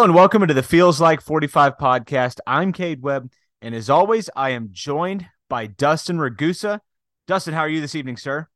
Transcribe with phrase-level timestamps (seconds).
[0.00, 2.38] Hello and welcome to the Feels Like 45 podcast.
[2.46, 6.80] I'm Cade Webb, and as always, I am joined by Dustin Ragusa.
[7.26, 8.48] Dustin, how are you this evening, sir?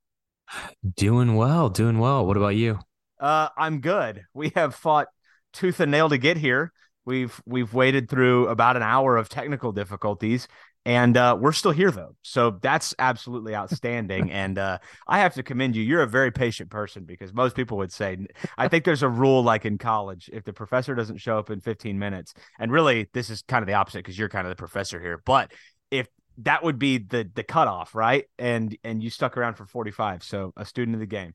[0.96, 2.24] Doing well, doing well.
[2.24, 2.78] What about you?
[3.20, 4.22] Uh, I'm good.
[4.32, 5.08] We have fought
[5.52, 6.72] tooth and nail to get here.
[7.04, 10.48] We've we've waited through about an hour of technical difficulties,
[10.84, 12.14] and uh, we're still here though.
[12.22, 14.30] So that's absolutely outstanding.
[14.30, 15.82] and uh, I have to commend you.
[15.82, 18.26] You're a very patient person because most people would say,
[18.58, 21.60] I think there's a rule like in college: if the professor doesn't show up in
[21.60, 24.56] 15 minutes, and really this is kind of the opposite because you're kind of the
[24.56, 25.52] professor here, but
[25.90, 28.24] if that would be the the cutoff, right?
[28.38, 31.34] And and you stuck around for 45, so a student of the game.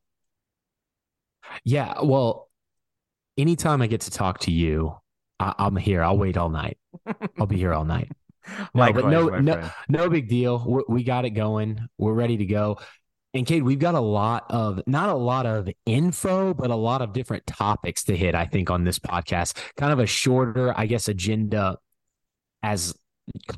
[1.64, 2.50] Yeah, well,
[3.38, 4.96] anytime I get to talk to you,
[5.40, 6.04] I- I'm here.
[6.04, 6.78] I'll wait all night.
[7.40, 8.12] I'll be here all night.
[8.74, 9.72] No, Likewise, but no, no, friend.
[9.90, 10.64] no big deal.
[10.68, 11.88] we we got it going.
[11.98, 12.80] We're ready to go.
[13.34, 17.02] And Cade, we've got a lot of not a lot of info, but a lot
[17.02, 18.34] of different topics to hit.
[18.34, 21.78] I think on this podcast, kind of a shorter, I guess, agenda
[22.64, 22.94] as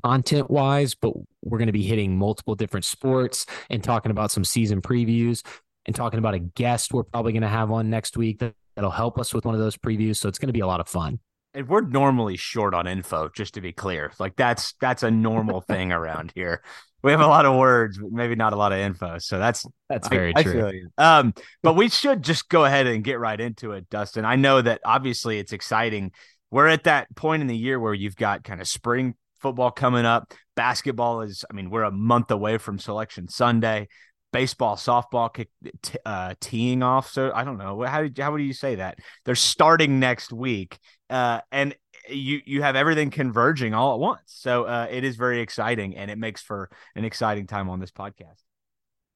[0.04, 4.44] content wise, but we're going to be hitting multiple different sports and talking about some
[4.44, 5.46] season previews
[5.86, 8.92] and talking about a guest we're probably going to have on next week that, that'll
[8.92, 10.18] help us with one of those previews.
[10.18, 11.20] So it's going to be a lot of fun.
[11.54, 14.12] And we're normally short on info, just to be clear.
[14.20, 16.64] Like that's that's a normal thing around here.
[17.04, 19.18] We have a lot of words, but maybe not a lot of info.
[19.18, 20.70] So that's That's very I true.
[20.72, 20.90] you.
[21.00, 24.24] Um, but we should just go ahead and get right into it, Dustin.
[24.24, 26.12] I know that obviously it's exciting.
[26.52, 30.06] We're at that point in the year where you've got kind of spring football coming
[30.06, 30.32] up.
[30.56, 33.88] Basketball is, I mean, we're a month away from Selection Sunday.
[34.32, 35.50] Baseball, softball, kick,
[35.82, 37.12] t- uh, teeing off.
[37.12, 39.00] So I don't know how did how would you say that?
[39.26, 40.78] They're starting next week,
[41.10, 41.76] uh, and
[42.10, 44.22] you you have everything converging all at once.
[44.28, 47.92] So uh, it is very exciting, and it makes for an exciting time on this
[47.92, 48.42] podcast.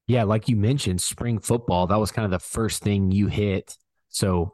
[0.07, 3.75] Yeah, like you mentioned, spring football, that was kind of the first thing you hit.
[4.09, 4.53] So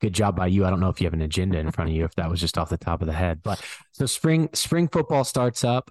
[0.00, 0.66] good job by you.
[0.66, 2.40] I don't know if you have an agenda in front of you, if that was
[2.40, 3.40] just off the top of the head.
[3.42, 3.62] But
[3.92, 5.90] so spring spring football starts up.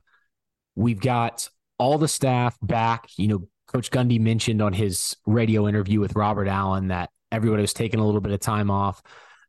[0.76, 3.10] We've got all the staff back.
[3.18, 7.74] You know, Coach Gundy mentioned on his radio interview with Robert Allen that everybody was
[7.74, 9.02] taking a little bit of time off.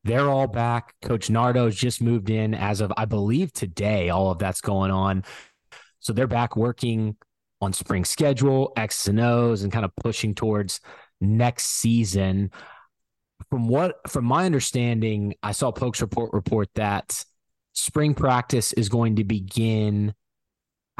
[0.05, 0.95] They're all back.
[1.01, 4.11] Coach Nardo's just moved in as of, I believe, today.
[4.11, 5.25] All of that's going on.
[6.01, 7.17] So they're back working
[7.63, 10.81] on spring schedule, X's and O's, and kind of pushing towards
[11.23, 12.51] next season.
[13.49, 17.25] From what, from my understanding, I saw Pokes report report that
[17.73, 20.15] spring practice is going to begin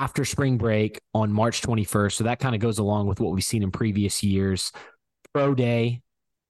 [0.01, 2.13] after spring break on March 21st.
[2.13, 4.73] So that kind of goes along with what we've seen in previous years.
[5.35, 6.01] Pro day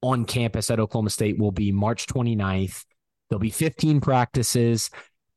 [0.03, 2.85] on campus at Oklahoma State will be March 29th.
[3.29, 4.89] There'll be 15 practices.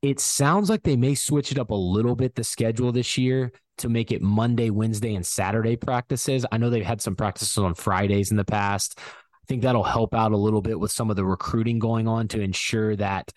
[0.03, 3.51] It sounds like they may switch it up a little bit, the schedule this year,
[3.79, 6.45] to make it Monday, Wednesday, and Saturday practices.
[6.51, 8.99] I know they've had some practices on Fridays in the past.
[8.99, 12.27] I think that'll help out a little bit with some of the recruiting going on
[12.29, 13.31] to ensure that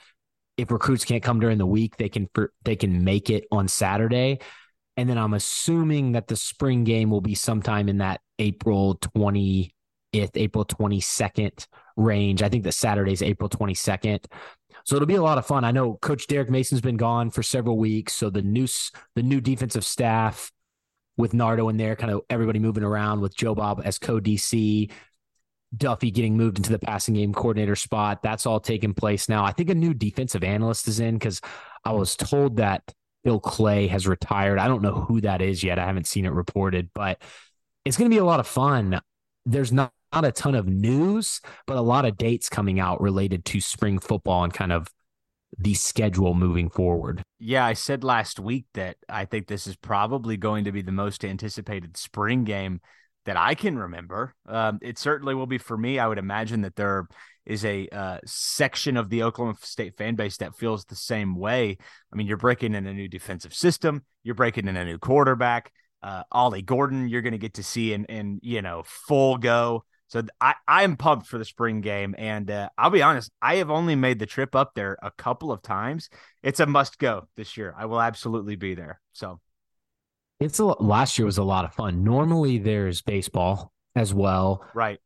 [0.58, 2.28] if recruits can't come during the week, they can
[2.64, 4.40] they can make it on Saturday.
[4.96, 9.70] And then I'm assuming that the spring game will be sometime in that April 20th,
[10.14, 12.42] April 22nd range.
[12.42, 14.24] I think that Saturday's April 22nd.
[14.84, 15.64] So it'll be a lot of fun.
[15.64, 18.14] I know Coach Derek Mason's been gone for several weeks.
[18.14, 18.68] So the new
[19.14, 20.52] the new defensive staff
[21.16, 24.90] with Nardo in there, kind of everybody moving around with Joe Bob as co DC,
[25.76, 28.22] Duffy getting moved into the passing game coordinator spot.
[28.22, 29.44] That's all taking place now.
[29.44, 31.40] I think a new defensive analyst is in because
[31.84, 32.82] I was told that
[33.26, 34.60] Bill Clay has retired.
[34.60, 35.80] I don't know who that is yet.
[35.80, 37.20] I haven't seen it reported, but
[37.84, 39.00] it's going to be a lot of fun.
[39.44, 43.44] There's not, not a ton of news, but a lot of dates coming out related
[43.46, 44.86] to spring football and kind of
[45.58, 47.20] the schedule moving forward.
[47.40, 50.92] Yeah, I said last week that I think this is probably going to be the
[50.92, 52.80] most anticipated spring game
[53.24, 54.36] that I can remember.
[54.46, 55.98] Um, it certainly will be for me.
[55.98, 57.08] I would imagine that there
[57.46, 61.78] is a uh, section of the Oklahoma State fan base that feels the same way.
[62.12, 65.72] I mean, you're breaking in a new defensive system, you're breaking in a new quarterback.
[66.02, 69.84] Uh, Ollie Gordon, you're going to get to see in, in you know full go.
[70.08, 73.56] So I I am pumped for the spring game, and uh, I'll be honest, I
[73.56, 76.08] have only made the trip up there a couple of times.
[76.42, 77.74] It's a must go this year.
[77.76, 79.00] I will absolutely be there.
[79.14, 79.40] So
[80.38, 82.04] It's a last year was a lot of fun.
[82.04, 84.64] Normally there's baseball as well.
[84.74, 85.00] right,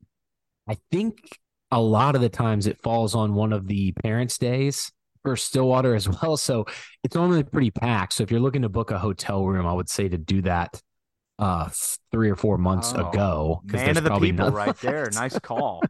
[0.68, 1.38] I think
[1.70, 4.90] a lot of the times it falls on one of the parents' days.
[5.22, 6.36] for Stillwater as well.
[6.36, 6.64] So
[7.04, 8.14] it's only pretty packed.
[8.14, 10.80] So if you're looking to book a hotel room, I would say to do that
[11.38, 11.70] uh
[12.12, 13.62] three or four months Oh, ago.
[13.64, 15.08] Man of the people, none- right there.
[15.14, 15.82] Nice call.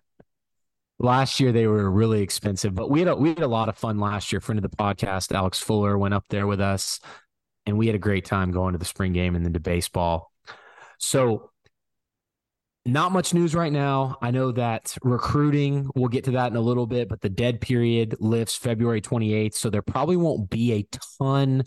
[0.98, 3.76] Last year they were really expensive, but we had a, we had a lot of
[3.78, 4.40] fun last year.
[4.40, 7.00] Friend of the podcast, Alex Fuller, went up there with us,
[7.64, 10.30] and we had a great time going to the spring game and then to baseball.
[10.98, 11.50] So,
[12.86, 14.16] not much news right now.
[14.22, 15.88] I know that recruiting.
[15.94, 19.34] We'll get to that in a little bit, but the dead period lifts February twenty
[19.34, 20.88] eighth, so there probably won't be a
[21.18, 21.62] ton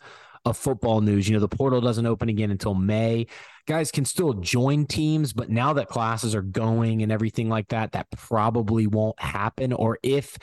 [0.45, 1.27] of football news.
[1.27, 3.27] You know, the portal doesn't open again until May
[3.65, 7.93] guys can still join teams, but now that classes are going and everything like that,
[7.93, 9.73] that probably won't happen.
[9.73, 10.37] Or if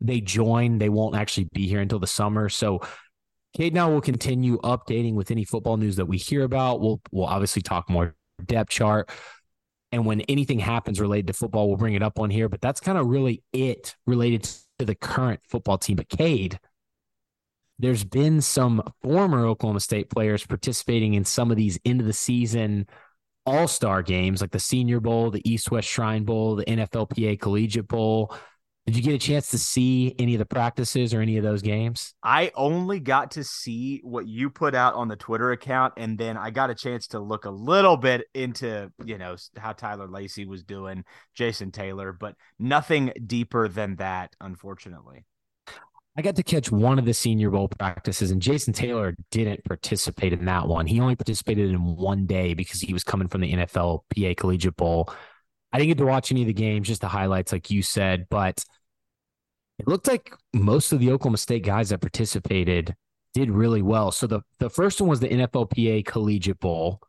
[0.00, 2.48] they join, they won't actually be here until the summer.
[2.48, 2.80] So
[3.54, 6.80] Cade now will continue updating with any football news that we hear about.
[6.80, 8.14] We'll we'll obviously talk more
[8.44, 9.10] depth chart.
[9.92, 12.48] And when anything happens related to football, we'll bring it up on here.
[12.48, 14.48] But that's kind of really it related
[14.78, 15.96] to the current football team.
[15.96, 16.58] But Cade,
[17.78, 22.12] there's been some former Oklahoma State players participating in some of these end of the
[22.12, 22.86] season
[23.44, 27.88] all star games, like the Senior Bowl, the East West Shrine Bowl, the NFLPA Collegiate
[27.88, 28.34] Bowl.
[28.86, 31.62] Did you get a chance to see any of the practices or any of those
[31.62, 32.14] games?
[32.20, 36.36] I only got to see what you put out on the Twitter account, and then
[36.36, 40.46] I got a chance to look a little bit into, you know, how Tyler Lacy
[40.46, 45.26] was doing, Jason Taylor, but nothing deeper than that, unfortunately.
[46.18, 50.32] I got to catch one of the Senior Bowl practices, and Jason Taylor didn't participate
[50.32, 50.86] in that one.
[50.86, 54.76] He only participated in one day because he was coming from the NFL PA Collegiate
[54.76, 55.08] Bowl.
[55.72, 58.26] I didn't get to watch any of the games, just the highlights, like you said,
[58.28, 58.64] but
[59.78, 62.94] it looked like most of the Oklahoma State guys that participated
[63.34, 64.10] did really well.
[64.12, 67.00] So the, the first one was the NFLPA Collegiate Bowl.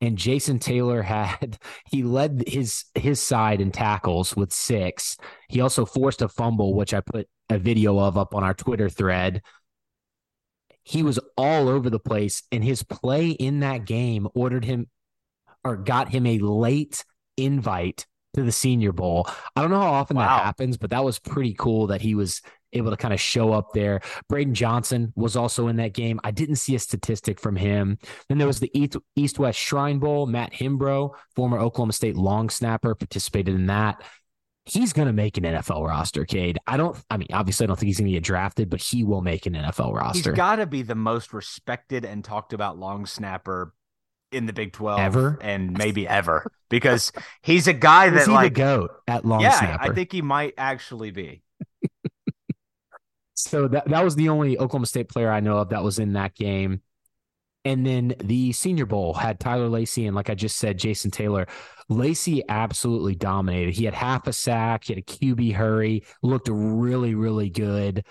[0.00, 1.58] And Jason Taylor had
[1.90, 5.16] he led his his side in tackles with six.
[5.48, 8.88] He also forced a fumble, which I put a video of up on our Twitter
[8.88, 9.42] thread.
[10.84, 14.88] He was all over the place, and his play in that game ordered him
[15.64, 17.04] or got him a late
[17.38, 19.26] invite to the Senior Bowl.
[19.56, 20.24] I don't know how often Wow.
[20.24, 22.42] that happens, but that was pretty cool that he was
[22.74, 24.02] able to kind of show up there.
[24.28, 26.20] Braydon Johnson was also in that game.
[26.22, 27.96] I didn't see a statistic from him.
[28.28, 28.70] Then there was the
[29.16, 30.26] East West Shrine Bowl.
[30.26, 34.02] Matt Hembrough, former Oklahoma State long snapper, participated in that.
[34.66, 36.58] He's going to make an NFL roster, Cade.
[36.66, 39.02] I don't, I mean, obviously, I don't think he's going to get drafted, but he
[39.02, 40.32] will make an NFL roster.
[40.32, 43.72] He's got to be the most respected and talked about long snapper
[44.32, 45.38] in the Big 12 Ever?
[45.40, 49.92] and maybe ever because he's a guy that like the goat at long yeah, snapper?
[49.92, 51.42] I think he might actually be.
[53.38, 56.14] So that that was the only Oklahoma State player I know of that was in
[56.14, 56.82] that game.
[57.64, 61.46] And then the Senior Bowl had Tyler Lacy and, like I just said, Jason Taylor.
[61.88, 63.74] Lacy absolutely dominated.
[63.74, 68.04] He had half a sack, he had a QB hurry, looked really, really good.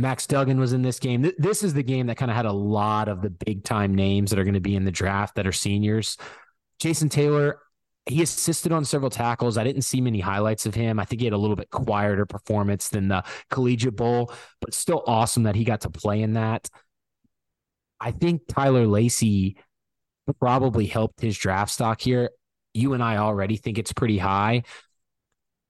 [0.00, 1.22] Max Duggan was in this game.
[1.22, 3.94] Th- This is the game that kind of had a lot of the big time
[3.94, 6.16] names that are going to be in the draft that are seniors.
[6.78, 7.58] Jason Taylor,
[8.06, 9.58] he assisted on several tackles.
[9.58, 10.98] I didn't see many highlights of him.
[10.98, 15.02] I think he had a little bit quieter performance than the Collegiate Bowl, but still
[15.06, 16.68] awesome that he got to play in that.
[18.00, 19.56] I think Tyler Lacy
[20.40, 22.30] probably helped his draft stock here.
[22.74, 24.62] You and I already think it's pretty high.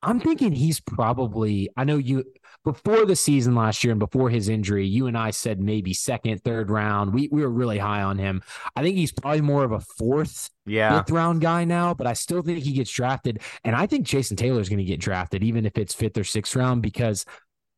[0.03, 2.25] I'm thinking he's probably, I know you,
[2.65, 6.43] before the season last year and before his injury, you and I said maybe second,
[6.45, 7.15] third round.
[7.15, 8.43] We, we were really high on him.
[8.77, 10.99] I think he's probably more of a fourth, Yeah.
[10.99, 13.41] fifth round guy now, but I still think he gets drafted.
[13.65, 16.25] And I think Jason Taylor is going to get drafted, even if it's fifth or
[16.25, 17.25] sixth round, because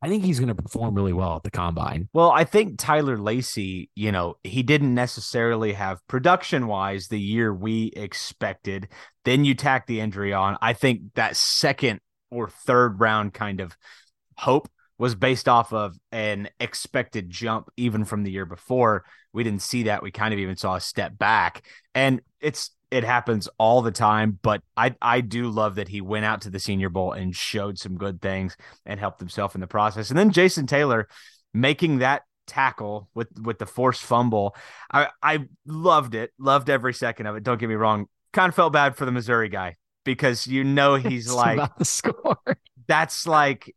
[0.03, 2.09] I think he's going to perform really well at the combine.
[2.11, 7.53] Well, I think Tyler Lacy, you know, he didn't necessarily have production wise the year
[7.53, 8.87] we expected.
[9.25, 10.57] Then you tack the injury on.
[10.59, 11.99] I think that second
[12.31, 13.77] or third round kind of
[14.41, 19.03] hope was based off of an expected jump even from the year before.
[19.33, 20.03] We didn't see that.
[20.03, 21.63] We kind of even saw a step back.
[21.95, 26.25] And it's it happens all the time, but I I do love that he went
[26.25, 29.67] out to the Senior Bowl and showed some good things and helped himself in the
[29.67, 30.09] process.
[30.09, 31.07] And then Jason Taylor
[31.53, 34.55] making that tackle with with the forced fumble.
[34.91, 36.31] I I loved it.
[36.37, 37.43] Loved every second of it.
[37.43, 38.07] Don't get me wrong.
[38.33, 41.85] Kind of felt bad for the Missouri guy because you know he's It's like the
[41.85, 42.37] score.
[42.87, 43.73] that's like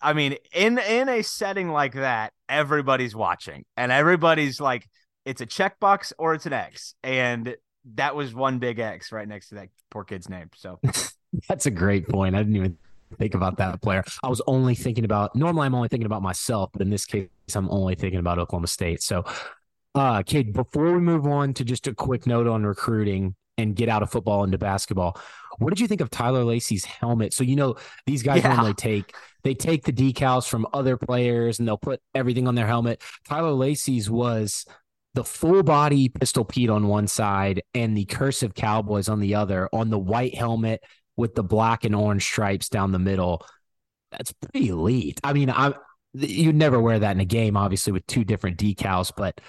[0.00, 4.86] I mean, in in a setting like that, everybody's watching and everybody's like,
[5.24, 6.94] it's a checkbox or it's an X.
[7.02, 7.56] And
[7.94, 10.50] that was one big X right next to that poor kid's name.
[10.54, 10.80] So
[11.48, 12.34] That's a great point.
[12.34, 12.78] I didn't even
[13.18, 14.04] think about that player.
[14.22, 17.28] I was only thinking about normally I'm only thinking about myself, but in this case,
[17.54, 19.02] I'm only thinking about Oklahoma State.
[19.02, 19.24] So
[19.94, 23.88] uh Cade, before we move on to just a quick note on recruiting, and get
[23.88, 25.20] out of football into basketball.
[25.58, 27.34] What did you think of Tyler Lacy's helmet?
[27.34, 27.74] So you know
[28.06, 28.54] these guys Yeah.
[28.54, 32.66] normally take they take the decals from other players and they'll put everything on their
[32.66, 33.02] helmet.
[33.28, 34.64] Tyler Lacy's was
[35.14, 39.68] the full body pistol Pete on one side and the cursive Cowboys on the other
[39.72, 40.82] on the white helmet
[41.16, 43.44] with the black and orange stripes down the middle.
[44.12, 45.20] That's pretty elite.
[45.24, 45.74] I mean, I
[46.14, 49.40] you'd never wear that in a game, obviously, with two different decals, but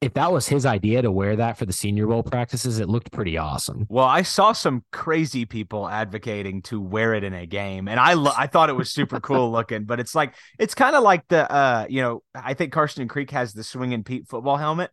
[0.00, 3.10] if that was his idea to wear that for the senior bowl practices, it looked
[3.12, 3.86] pretty awesome.
[3.88, 8.12] Well, I saw some crazy people advocating to wear it in a game, and I
[8.12, 9.84] lo- I thought it was super cool looking.
[9.84, 13.30] But it's like it's kind of like the uh, you know, I think Karsten Creek
[13.30, 14.90] has the swinging Pete football helmet.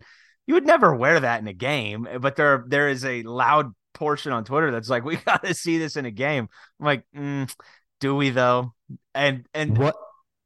[0.48, 4.32] You would never wear that in a game, but there there is a loud portion
[4.32, 6.48] on Twitter that's like, we got to see this in a game.
[6.80, 7.54] I'm like, mm,
[8.00, 8.74] do we though?
[9.14, 9.96] And and What?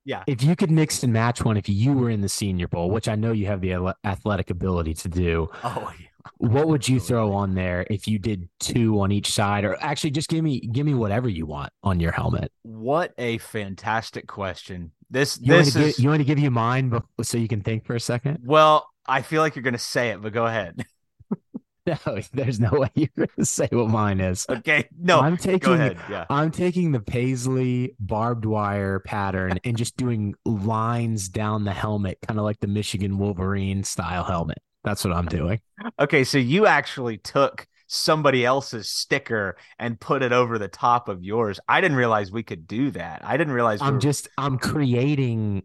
[0.08, 0.24] Yeah.
[0.26, 3.10] If you could mix and match one, if you were in the Senior Bowl, which
[3.10, 6.08] I know you have the athletic ability to do, oh yeah.
[6.38, 10.12] what would you throw on there if you did two on each side, or actually
[10.12, 12.54] just give me give me whatever you want on your helmet?
[12.64, 14.94] What a fantastic question.
[15.10, 17.50] This You want, this to is give, you want to give you mine so you
[17.50, 18.40] can think for a second?
[18.46, 18.88] well.
[19.10, 20.86] I feel like you're gonna say it, but go ahead.
[22.06, 24.46] No, there's no way you're going to say what mine is.
[24.50, 25.98] Okay, no, I'm go taking ahead.
[26.10, 26.26] Yeah.
[26.30, 32.40] I'm taking the paisley barbed wire pattern and just doing lines down the helmet, kind
[32.40, 34.58] of like the Michigan Wolverine style helmet.
[34.84, 35.62] That's what I'm doing.
[36.00, 41.24] Okay, so you actually took somebody else's sticker and put it over the top of
[41.24, 41.60] yours.
[41.68, 43.22] I didn't realize we could do that.
[43.24, 45.64] I didn't realize I'm were- just I'm creating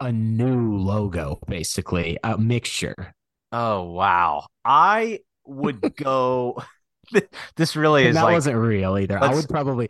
[0.00, 3.14] a new logo, basically a mixture.
[3.52, 4.46] Oh wow.
[4.64, 6.62] I would go
[7.56, 9.22] this really And is that like wasn't real either.
[9.22, 9.88] I would probably,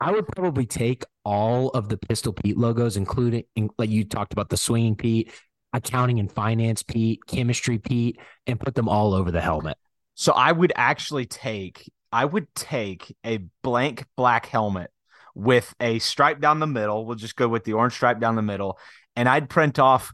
[0.00, 4.32] I would probably take all of the Pistol Pete logos, including in, like you talked
[4.32, 5.32] about the Swinging Pete,
[5.72, 9.76] accounting and finance Pete, chemistry Pete, and put them all over the helmet.
[10.14, 14.90] so I would actually take I would take a blank black helmet
[15.34, 17.04] with a stripe down the middle.
[17.06, 18.78] We'll just go with the orange stripe down the middle
[19.16, 20.12] and I'd print off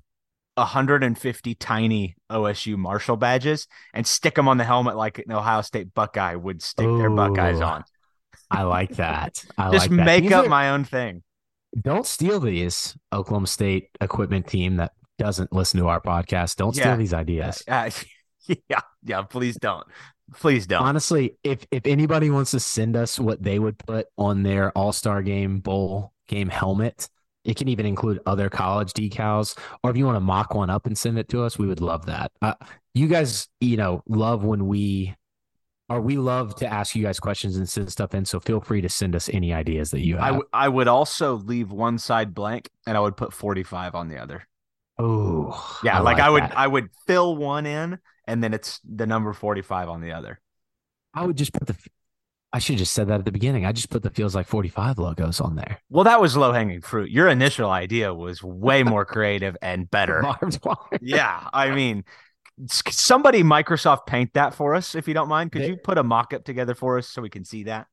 [0.56, 5.94] 150 tiny OSU Marshall badges and stick them on the helmet like an Ohio State
[5.94, 7.84] Buckeye would stick their Buckeyes on.
[8.50, 9.44] I like that.
[9.56, 10.04] I Just like that.
[10.04, 11.22] make These up are- my own thing.
[11.80, 16.56] Don't steal these Oklahoma State equipment team that doesn't listen to our podcast.
[16.56, 16.82] Don't Yeah.
[16.82, 17.62] steal these ideas.
[17.68, 17.90] Uh,
[18.68, 19.86] yeah, yeah, please don't.
[20.34, 20.82] Please don't.
[20.82, 24.92] Honestly, if if anybody wants to send us what they would put on their All
[24.92, 27.08] Star Game bowl game helmet,
[27.44, 29.56] it can even include other college decals.
[29.82, 31.80] Or if you want to mock one up and send it to us, we would
[31.80, 32.32] love that.
[32.42, 32.54] Uh,
[32.94, 35.14] you guys, you know, love when we.
[35.88, 38.24] Or we love to ask you guys questions and send stuff in.
[38.24, 40.26] So feel free to send us any ideas that you have.
[40.26, 44.18] w- I would also leave one side blank and I would put 45 on the
[44.18, 44.46] other.
[45.00, 46.56] oh, Yeah, like, I would that.
[46.56, 50.40] I would fill one in and then it's the number 45 on the other.
[51.12, 51.76] I would just put the.
[52.52, 53.64] I should have just said that at the beginning.
[53.64, 55.78] I just put the feels like 45 logos on there.
[55.88, 57.10] Well, that was low hanging fruit.
[57.10, 60.24] Your initial idea was way more creative and better.
[61.00, 62.04] Yeah, I mean,
[62.66, 65.52] somebody Microsoft paint that for us if you don't mind.
[65.52, 67.86] Could They- you put a mock up together for us so we can see that?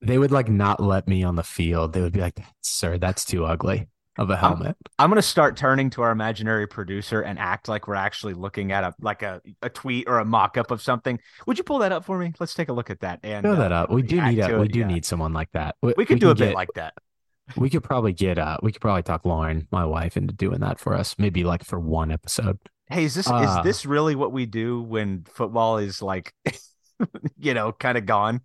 [0.00, 1.92] They would like not let me on the field.
[1.92, 3.88] They would be like, "Sir, that's too ugly
[4.18, 7.94] of a helmet." I'm gonna start turning to our imaginary producer and act like we're
[7.94, 11.18] actually looking at a like a, a tweet or a mock up of something.
[11.46, 12.32] Would you pull that up for me?
[12.38, 13.20] Let's take a look at that.
[13.22, 13.90] And Show uh, that up.
[13.90, 14.86] We do need a, we do yeah.
[14.86, 15.76] need someone like that.
[15.80, 16.94] We could do a can bit like that.
[17.56, 20.78] we could probably get uh we could probably talk Lauren, my wife, into doing that
[20.80, 21.14] for us.
[21.18, 22.58] Maybe like for one episode.
[22.90, 26.32] Hey, is this Uh, is this really what we do when football is like,
[27.38, 28.40] you know, kind of gone?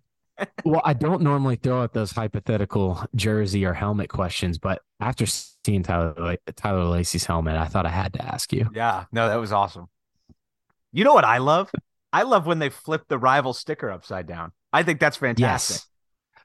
[0.64, 5.82] Well, I don't normally throw out those hypothetical jersey or helmet questions, but after seeing
[5.82, 8.68] Tyler Tyler Lacy's helmet, I thought I had to ask you.
[8.74, 9.86] Yeah, no, that was awesome.
[10.92, 11.70] You know what I love?
[12.12, 14.52] I love when they flip the rival sticker upside down.
[14.72, 15.74] I think that's fantastic.
[15.74, 15.88] Yes.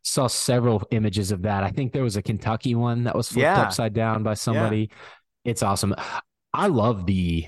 [0.04, 1.64] Saw several images of that.
[1.64, 3.62] I think there was a Kentucky one that was flipped Yeah.
[3.62, 4.92] upside down by somebody.
[5.46, 5.96] It's awesome.
[6.54, 7.48] I love the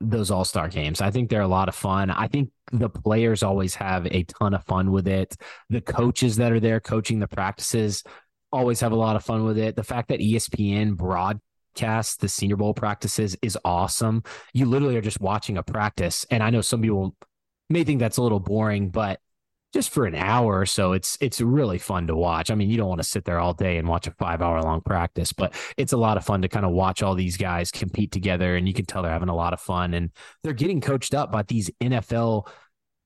[0.00, 1.00] those all-star games.
[1.00, 2.10] I think they're a lot of fun.
[2.10, 5.36] I think the players always have a ton of fun with it.
[5.70, 8.02] The coaches that are there coaching the practices
[8.52, 9.76] always have a lot of fun with it.
[9.76, 14.22] The fact that ESPN broadcasts the Senior Bowl practices is awesome.
[14.52, 17.16] You literally are just watching a practice and I know some people
[17.68, 19.20] may think that's a little boring, but
[19.76, 22.50] just for an hour or so, it's it's really fun to watch.
[22.50, 24.62] I mean, you don't want to sit there all day and watch a five hour
[24.62, 27.70] long practice, but it's a lot of fun to kind of watch all these guys
[27.70, 30.80] compete together, and you can tell they're having a lot of fun, and they're getting
[30.80, 32.48] coached up by these NFL.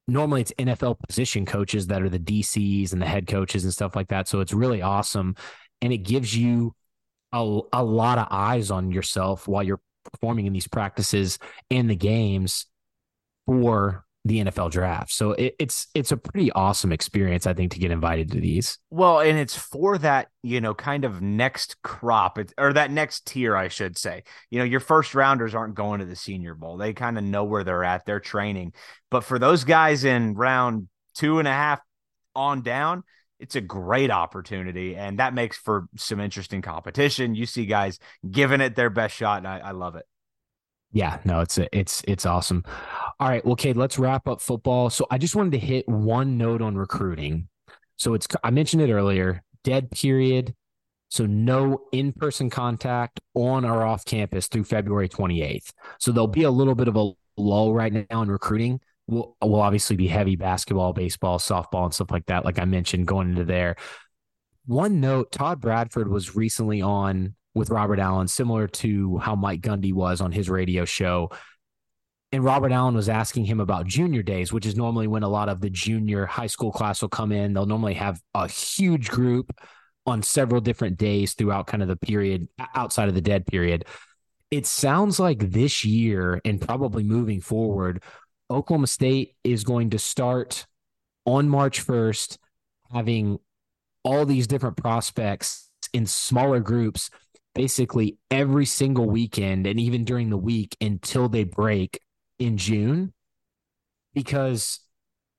[0.07, 3.97] Normally, it's NFL position coaches that are the DCs and the head coaches and stuff
[3.97, 4.29] like that.
[4.29, 5.35] So it's really awesome,
[5.83, 6.77] and it gives you
[7.33, 11.97] a, a lot of eyes on yourself while you're performing in these practices and the
[11.97, 12.67] games
[13.47, 15.13] for the NFL draft.
[15.13, 18.79] So it, it's it's a pretty awesome experience, I think, to get invited to these.
[18.91, 23.57] Well, and it's for that, you know, kind of next crop or that next tier,
[23.57, 24.25] I should say.
[24.51, 26.77] You know, your first rounders aren't going to the Senior Bowl.
[26.77, 28.05] They kind of know where they're at.
[28.05, 28.75] They're training.
[29.11, 31.81] But for those guys in round two and a half
[32.35, 33.05] on down,
[33.39, 34.97] it's a great opportunity.
[34.97, 37.35] And that makes for some interesting competition.
[37.35, 37.99] You see guys
[38.31, 40.05] giving it their best shot, and I, I love it.
[40.93, 42.65] Yeah, no, it's it's it's awesome.
[43.21, 44.89] All right, well, Cade, let's wrap up football.
[44.89, 47.49] So I just wanted to hit one note on recruiting.
[47.97, 50.55] So it's I mentioned it earlier, dead period.
[51.11, 55.71] So no in-person contact on or off campus through February 28th.
[55.99, 58.81] So there'll be a little bit of a lull right now in recruiting.
[59.07, 62.47] We'll, we'll obviously be heavy basketball, baseball, softball, and stuff like that.
[62.47, 63.77] Like I mentioned, going into there.
[64.65, 69.93] One note: Todd Bradford was recently on with Robert Allen, similar to how Mike Gundy
[69.93, 71.31] was on his radio show.
[72.33, 75.49] And Robert Allen was asking him about junior days, which is normally when a lot
[75.49, 77.53] of the junior high school class will come in.
[77.53, 79.51] They'll normally have a huge group
[80.07, 83.85] on several different days throughout kind of the period outside of the dead period.
[84.51, 88.03] It sounds like this year and probably moving forward,
[88.51, 90.67] Oklahoma State is going to start
[91.25, 92.39] on March 1st
[92.93, 93.39] having
[94.03, 97.11] all these different prospects in smaller groups
[97.55, 102.01] basically every single weekend and even during the week until they break
[102.41, 103.13] in June
[104.15, 104.81] because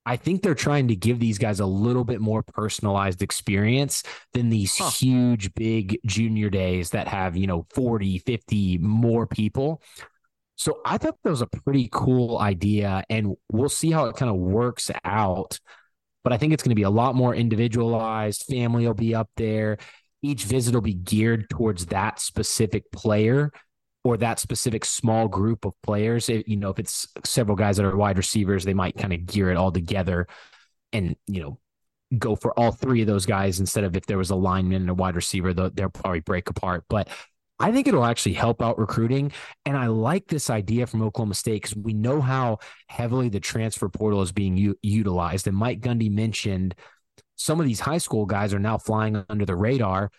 [0.05, 4.03] I think they're trying to give these guys a little bit more personalized experience
[4.33, 4.89] than these huh.
[4.89, 9.81] huge big junior days that have, you know, 40, 50 more people.
[10.55, 14.31] So I thought that was a pretty cool idea and we'll see how it kind
[14.31, 15.59] of works out.
[16.23, 18.45] But I think it's going to be a lot more individualized.
[18.47, 19.77] Family will be up there
[20.21, 23.51] each visit will be geared towards that specific player
[24.03, 26.29] or that specific small group of players.
[26.29, 29.25] It, you know, if it's several guys that are wide receivers, they might kind of
[29.25, 30.27] gear it all together
[30.91, 31.59] and, you know,
[32.17, 34.89] go for all three of those guys instead of if there was a lineman and
[34.89, 36.83] a wide receiver, they'll, probably break apart.
[36.89, 37.07] But
[37.59, 39.31] I think it'll actually help out recruiting.
[39.65, 43.87] And I like this idea from Oklahoma State because we know how heavily the transfer
[43.87, 45.47] portal is being u- utilized.
[45.47, 46.75] And Mike Gundy mentioned
[47.35, 50.11] some of these high school guys are now flying under the radar.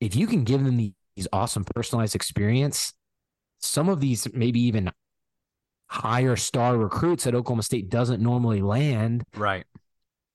[0.00, 2.92] If you can give them these awesome personalized experience,
[3.60, 4.90] some of these maybe even
[5.88, 9.24] higher star recruits that Oklahoma State doesn't normally land.
[9.36, 9.64] Right.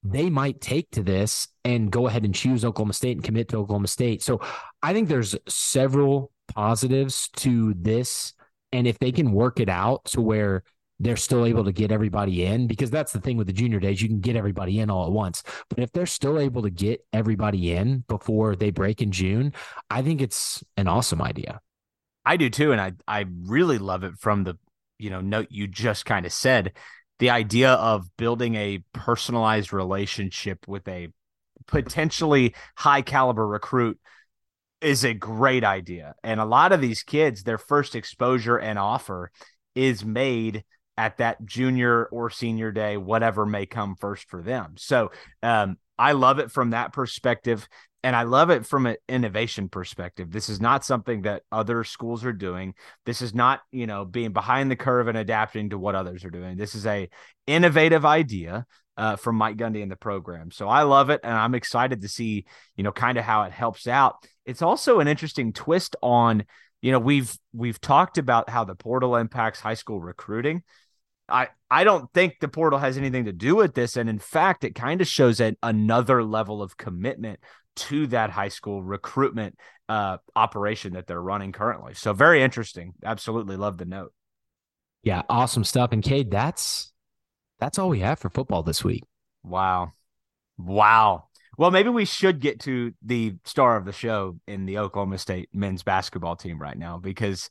[0.03, 3.57] They might take to this and go ahead and choose Oklahoma State and commit to
[3.57, 4.21] Oklahoma State.
[4.21, 4.41] So
[4.83, 8.33] I think there's several positives to this.
[8.71, 10.63] And if they can work it out to where
[10.99, 14.01] they're still able to get everybody in because that's the thing with the junior days
[14.01, 17.05] you can get everybody in all at once but if they're still able to get
[17.11, 19.53] everybody in before they break in june
[19.89, 21.59] i think it's an awesome idea
[22.25, 24.57] i do too and i i really love it from the
[24.97, 26.73] you know note you just kind of said
[27.19, 31.07] the idea of building a personalized relationship with a
[31.67, 33.99] potentially high caliber recruit
[34.81, 39.31] is a great idea and a lot of these kids their first exposure and offer
[39.73, 40.63] is made
[40.97, 44.75] at that junior or senior day, whatever may come first for them.
[44.77, 45.11] So
[45.43, 47.67] um, I love it from that perspective.
[48.05, 50.29] And I love it from an innovation perspective.
[50.29, 52.75] This is not something that other schools are doing.
[53.03, 56.29] This is not, you know, being behind the curve and adapting to what others are
[56.29, 56.55] doing.
[56.55, 57.09] This is a
[57.47, 60.51] innovative idea uh, from Mike Gundy and the program.
[60.51, 63.51] So I love it, and I'm excited to see, you know, kind of how it
[63.51, 64.17] helps out.
[64.45, 66.45] It's also an interesting twist on,
[66.83, 70.61] you know, we've we've talked about how the portal impacts high school recruiting.
[71.27, 74.63] I I don't think the portal has anything to do with this, and in fact,
[74.63, 77.39] it kind of shows an, another level of commitment
[77.75, 79.57] to that high school recruitment
[79.89, 81.93] uh, operation that they're running currently.
[81.93, 82.93] So very interesting.
[83.03, 84.13] Absolutely love the note.
[85.03, 85.91] Yeah, awesome stuff.
[85.91, 86.91] And Cade, that's
[87.59, 89.03] that's all we have for football this week.
[89.43, 89.93] Wow,
[90.57, 91.27] wow.
[91.57, 95.49] Well, maybe we should get to the star of the show in the Oklahoma State
[95.53, 97.49] men's basketball team right now because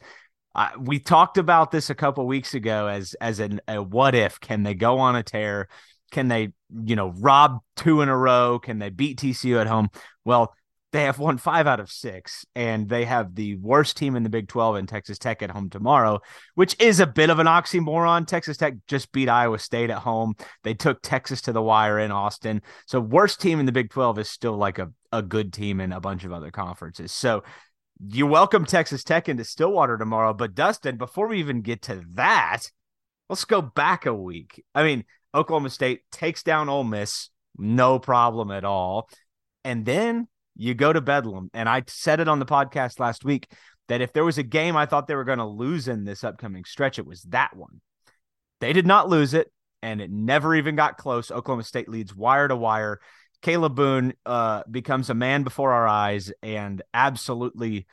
[0.54, 4.40] uh, we talked about this a couple weeks ago as as an, a what if
[4.40, 5.68] can they go on a tear
[6.10, 6.52] can they
[6.84, 8.58] you know rob two in a row?
[8.58, 9.88] Can they beat tcu at home?
[10.24, 10.54] Well
[10.92, 14.28] they have won five out of six and they have the worst team in the
[14.28, 16.20] big 12 in texas tech at home tomorrow
[16.54, 18.24] which is a bit of an oxymoron.
[18.24, 20.36] Texas tech just beat iowa state at home.
[20.62, 22.62] They took texas to the wire in austin.
[22.86, 25.92] So worst team in the big 12 is still like a, a good team in
[25.92, 27.10] a bunch of other conferences.
[27.10, 27.42] So
[28.06, 30.34] you welcome Texas Tech into Stillwater tomorrow.
[30.34, 32.62] But Dustin, before we even get to that,
[33.28, 34.62] let's go back a week.
[34.74, 39.08] I mean, Oklahoma State takes down Ole Miss, no problem at all.
[39.64, 41.50] And then you go to Bedlam.
[41.52, 43.50] And I said it on the podcast last week
[43.88, 46.22] that if there was a game I thought they were going to lose in this
[46.24, 47.80] upcoming stretch, it was that one.
[48.60, 49.50] They did not lose it.
[49.82, 51.30] and it never even got close.
[51.30, 53.00] Oklahoma State leads wire to wire.
[53.42, 57.86] Kalib Boone uh, becomes a man before our eyes and absolutely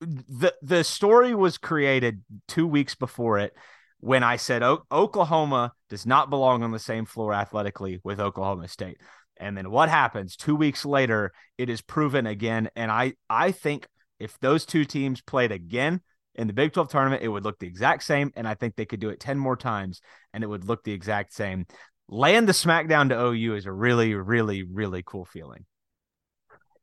[0.00, 3.54] the the story was created two weeks before it
[4.02, 8.66] when I said o- Oklahoma does not belong on the same floor athletically with Oklahoma
[8.66, 8.98] State.
[9.38, 11.32] And then what happens two weeks later?
[11.56, 12.68] It is proven again.
[12.74, 13.86] And I I think
[14.18, 16.00] if those two teams played again
[16.34, 18.32] in the Big 12 tournament, it would look the exact same.
[18.34, 20.00] And I think they could do it 10 more times
[20.34, 21.66] and it would look the exact same.
[22.08, 25.64] Laying the smackdown to OU is a really, really, really cool feeling.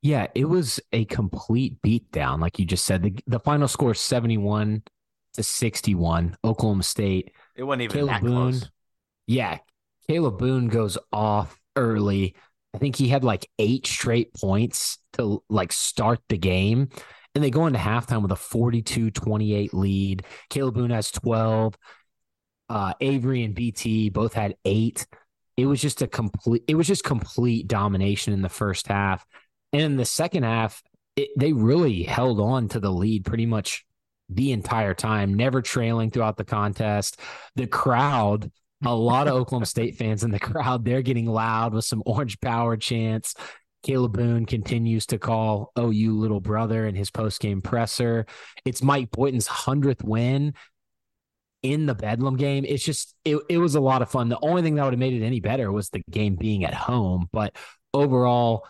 [0.02, 2.40] Yeah, it was a complete beatdown.
[2.40, 4.84] Like you just said, the, the final score 71
[5.40, 7.32] to 61, Oklahoma State.
[7.56, 8.52] It wasn't even Kalib that Boone.
[8.52, 8.70] close.
[9.26, 9.60] Yeah,
[10.10, 12.36] Kalib Boone goes off early.
[12.74, 16.90] I think he had like eight straight points to like start the game.
[17.34, 20.24] And they go into halftime with a 42 28 lead.
[20.50, 21.78] Kalib Boone has 12.
[22.68, 25.08] Uh, Avery and BT both had eight.
[25.56, 29.26] It was just a complete, it was just complete domination in the first half.
[29.72, 30.84] And in the second half,
[31.16, 33.86] it, they really held on to the lead pretty much
[34.30, 37.20] the entire time, never trailing throughout the contest.
[37.56, 38.52] The crowd,
[38.86, 42.40] a lot of Oklahoma State fans in the crowd, they're getting loud with some orange
[42.40, 43.34] power chants.
[43.86, 48.26] Kalib Boone continues to call OU little brother in his post game presser.
[48.66, 50.54] It's Mike Boynton's 100th win
[51.64, 52.66] in the Bedlam game.
[52.68, 54.30] It's just, it, it was a lot of fun.
[54.30, 56.74] The only thing that would have made it any better was the game being at
[56.74, 57.28] home.
[57.32, 57.56] But
[57.94, 58.68] overall,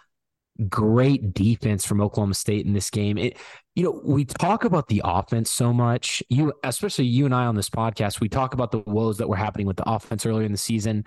[0.68, 3.18] great defense from Oklahoma State in this game.
[3.18, 3.38] It,
[3.76, 6.22] you know, we talk about the offense so much.
[6.30, 9.36] You, especially you and I on this podcast, we talk about the woes that were
[9.38, 11.06] happening with the offense earlier in the season.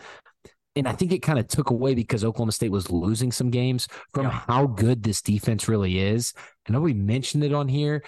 [0.74, 3.88] And I think it kind of took away because Oklahoma State was losing some games
[4.14, 4.40] from Yeah.
[4.48, 6.32] how good this defense really is.
[6.66, 8.02] I know we mentioned it on here,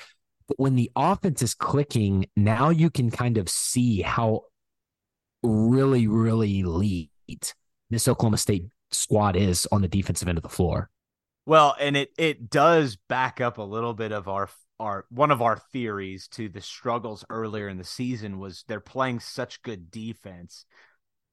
[0.48, 4.44] but when the offense is clicking, now you can kind of see how
[5.42, 7.10] really, really elite
[7.90, 10.88] this Oklahoma State squad is on the defensive end of the floor.
[11.46, 14.48] Well, and it it does back up a little bit of our
[14.80, 19.20] our one of our theories to the struggles earlier in the season was they're playing
[19.20, 20.64] such good defense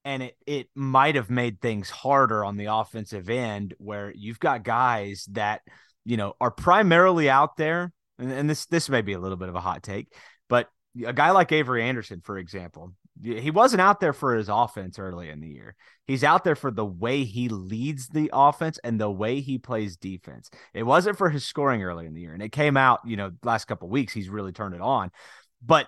[0.06, 4.64] and it it might have made things harder on the offensive end where you've got
[4.64, 5.62] guys that
[6.06, 9.50] you know are primarily out there and, and this this may be a little bit
[9.50, 10.14] of a hot take
[10.48, 10.70] but
[11.06, 15.30] a guy like Avery Anderson for example he wasn't out there for his offense early
[15.30, 15.76] in the year
[16.08, 19.98] he's out there for the way he leads the offense and the way he plays
[19.98, 23.18] defense it wasn't for his scoring early in the year and it came out you
[23.18, 25.12] know last couple weeks he's really turned it on
[25.66, 25.88] but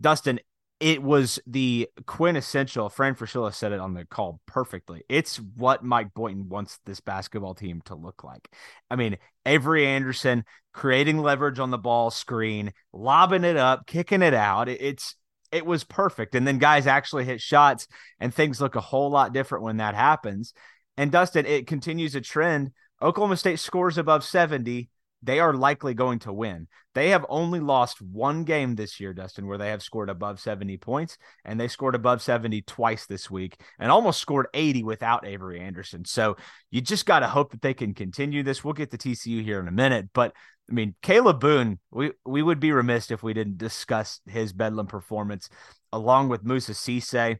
[0.00, 0.40] Dustin
[0.80, 2.88] it was the quintessential.
[2.88, 5.02] Fran Fraschilla said it on the call perfectly.
[5.10, 8.50] It's what Mike Boynton wants this basketball team to look like.
[8.90, 14.32] I mean, Avery Anderson creating leverage on the ball screen, lobbing it up, kicking it
[14.32, 14.70] out.
[14.70, 15.16] It's
[15.52, 16.34] it was perfect.
[16.34, 17.86] And then guys actually hit shots,
[18.18, 20.54] and things look a whole lot different when that happens.
[20.96, 22.72] And Dustin, it continues a trend.
[23.02, 24.90] Oklahoma State scores above 70
[25.22, 26.66] they are likely going to win.
[26.94, 30.76] They have only lost one game this year, Dustin, where they have scored above 70
[30.78, 35.60] points, and they scored above 70 twice this week and almost scored 80 without Avery
[35.60, 36.04] Anderson.
[36.04, 36.36] So
[36.70, 38.64] you just got to hope that they can continue this.
[38.64, 40.32] We'll get to TCU here in a minute, but
[40.70, 44.86] I mean, Kalib Boone, we, we would be remiss if we didn't discuss his Bedlam
[44.86, 45.48] performance
[45.92, 47.38] along with Moussa Cisse.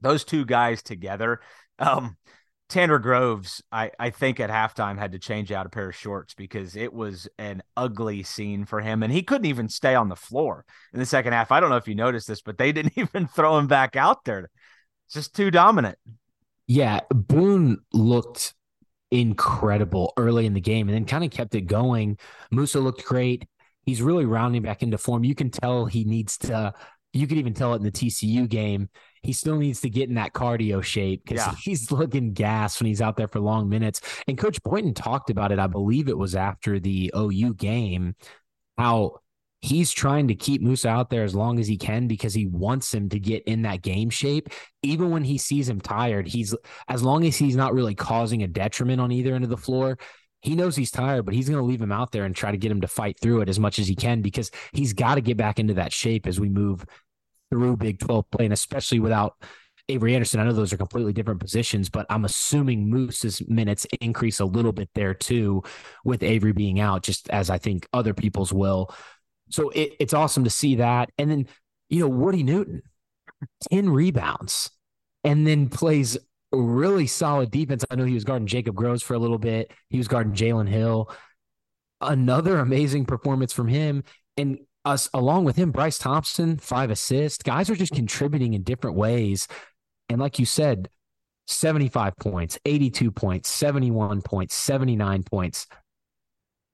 [0.00, 1.40] Those two guys together.
[1.80, 2.16] Um,
[2.74, 6.34] Tanner Groves, I, I think at halftime had to change out a pair of shorts
[6.34, 9.04] because it was an ugly scene for him.
[9.04, 11.52] And he couldn't even stay on the floor in the second half.
[11.52, 14.24] I don't know if you noticed this, but they didn't even throw him back out
[14.24, 14.50] there.
[15.06, 15.96] It's just too dominant.
[16.66, 18.54] Yeah, Boone looked
[19.12, 22.18] incredible early in the game and then kind of kept it going.
[22.50, 23.46] Moussa looked great.
[23.82, 25.22] He's really rounding back into form.
[25.22, 26.74] You can tell he needs to,
[27.14, 28.88] you could even tell it in the TCU game.
[29.22, 31.54] He still needs to get in that cardio shape because Yeah.
[31.62, 34.00] he's looking gas when he's out there for long minutes.
[34.28, 35.58] And Coach Boynton talked about it.
[35.58, 38.16] I believe it was after the OU game,
[38.76, 39.20] how
[39.60, 42.92] he's trying to keep Moussa out there as long as he can because he wants
[42.92, 44.50] him to get in that game shape.
[44.82, 46.54] Even when he sees him tired, he's
[46.88, 49.96] as long as he's not really causing a detriment on either end of the floor.
[50.44, 52.58] He knows he's tired, but he's going to leave him out there and try to
[52.58, 55.22] get him to fight through it as much as he can because he's got to
[55.22, 56.84] get back into that shape as we move
[57.50, 59.36] through Big 12 play, and especially without
[59.88, 60.40] Avery Anderson.
[60.40, 64.72] I know those are completely different positions, but I'm assuming Moose's minutes increase a little
[64.72, 65.62] bit there too,
[66.04, 68.94] with Avery being out, just as I think other people's will.
[69.50, 71.10] So it, it's awesome to see that.
[71.18, 71.46] And then,
[71.88, 72.82] you know, Woody Newton,
[73.70, 74.70] 10 rebounds,
[75.22, 76.18] and then plays
[76.56, 77.84] really solid defense.
[77.90, 80.68] I know he was guarding Jacob Groves for a little bit, he was guarding Jalen
[80.68, 81.10] Hill.
[82.00, 84.04] Another amazing performance from him.
[84.36, 87.42] And us along with him, Bryce Thompson, five assists.
[87.42, 89.48] Guys are just contributing in different ways.
[90.08, 90.88] And like you said,
[91.46, 95.66] 75 points, 82 points, 71 points, 79 points.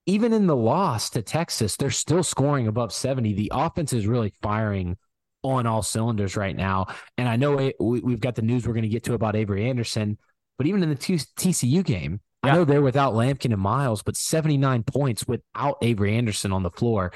[0.06, 3.34] Even in the loss to Texas, they're still scoring above 70.
[3.34, 4.96] The offense is really firing
[5.42, 6.87] on all cylinders right now.
[7.16, 9.37] And I know it, we, have got the news we're going to get to about
[9.37, 10.18] Avery Anderson,
[10.59, 12.53] but even in the TCU game, yeah.
[12.53, 16.70] I know they're without Lampkin and Miles, but 79 points without Avery Anderson on the
[16.70, 17.12] floor.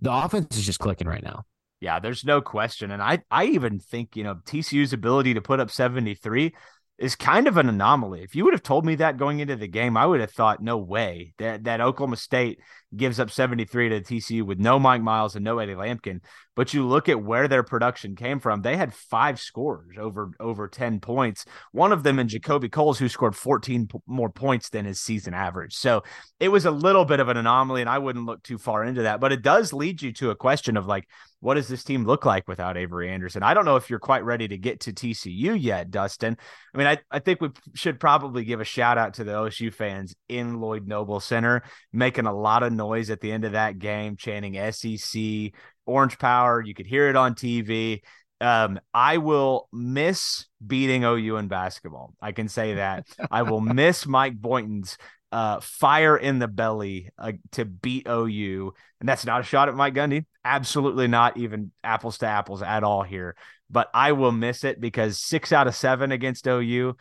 [0.00, 1.44] The offense is just clicking right now.
[1.80, 2.90] Yeah, there's no question.
[2.90, 6.54] And I, I even think, you know, TCU's ability to put up 73
[6.98, 8.22] is kind of an anomaly.
[8.22, 10.62] If you would have told me that going into the game, I would have thought,
[10.62, 12.60] no way that, that Oklahoma State
[12.94, 16.20] gives up 73 to TCU with no Mike Miles and no Eddie Lampkin.
[16.56, 20.68] But you look at where their production came from, they had five scores over over
[20.68, 21.44] 10 points.
[21.72, 25.32] One of them in JaKobe Coles, who scored 14 p- more points than his season
[25.32, 25.74] average.
[25.74, 26.02] So
[26.40, 29.02] it was a little bit of an anomaly, and I wouldn't look too far into
[29.02, 29.20] that.
[29.20, 31.06] But it does lead you to a question of like,
[31.40, 33.42] what does this team look like without Avery Anderson?
[33.42, 36.36] I don't know if you're quite ready to get to TCU yet, Dustin.
[36.74, 39.72] I mean, I, I think we should probably give a shout out to the OSU
[39.72, 43.78] fans in Lloyd Noble Center, making a lot of noise at the end of that
[43.78, 45.52] game, chanting SEC,
[45.90, 46.60] Orange Power.
[46.60, 48.00] You could hear it on TV.
[48.40, 52.14] Um, I will miss beating OU in basketball.
[52.20, 53.06] I can say that.
[53.30, 54.96] I will miss Mike Boynton's
[55.32, 58.72] uh, fire in the belly uh, to beat OU.
[59.00, 60.24] And that's not a shot at Mike Gundy.
[60.44, 63.36] Absolutely not even apples to apples at all here.
[63.68, 66.96] But I will miss it because six out of seven against OU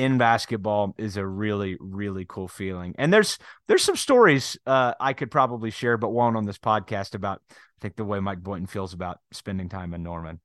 [0.00, 2.94] in basketball is a really really cool feeling.
[2.98, 7.14] And there's there's some stories uh, i could probably share but won't on this podcast
[7.14, 10.40] about i think the way mike boynton feels about spending time in norman.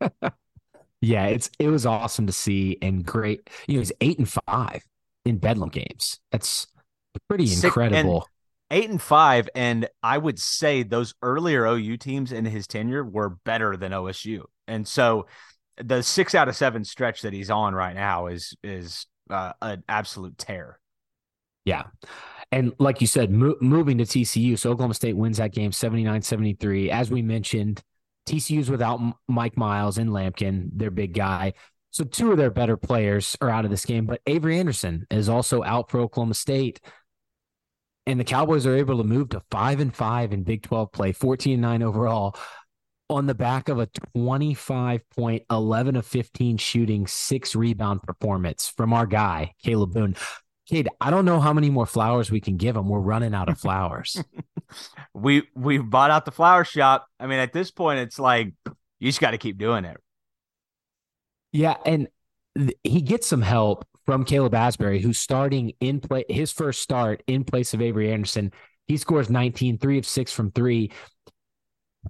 [1.00, 4.82] Yeah it's it was awesome to see and great you know he's eight and five
[5.26, 6.18] in bedlam games.
[6.32, 6.66] That's
[7.28, 8.26] pretty incredible.
[8.70, 13.36] eight and five and i would say those earlier ou teams in his tenure were
[13.44, 15.26] better than osu and so
[15.82, 19.82] the six out of seven stretch that he's on right now is is uh, an
[19.88, 20.78] absolute tear.
[21.64, 21.84] Yeah.
[22.52, 26.22] And like you said, mo- moving to TCU, so Oklahoma State wins that game 79
[26.22, 26.90] 73.
[26.90, 27.82] As we mentioned,
[28.26, 31.54] TCU's without Mike Miles and Lampkin, their big guy.
[31.90, 35.28] So two of their better players are out of this game, but Avery Anderson is
[35.28, 36.80] also out for Oklahoma State.
[38.06, 41.12] And the Cowboys are able to move to five and five in Big 12 play,
[41.12, 42.36] 14 and nine overall
[43.10, 48.92] on the back of a 25 point, 11 of 15 shooting, six rebound performance from
[48.92, 50.16] our guy, Kalib Boone.
[50.66, 52.88] Cade, I don't know how many more flowers we can give him.
[52.88, 54.22] We're running out of flowers.
[55.14, 57.06] we we've bought out the flower shop.
[57.20, 58.54] I mean, at this point, it's like
[58.98, 59.98] you just got to keep doing it.
[61.52, 62.08] Yeah, and
[62.56, 67.22] th- he gets some help from Caleb Asberry, who's starting in play his first start
[67.26, 68.50] in place of Avery Anderson.
[68.86, 70.92] He scores 19, three of six from three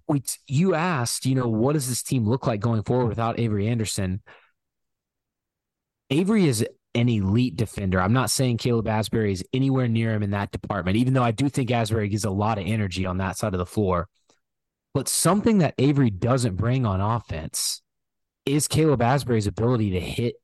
[0.08, 3.68] we you asked, you know, what does this team look like going forward without Avery
[3.68, 4.22] Anderson?
[6.10, 8.00] Avery is an elite defender.
[8.00, 11.32] I'm not saying Caleb Asberry is anywhere near him in that department, even though I
[11.32, 14.08] do think Asberry gives a lot of energy on that side of the floor.
[14.92, 17.82] But something that Avery doesn't bring on offense
[18.46, 20.36] is Caleb Asberry's ability to hit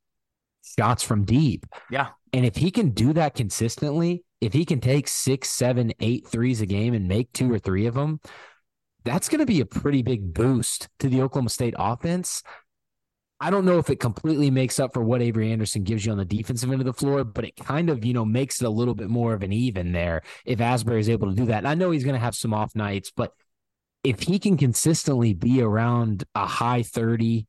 [0.77, 1.67] shots from deep.
[1.91, 2.09] Yeah.
[2.33, 6.61] And if he can do that consistently, if he can take six, seven, eight threes
[6.61, 8.21] a game and make two or three of them,
[9.05, 12.43] that's going to be a pretty big boost to the Oklahoma State offense.
[13.43, 16.19] I don't know if it completely makes up for what Avery Anderson gives you on
[16.19, 18.71] the defensive end of the floor, but it kind of, you know, makes it a
[18.71, 21.59] little bit more of an even there if Asberry is able to do that.
[21.59, 23.33] And I know he's going to have some off nights, but
[24.05, 27.47] if he can consistently be around a high 30%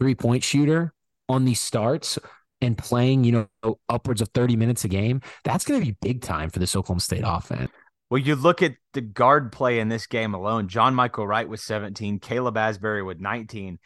[0.00, 0.92] three point shooter
[1.28, 2.18] on these starts
[2.60, 6.22] and playing, you know, upwards of 30 minutes a game, that's going to be big
[6.22, 7.70] time for this Oklahoma State offense.
[8.10, 10.66] Well, you look at the guard play in this game alone.
[10.66, 13.78] John Michael Wright with 17, Caleb Asberry with 19,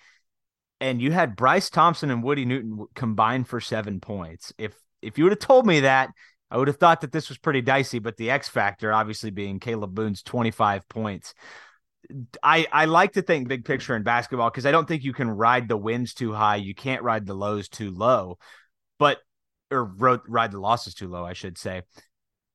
[0.81, 4.53] and you had Bryce Thompson and Woody Newton combined for seven points.
[4.57, 6.09] If if you would have told me that,
[6.51, 7.99] I would have thought that this was pretty dicey.
[7.99, 11.35] But the X factor, obviously, being Kalib Boone's 25 points.
[12.43, 15.29] I I like to think big picture in basketball because I don't think you can
[15.29, 16.57] ride the wins too high.
[16.57, 18.39] You can't ride the lows too low,
[18.99, 19.19] but
[19.71, 21.83] or ride the losses too low, I should say.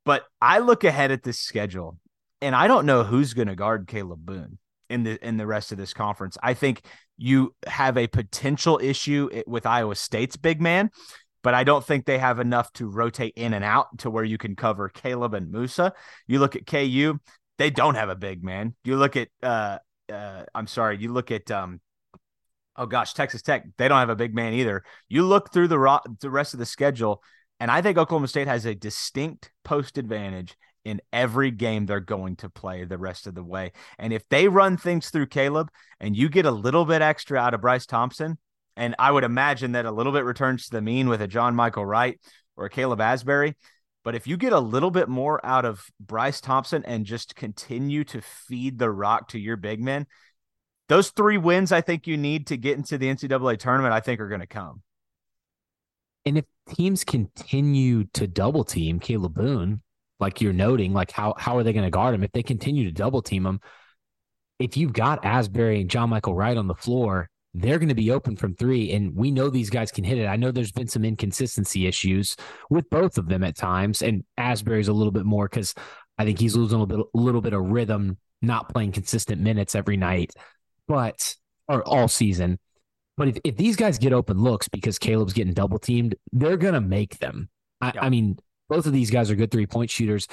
[0.10, 2.00] But I look ahead at this schedule,
[2.42, 4.58] and I don't know who's going to guard Kalib Boone
[4.90, 6.36] in the in the rest of this conference.
[6.42, 6.82] I think
[7.16, 10.90] you have a potential issue with Iowa State's big man,
[11.44, 14.40] but I don't think they have enough to rotate in and out to where you
[14.40, 15.94] can cover Kalib and Moussa.
[16.26, 17.20] You look at KU,
[17.60, 18.74] they don't have a big man.
[18.84, 19.78] You look at uh
[20.12, 21.82] uh I'm sorry, you look at um
[22.76, 24.84] oh gosh, Texas Tech, they don't have a big man either.
[25.08, 27.22] You look through the ro- the rest of the schedule
[27.60, 32.36] and I think Oklahoma State has a distinct post advantage in every game they're going
[32.38, 33.74] to play the rest of the way.
[33.98, 35.68] And if they run things through Kalib
[36.00, 38.38] and you get a little bit extra out of Bryce Thompson
[38.78, 41.54] And I would imagine that a little bit returns to the mean with a John
[41.54, 42.18] Michael Wright
[42.56, 43.56] or a Caleb Asberry.
[44.06, 48.06] But if you get a little bit more out of Bryce Thompson and just continue
[48.06, 50.08] to feed the rock to your big men,
[50.88, 54.22] those three wins I think you need to get into the NCAA tournament, I think
[54.22, 54.82] are going to come.
[56.26, 59.82] And if teams continue to double team Kalib Boone,
[60.20, 62.86] like you're noting, like how how are they going to guard him if they continue
[62.86, 63.60] to double team him?
[64.60, 68.12] If you've got Asberry and John Michael Wright on the floor, they're going to be
[68.12, 70.28] open from three, and we know these guys can hit it.
[70.28, 72.36] I know there's been some inconsistency issues
[72.70, 75.74] with both of them at times, and Asberry's a little bit more because
[76.18, 79.42] I think he's losing a little bit, a little bit of rhythm, not playing consistent
[79.42, 80.34] minutes every night,
[80.88, 81.36] but
[81.68, 82.60] or all season.
[83.20, 86.74] But if, if these guys get open looks because Kalib's getting double teamed, they're going
[86.74, 87.50] to make them.
[87.82, 88.04] I, yeah.
[88.06, 90.26] I, mean, both of these guys are good three point shooters.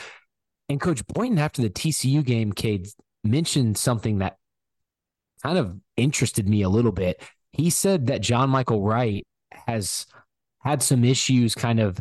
[0.69, 2.87] And Coach Boynton, after the TCU game, Cade
[3.25, 4.37] mentioned something that
[5.43, 7.21] kind of interested me a little bit.
[7.51, 9.27] He said that John Michael Wright
[9.67, 10.07] has
[10.61, 11.99] had some issues kind of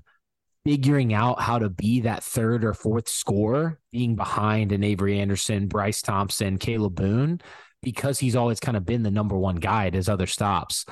[0.66, 5.68] figuring out how to be that third or fourth scorer, being behind an Avery Anderson,
[5.68, 7.42] Bryce Thompson, Kalib Boone
[7.86, 10.86] because he's always kind of been the number one guy at his other stops.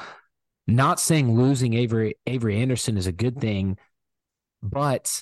[0.65, 3.77] Not saying losing Avery Avery Anderson is a good thing,
[4.61, 5.21] but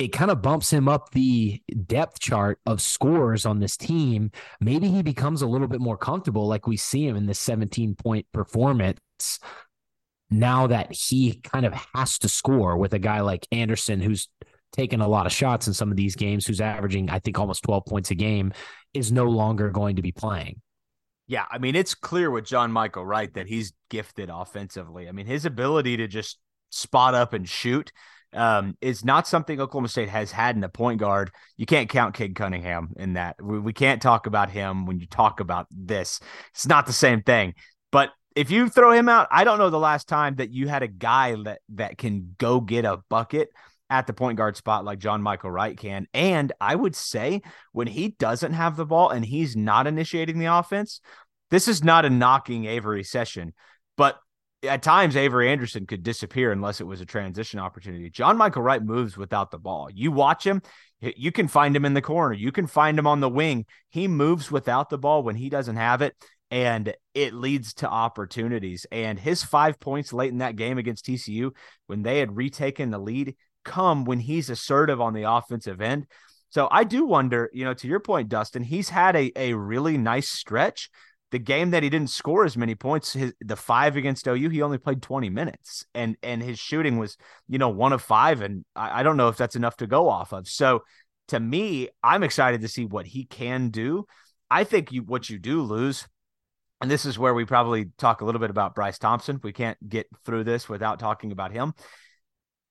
[0.00, 4.30] it kind of bumps him up the depth chart of scores on this team.
[4.60, 7.94] Maybe he becomes a little bit more comfortable, like we see him in this 17
[7.94, 9.40] point performance.
[10.30, 14.28] Now that he kind of has to score with a guy like Anderson, who's
[14.72, 17.62] taken a lot of shots in some of these games, who's averaging, I think, almost
[17.62, 18.52] 12 points a game,
[18.94, 20.60] is no longer going to be playing.
[21.28, 25.08] Yeah, I mean, it's clear with John Michael Wright that he's gifted offensively.
[25.08, 26.38] I mean, his ability to just
[26.70, 27.92] spot up and shoot
[28.32, 31.30] um, is not something Oklahoma State has had in a point guard.
[31.58, 33.36] You can't count Cade Cunningham in that.
[33.42, 36.18] We, we can't talk about him when you talk about this.
[36.54, 37.54] It's not the same thing.
[37.92, 40.82] But if you throw him out, I don't know the last time that you had
[40.82, 43.50] a guy that that can go get a bucket
[43.90, 46.06] at the point guard spot like John Michael Wright can.
[46.12, 50.46] And I would say when he doesn't have the ball and he's not initiating the
[50.46, 51.00] offense,
[51.50, 53.54] this is not a knocking Avery session,
[53.96, 54.18] but
[54.62, 58.10] at times Avery Anderson could disappear unless it was a transition opportunity.
[58.10, 59.88] John Michael Wright moves without the ball.
[59.90, 60.60] You watch him,
[61.00, 63.66] you can find him in the corner, you can find him on the wing.
[63.88, 66.14] He moves without the ball when he doesn't have it
[66.50, 68.84] and it leads to opportunities.
[68.90, 71.52] And his 5 points late in that game against TCU
[71.86, 73.36] when they had retaken the lead,
[73.68, 76.06] come when he's assertive on the offensive end.
[76.50, 79.98] So I do wonder, you know, to your point, Dustin, he's had a, a really
[79.98, 80.90] nice stretch.
[81.30, 84.62] The game that he didn't score as many points, his, the five against OU, he
[84.62, 88.40] only played 20 minutes and and his shooting was, you know, one of five.
[88.40, 90.48] And I, I don't know if that's enough to go off of.
[90.48, 90.84] So
[91.28, 94.06] to me, I'm excited to see what he can do.
[94.50, 96.08] I think you what you do lose,
[96.80, 99.38] and this is where we probably talk a little bit about Bryce Thompson.
[99.42, 101.74] We can't get through this without talking about him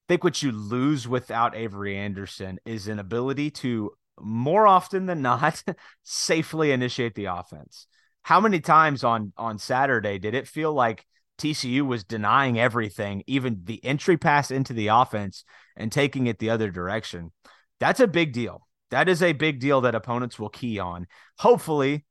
[0.07, 5.63] think what you lose without Avery Anderson is an ability to more often than not
[6.03, 7.87] safely initiate the offense.
[8.23, 11.05] How many times on on Saturday did it feel like
[11.37, 15.43] TCU was denying everything, even the entry pass into the offense
[15.75, 17.31] and taking it the other direction?
[17.79, 18.67] That's a big deal.
[18.91, 21.07] That is a big deal that opponents will key on.
[21.39, 22.05] Hopefully,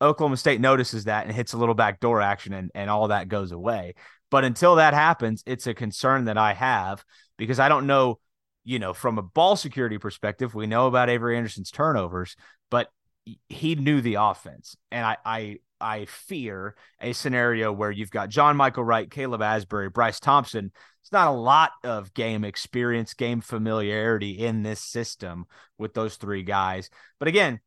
[0.00, 3.52] Oklahoma State notices that and hits a little backdoor action and, and all that goes
[3.52, 3.94] away.
[4.30, 7.04] But until that happens, it's a concern that I have
[7.36, 8.18] because I don't know,
[8.64, 12.36] you know, from a ball security perspective, we know about Avery Anderson's turnovers,
[12.70, 12.88] but
[13.48, 14.76] he knew the offense.
[14.90, 19.92] And I I I fear a scenario where you've got John Michael Wright, Caleb Asberry,
[19.92, 20.72] Bryce Thompson.
[21.02, 25.44] It's not a lot of game experience, game familiarity in this system
[25.76, 26.88] with those three guys.
[27.18, 27.60] But again,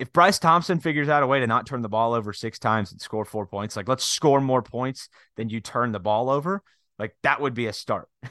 [0.00, 2.90] if Bryce Thompson figures out a way to not turn the ball over six times
[2.90, 6.60] and score four points, like let's score more points than you turn the ball over,
[6.98, 8.08] like that would be a start.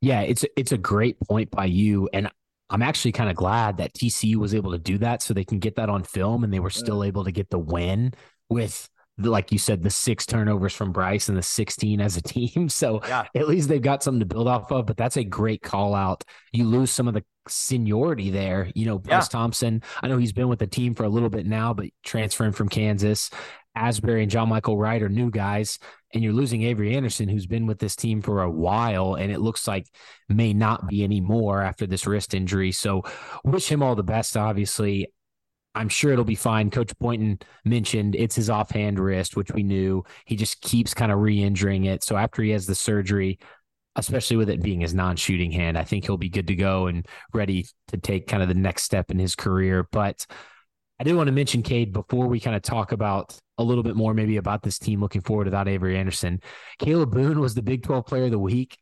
[0.00, 2.30] Yeah, it's it's a great point by you, and
[2.70, 5.58] I'm actually kind of glad that TCU was able to do that, so they can
[5.58, 8.12] get that on film, and they were still able to get the win
[8.48, 12.68] with like you said, the six turnovers from Bryce and the 16 as a team.
[12.74, 13.26] So yeah.
[13.36, 14.86] at least they've got something to build off of.
[14.86, 16.24] But that's a great call out.
[16.52, 18.70] You lose some of the seniority there.
[18.74, 19.28] You know, Bryce yeah.
[19.28, 22.52] Thompson, I know he's been with the team for a little bit now, but transferring
[22.52, 23.30] from Kansas.
[23.76, 25.78] Asberry and John Michael Wright are new guys,
[26.12, 29.40] and you're losing Avery Anderson, who's been with this team for a while, and it
[29.40, 29.86] looks like
[30.28, 32.72] may not be anymore after this wrist injury.
[32.72, 33.02] So,
[33.44, 34.36] wish him all the best.
[34.36, 35.08] Obviously,
[35.74, 36.70] I'm sure it'll be fine.
[36.70, 40.04] Coach Boynton mentioned it's his offhand wrist, which we knew.
[40.24, 42.04] He just keeps kind of re-injuring it.
[42.04, 43.40] So after he has the surgery,
[43.96, 47.06] especially with it being his non-shooting hand, I think he'll be good to go and
[47.32, 49.88] ready to take kind of the next step in his career.
[49.90, 50.26] But
[51.00, 53.96] I did want to mention Cade before we kind of talk about a little bit
[53.96, 56.40] more maybe about this team looking forward without Avery Anderson.
[56.80, 58.78] Kalib Boone was the Big 12 player of the week.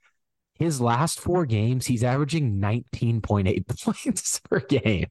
[0.58, 5.08] His last four games, he's averaging 19.8 points per game.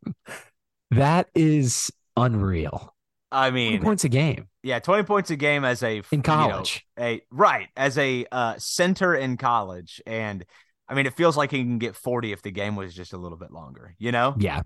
[0.92, 2.96] That is unreal.
[3.32, 4.48] I mean, points a game.
[4.62, 6.86] Yeah, 20 points a game as a in college.
[6.98, 10.46] You know, a right, as a uh, center in college and
[10.92, 13.18] I mean, it feels like he can get 40 if the game was just a
[13.18, 14.36] little bit longer, you know?
[14.38, 14.64] Yeah.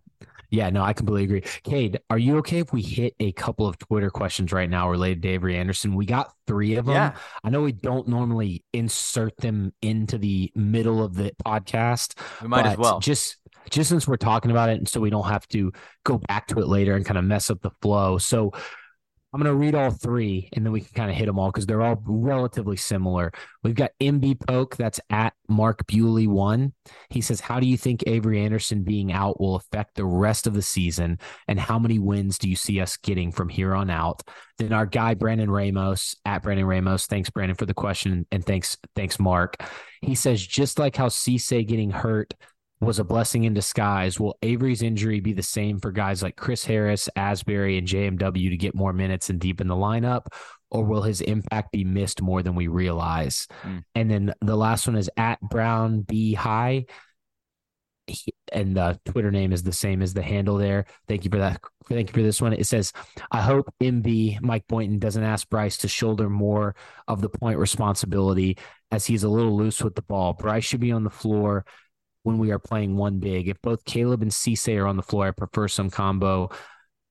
[0.49, 1.43] Yeah, no, I completely agree.
[1.63, 5.21] Cade, are you okay if we hit a couple of Twitter questions right now related
[5.21, 5.93] to Avery Anderson?
[5.93, 6.95] We got three of them.
[6.95, 7.15] Yeah.
[7.43, 12.17] I know we don't normally insert them into the middle of the podcast.
[12.41, 12.99] We might as well.
[12.99, 13.37] Just
[13.71, 15.71] just since we're talking about it, and so we don't have to
[16.03, 18.17] go back to it later and kind of mess up the flow.
[18.17, 18.51] So
[19.35, 21.51] I'm going to read all three and then we can kind of hit them all
[21.51, 23.33] because they're all relatively similar.
[23.63, 26.71] We've got MB Poke, that's at Mark Bewley one.
[27.09, 30.53] He says, How do you think Avery Anderson being out will affect the rest of
[30.53, 31.19] the season?
[31.49, 34.21] And how many wins do you see us getting from here on out?
[34.57, 37.05] Then our guy, Brandon Ramos, at Brandon Ramos.
[37.05, 38.25] Thanks, Brandon, for the question.
[38.31, 39.57] And thanks, thanks, Mark.
[40.01, 42.33] He says, just like how Cisse getting hurt
[42.85, 44.19] was a blessing in disguise.
[44.19, 48.57] Will Avery's injury be the same for guys like Chris Harris, Asberry, and JMW to
[48.57, 50.27] get more minutes and deepen the lineup?
[50.69, 53.47] Or will his impact be missed more than we realize?
[53.63, 53.83] Mm.
[53.95, 56.85] And then the last one is at Brown B High.
[58.51, 60.85] and the Twitter name is the same as the handle there.
[61.07, 61.59] Thank you for that.
[61.87, 62.53] Thank you for this one.
[62.53, 62.93] It says,
[63.31, 66.75] I hope MB Mike Boynton doesn't ask Bryce to shoulder more
[67.07, 68.57] of the point responsibility
[68.91, 70.33] as he's a little loose with the ball.
[70.33, 71.65] Bryce should be on the floor
[72.25, 73.47] when we are playing one big.
[73.47, 76.49] If both Kalib and Cisse are on the floor, I prefer some combo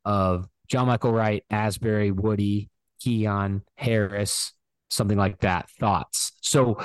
[0.04, 2.68] of John Michael Wright, Asberry, Woody,
[3.00, 4.52] Keon, Harris,
[4.90, 5.70] something like that.
[5.78, 6.32] Thoughts?
[6.40, 6.82] So,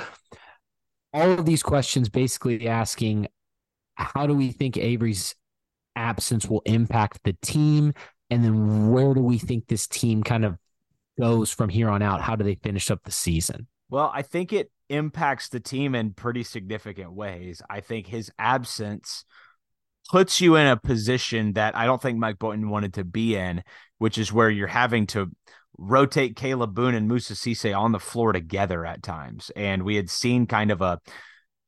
[1.12, 3.26] all of these questions basically asking
[3.94, 5.34] how do we think Avery's
[5.96, 7.92] absence will impact the team?
[8.30, 10.56] And then where do we think this team kind of
[11.18, 12.20] goes from here on out?
[12.20, 13.66] How do they finish up the season?
[13.88, 17.62] Well, I think it impacts the team in pretty significant ways.
[17.70, 19.24] I think his absence
[20.10, 23.62] puts you in a position that I don't think Mike Boynton wanted to be in,
[23.98, 25.30] which is where you're having to
[25.78, 29.50] rotate Kalib Boone and Moussa Cisse on the floor together at times.
[29.56, 31.00] And we had seen kind of a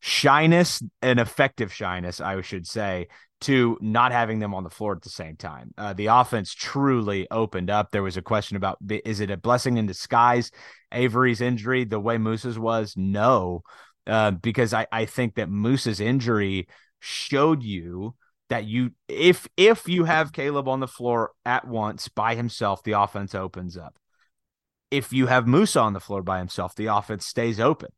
[0.01, 3.09] shyness, an effective shyness, I should say,
[3.43, 5.72] to not having them on the floor at the same time.
[5.76, 7.90] Uh, the offense truly opened up.
[7.90, 10.51] There was a question about is it a blessing in disguise?
[10.93, 13.62] Avery's injury, the way Moose's was, no,
[14.07, 16.68] uh, because I, I think that Moose's injury
[17.01, 18.14] showed you
[18.49, 22.93] that you if if you have Kalib on the floor at once by himself, the
[22.93, 23.99] offense opens up.
[24.90, 27.88] If you have Moose on the floor by himself, the offense stays open.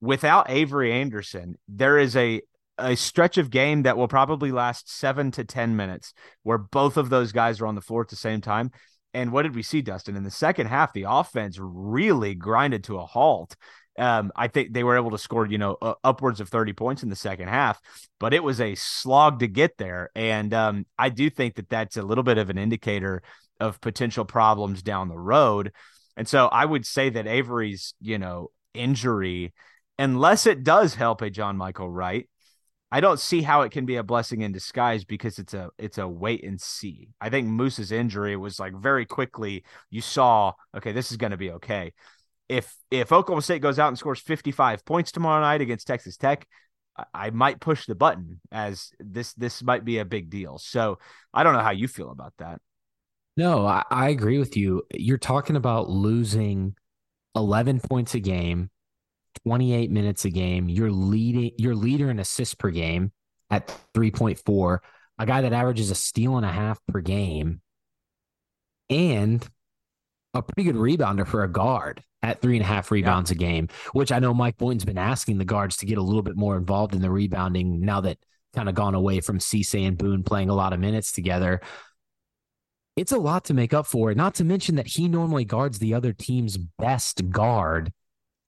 [0.00, 2.40] Without Avery Anderson, there is a
[2.78, 6.12] a stretch of game that will probably last seven to 10 minutes
[6.42, 8.70] where both of those guys are on the floor at the same time.
[9.14, 10.16] And what did we see, Dustin?
[10.16, 13.56] In the second half, the offense really grinded to a halt.
[13.98, 17.02] Um, I think they were able to score, you know, uh, upwards of 30 points
[17.02, 17.80] in the second half,
[18.20, 20.10] but it was a slog to get there.
[20.14, 23.22] And um, I do think that that's a little bit of an indicator
[23.58, 25.72] of potential problems down the road.
[26.16, 29.54] And so I would say that Avery's, you know, injury,
[29.98, 32.28] unless it does help a John Michael Wright,
[32.96, 35.98] I don't see how it can be a blessing in disguise because it's a it's
[35.98, 37.10] a wait and see.
[37.20, 41.36] I think Moose's injury was like very quickly you saw, okay, this is going to
[41.36, 41.92] be okay.
[42.48, 46.46] If if Oklahoma State goes out and scores 55 points tomorrow night against Texas Tech,
[46.96, 50.56] I, I might push the button as this this might be a big deal.
[50.56, 50.98] So,
[51.34, 52.62] I don't know how you feel about that.
[53.36, 54.84] No, I, I agree with you.
[54.94, 56.74] You're talking about losing
[57.34, 58.70] 11 points a game
[59.44, 60.68] 28 minutes a game.
[60.68, 63.12] You're leading, your leader in assists per game
[63.50, 64.78] at 3.4,
[65.18, 67.60] a guy that averages a steal and a half per game,
[68.90, 69.46] and
[70.34, 73.36] a pretty good rebounder for a guard at three and a half rebounds yeah.
[73.36, 76.22] a game, which I know Mike Boynton's been asking the guards to get a little
[76.22, 78.18] bit more involved in the rebounding now that
[78.54, 81.60] kind of gone away from Cisse and Boone playing a lot of minutes together.
[82.96, 85.94] It's a lot to make up for, not to mention that he normally guards the
[85.94, 87.92] other team's best guard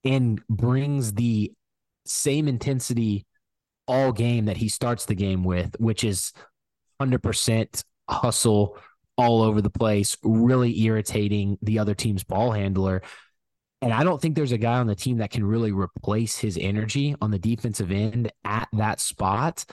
[0.05, 1.53] and brings the
[2.07, 3.27] same intensity
[3.87, 6.33] all game that he starts the game with, which is
[7.01, 8.77] 100% hustle
[9.17, 13.03] all over the place, really irritating the other team's ball handler.
[13.81, 16.59] And I don't think there's a guy on the team that can really replace his
[16.61, 19.65] energy on the defensive end at that spot.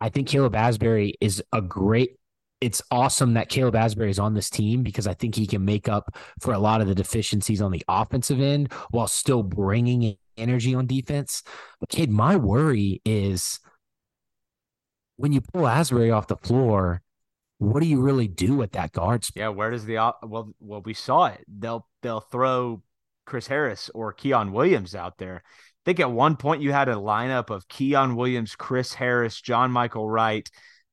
[0.00, 2.19] I think Caleb Asbury is a great
[2.60, 5.88] it's awesome that Caleb Asberry is on this team because I think he can make
[5.88, 10.74] up for a lot of the deficiencies on the offensive end while still bringing energy
[10.74, 11.42] on defense.
[11.78, 13.60] But kid, my worry is
[15.16, 17.02] when you pull Asberry off the floor,
[17.58, 19.40] what do you really do with that guard spot?
[19.40, 21.44] Yeah, where does the well well we saw it.
[21.46, 22.82] They'll they'll throw
[23.26, 25.42] Chris Harris or Keon Williams out there.
[25.44, 29.70] I think at one point you had a lineup of Keon Williams, Chris Harris, John
[29.70, 30.50] Michael Wright.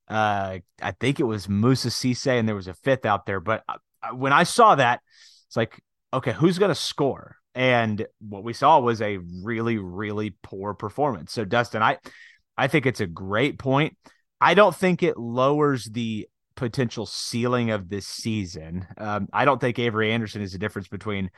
[0.07, 3.39] Uh, I think it was Moussa Cisse, and there was a fifth out there.
[3.39, 3.77] But uh,
[4.13, 5.01] when I saw that,
[5.47, 5.81] it's like,
[6.13, 7.37] okay, who's going to score?
[7.55, 11.31] And what we saw was a really, really poor performance.
[11.31, 11.97] So, Dustin, I,
[12.57, 13.97] I think it's a great point.
[14.39, 18.85] I don't think it lowers the potential ceiling of this season.
[18.97, 21.31] Um, I don't think Avery Anderson is the difference between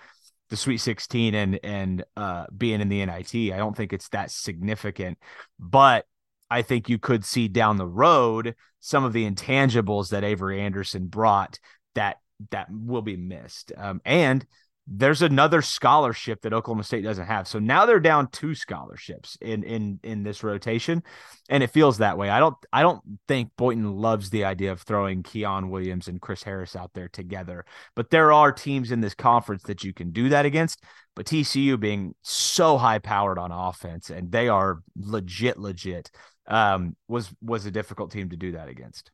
[0.50, 3.54] the Sweet 16 and and uh, being in the NIT.
[3.54, 5.20] I don't think it's that significant,
[5.60, 6.06] but
[6.50, 11.08] I think you could see down the road some of the intangibles that Avery Anderson
[11.08, 11.60] brought
[11.95, 12.18] that
[12.52, 13.72] that will be missed.
[13.78, 14.45] Um, and
[14.91, 17.47] there's another scholarship that Oklahoma State doesn't have.
[17.47, 21.04] So now they're down two scholarships in in in this rotation,
[21.47, 22.30] and it feels that way.
[22.30, 26.41] I don't I don't think Boynton loves the idea of throwing Keon Williams and Chris
[26.41, 27.66] Harris out there together.
[27.95, 30.84] But there are teams in this conference that you can do that against.
[31.16, 36.10] But TCU being so high powered on offense, and they are legit legit,
[36.50, 39.12] um, was was a difficult team to do that against.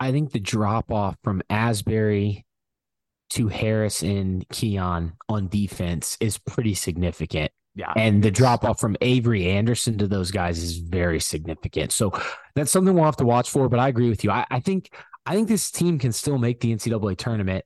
[0.00, 2.44] I think the drop off from Asberry
[3.30, 7.52] to Harris and Keon on defense is pretty significant.
[7.74, 7.92] Yeah.
[7.94, 11.92] And the drop off from Avery Anderson to those guys is very significant.
[11.92, 12.12] So
[12.54, 13.68] that's something we'll have to watch for.
[13.68, 14.30] But I agree with you.
[14.30, 14.90] I, I think
[15.26, 17.64] I think this team can still make the NCAA tournament.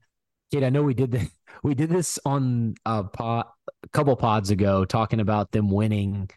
[0.50, 1.30] Kid, I know we did the
[1.62, 3.46] we did this on a pod,
[3.84, 6.28] a couple pods ago, talking about them winning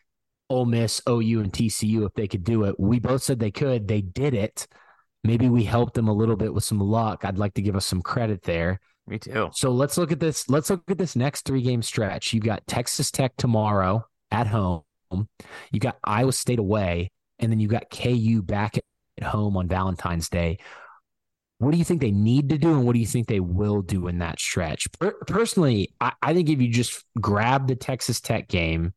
[0.50, 2.80] Ole Miss, OU, and TCU if they could do it.
[2.80, 3.88] We both said they could.
[3.88, 4.68] They did it.
[5.24, 7.26] Maybe we helped them a little bit with some luck.
[7.26, 8.80] I'd like to give us some credit there.
[9.08, 9.50] Me too.
[9.54, 10.50] So let's look at this.
[10.50, 12.34] Let's look at this next three game stretch.
[12.34, 14.84] You've got Texas Tech tomorrow at home.
[15.12, 20.30] You got Iowa State away, and then you got KU back at home on Valentine's
[20.30, 20.60] Day.
[21.60, 23.82] What do you think they need to do, and what do you think they will
[23.82, 24.88] do in that stretch?
[25.00, 28.94] Per- personally, I, I think if you just grab the Texas Tech game,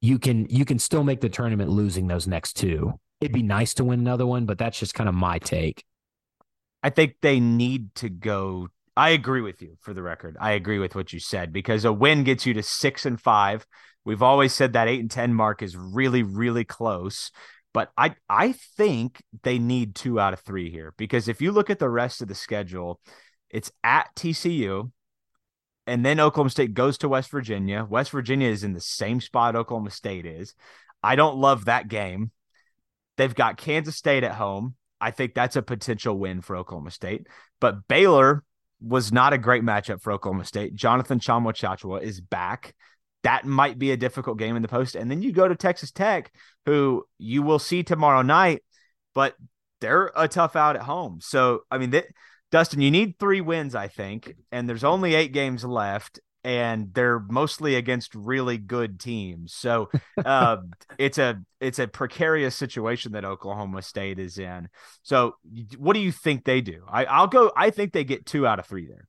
[0.00, 2.94] you can you can still make the tournament losing those next two.
[3.20, 5.84] It'd be nice to win another one, but that's just kind of my take.
[6.82, 8.68] I think they need to go.
[8.96, 10.36] I agree with you for the record.
[10.40, 13.66] I agree with what you said because a win gets you to six and five.
[14.04, 17.30] We've always said that eight and 10 mark is really, really close.
[17.74, 21.68] But I, I think they need two out of three here because if you look
[21.68, 23.00] at the rest of the schedule,
[23.50, 24.90] it's at TCU,
[25.86, 27.86] and then Oklahoma State goes to West Virginia.
[27.88, 30.54] West Virginia is in the same spot Oklahoma State is.
[31.02, 32.30] I don't love that game.
[33.16, 34.74] They've got Kansas State at home.
[35.00, 37.26] I think that's a potential win for Oklahoma State.
[37.60, 38.42] But Baylor
[38.80, 40.74] was not a great matchup for Oklahoma State.
[40.74, 42.74] Jonathan Tchatchoua is back.
[43.22, 44.94] That might be a difficult game in the post.
[44.94, 46.32] And then you go to Texas Tech,
[46.64, 48.62] who you will see tomorrow night,
[49.14, 49.34] but
[49.80, 51.20] they're a tough out at home.
[51.20, 52.06] So, I mean, th-
[52.50, 57.18] Dustin, you need three wins, I think, and there's only eight games left and they're
[57.18, 59.52] mostly against really good teams.
[59.52, 59.90] So
[60.24, 60.58] uh,
[60.96, 64.68] it's a it's a precarious situation that Oklahoma State is in.
[65.02, 65.34] So
[65.76, 66.84] what do you think they do?
[66.88, 67.50] I, I'll go.
[67.56, 69.08] I think they get two out of three there.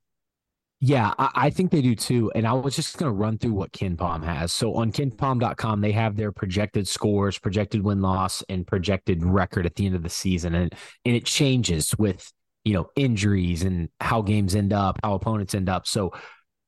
[0.80, 2.30] Yeah, I, I, think they do too.
[2.36, 4.52] And I was just going to run through what KenPom has.
[4.52, 9.74] So on KenPom.com, they have their projected scores, projected win loss, and projected record at
[9.74, 10.54] the end of the season.
[10.54, 10.72] And,
[11.04, 12.32] and it changes with,
[12.68, 15.86] you know, injuries and how games end up, how opponents end up.
[15.86, 16.12] So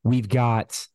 [0.03, 0.87] We've got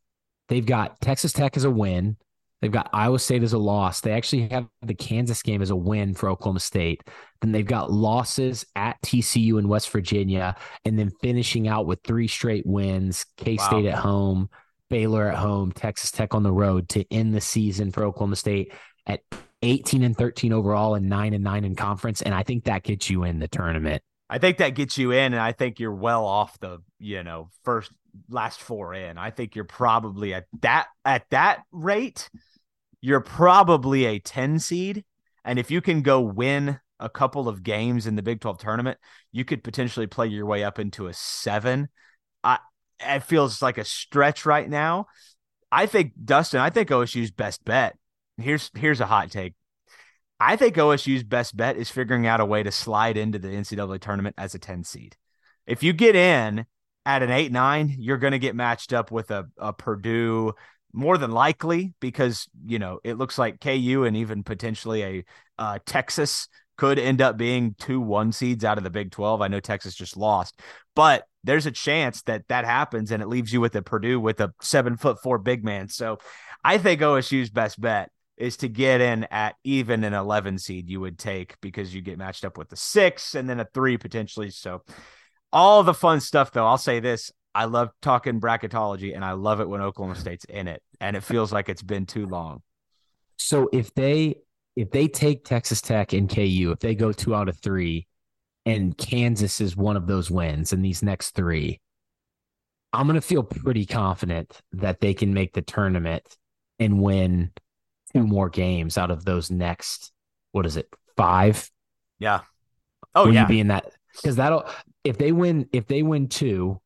[0.49, 2.17] they've got Texas Tech as a win.
[2.61, 4.01] They've got Iowa State as a loss.
[4.01, 7.03] They actually have the Kansas game as a win for Oklahoma State.
[7.41, 12.27] Then they've got losses at TCU and West Virginia, and then finishing out with three
[12.27, 13.91] straight wins K State wow.
[13.91, 14.49] at home,
[14.89, 18.73] Baylor at home, Texas Tech on the road to end the season for Oklahoma State
[19.05, 19.19] at
[19.61, 22.21] 18 and 13 overall and 9 and 9 in conference.
[22.21, 24.01] And I think that gets you in the tournament.
[24.29, 27.49] I think that gets you in, and I think you're well off the, you know,
[27.63, 27.91] first
[28.29, 29.17] last four in.
[29.17, 32.29] I think you're probably at that at that rate,
[33.01, 35.05] you're probably a 10 seed.
[35.43, 38.97] And if you can go win a couple of games in the Big 12 tournament,
[39.31, 41.89] you could potentially play your way up into a seven.
[42.43, 42.59] I
[42.99, 45.07] it feels like a stretch right now.
[45.71, 47.97] I think Dustin, I think OSU's best bet.
[48.37, 49.53] Here's here's a hot take.
[50.39, 53.99] I think OSU's best bet is figuring out a way to slide into the NCAA
[53.99, 55.15] tournament as a 10 seed.
[55.65, 56.65] If you get in
[57.05, 60.53] at an 8 9, you're going to get matched up with a, a Purdue
[60.93, 65.25] more than likely because, you know, it looks like KU and even potentially a
[65.57, 69.41] uh, Texas could end up being two one seeds out of the Big 12.
[69.41, 70.59] I know Texas just lost,
[70.95, 74.41] but there's a chance that that happens and it leaves you with a Purdue with
[74.41, 75.87] a seven foot four big man.
[75.87, 76.17] So
[76.63, 80.99] I think OSU's best bet is to get in at even an 11 seed you
[80.99, 84.49] would take because you get matched up with the six and then a three potentially.
[84.49, 84.81] So
[85.53, 86.65] all the fun stuff though.
[86.65, 87.31] I'll say this.
[87.53, 90.81] I love talking bracketology and I love it when Oklahoma State's in it.
[90.99, 92.61] And it feels like it's been too long.
[93.37, 94.35] So if they
[94.75, 98.07] if they take Texas Tech and KU, if they go two out of three,
[98.65, 101.79] and Kansas is one of those wins in these next three,
[102.91, 106.23] I'm gonna feel pretty confident that they can make the tournament
[106.79, 107.51] and win
[108.15, 110.11] two more games out of those next
[110.55, 110.87] what is it
[111.17, 111.69] five?
[112.17, 112.41] Yeah.
[113.13, 113.41] Oh yeah.
[113.41, 114.65] you be in that because that'll
[115.03, 116.79] if they win if they win two,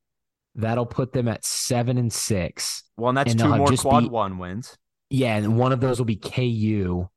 [0.55, 2.83] that'll put them at seven and six.
[2.97, 4.75] well, and that's and two more quad beat- one wins.
[5.11, 7.07] Yeah, and one of those will be KU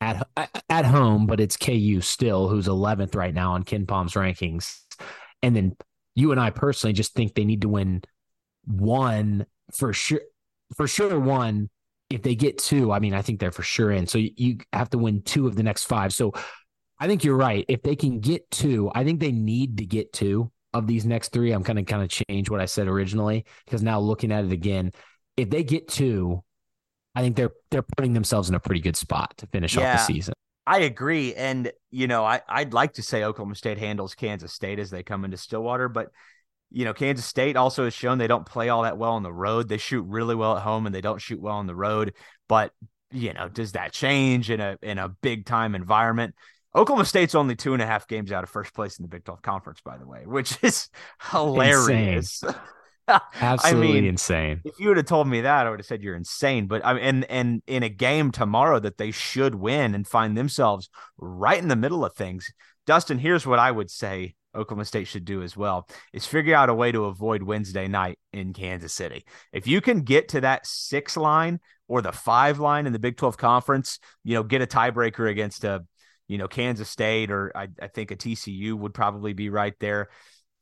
[0.00, 0.26] at
[0.68, 4.80] at home, but it's KU still, who's 11th right now on KenPom's rankings.
[5.42, 5.76] And then
[6.14, 8.02] you and I personally just think they need to win
[8.64, 10.20] one for sure.
[10.76, 11.70] For sure, one.
[12.10, 14.06] If they get two, I mean, I think they're for sure in.
[14.06, 16.12] So you, you have to win two of the next five.
[16.12, 16.32] So
[16.98, 17.64] I think you're right.
[17.68, 21.32] If they can get two, I think they need to get two of these next
[21.32, 21.52] three.
[21.52, 24.52] I'm kind of kind of change what I said originally because now looking at it
[24.52, 24.92] again,
[25.36, 26.42] if they get two,
[27.14, 29.98] I think they're they're putting themselves in a pretty good spot to finish off the
[29.98, 30.34] season.
[30.66, 31.34] I agree.
[31.34, 35.02] And, you know, I, I'd like to say Oklahoma State handles Kansas State as they
[35.02, 36.08] come into Stillwater, but,
[36.70, 39.32] you know, Kansas State also has shown they don't play all that well on the
[39.32, 39.68] road.
[39.68, 42.14] They shoot really well at home and they don't shoot well on the road.
[42.48, 42.72] But,
[43.10, 46.34] you know, does that change in a in a big time environment?
[46.74, 49.24] Oklahoma State's only two and a half games out of first place in the Big
[49.24, 50.88] 12 conference, by the way, which is
[51.30, 52.44] hilarious.
[53.40, 54.60] Absolutely mean, insane.
[54.64, 56.66] if you would have told me that, I would have said you're insane.
[56.66, 60.36] But I mean, and and in a game tomorrow that they should win and find
[60.36, 62.52] themselves right in the middle of things.
[62.86, 66.68] Dustin, here's what I would say Oklahoma State should do as well is figure out
[66.68, 69.24] a way to avoid Wednesday night in Kansas City.
[69.52, 73.16] If you can get to that six line or the five line in the Big
[73.16, 75.84] 12 conference, you know, get a tiebreaker against a,
[76.26, 80.08] you know, Kansas State or I, I think a TCU would probably be right there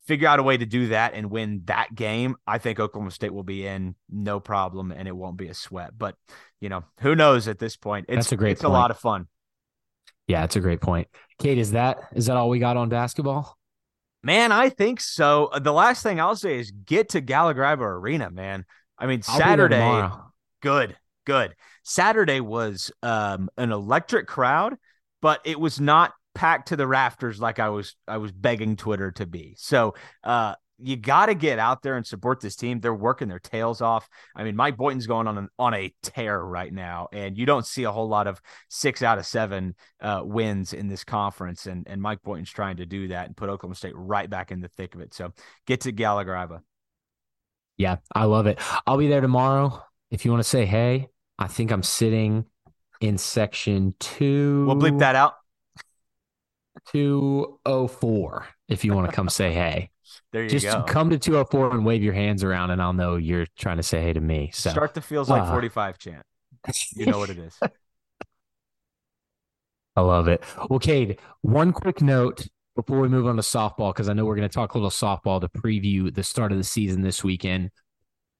[0.07, 3.33] figure out a way to do that and win that game, I think Oklahoma State
[3.33, 5.91] will be in no problem and it won't be a sweat.
[5.95, 6.15] But
[6.61, 8.05] you know, who knows at this point?
[8.07, 8.73] It's That's a great it's point.
[8.73, 9.27] a lot of fun.
[10.27, 11.07] Yeah, it's a great point.
[11.39, 13.57] Cade, is that is that all we got on basketball?
[14.23, 15.45] Man, I think so.
[15.45, 18.65] Uh, The last thing I'll say is get to Gallagher Arena, man.
[18.97, 19.79] I mean, I'll Saturday,
[20.61, 21.55] good, good.
[21.83, 24.75] Saturday was um, an electric crowd,
[25.21, 29.11] but it was not packed to the rafters like I was I was begging Twitter
[29.13, 29.55] to be.
[29.57, 32.79] So uh you got to get out there and support this team.
[32.79, 34.07] They're working their tails off.
[34.35, 37.65] I mean, Mike Boynton's going on an, on a tear right now, and you don't
[37.65, 41.65] see a whole lot of six out of seven uh, wins in this conference.
[41.65, 44.61] And and Mike Boynton's trying to do that and put Oklahoma State right back in
[44.61, 45.13] the thick of it.
[45.13, 45.33] So
[45.65, 46.59] get to Gallagher-Iba.
[47.77, 48.59] Yeah, I love it.
[48.85, 49.83] I'll be there tomorrow.
[50.09, 51.07] If you want to say hey,
[51.39, 52.45] I think I'm sitting
[53.01, 54.65] in section two.
[54.65, 55.33] We'll bleep that out.
[56.91, 59.89] 204 if you want to come say hey.
[60.31, 60.83] There you Just go.
[60.83, 64.01] come to 204 and wave your hands around and I'll know you're trying to say
[64.01, 64.51] hey to me.
[64.53, 66.23] So Start the feels like Uh, 45 chant.
[66.95, 67.57] You know what it is.
[69.95, 70.43] I love it.
[70.69, 74.35] Well, Cade, one quick note before we move on to softball, because I know we're
[74.35, 77.71] going to talk a little softball to preview the start of the season this weekend.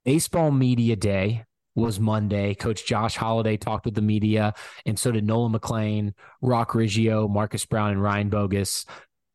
[0.06, 2.54] Baseball Media Day was Monday.
[2.54, 4.54] Coach Josh Holliday talked with the media,
[4.86, 8.86] and so did Nolan McLean, Roc Riggio, Marcus Brown, and Ryan Bogusz.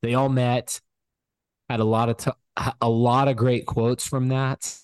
[0.03, 0.80] They all met,
[1.73, 4.79] had a lot of t- a lot of great quotes from that.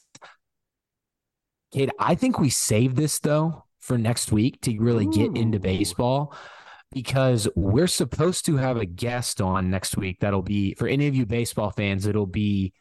[1.72, 6.34] Cade, I think we save this though for next week to really get into baseball
[6.92, 10.20] because we're supposed to have a guest on next week.
[10.20, 12.06] That'll be for any of you baseball fans.
[12.06, 12.72] It'll be,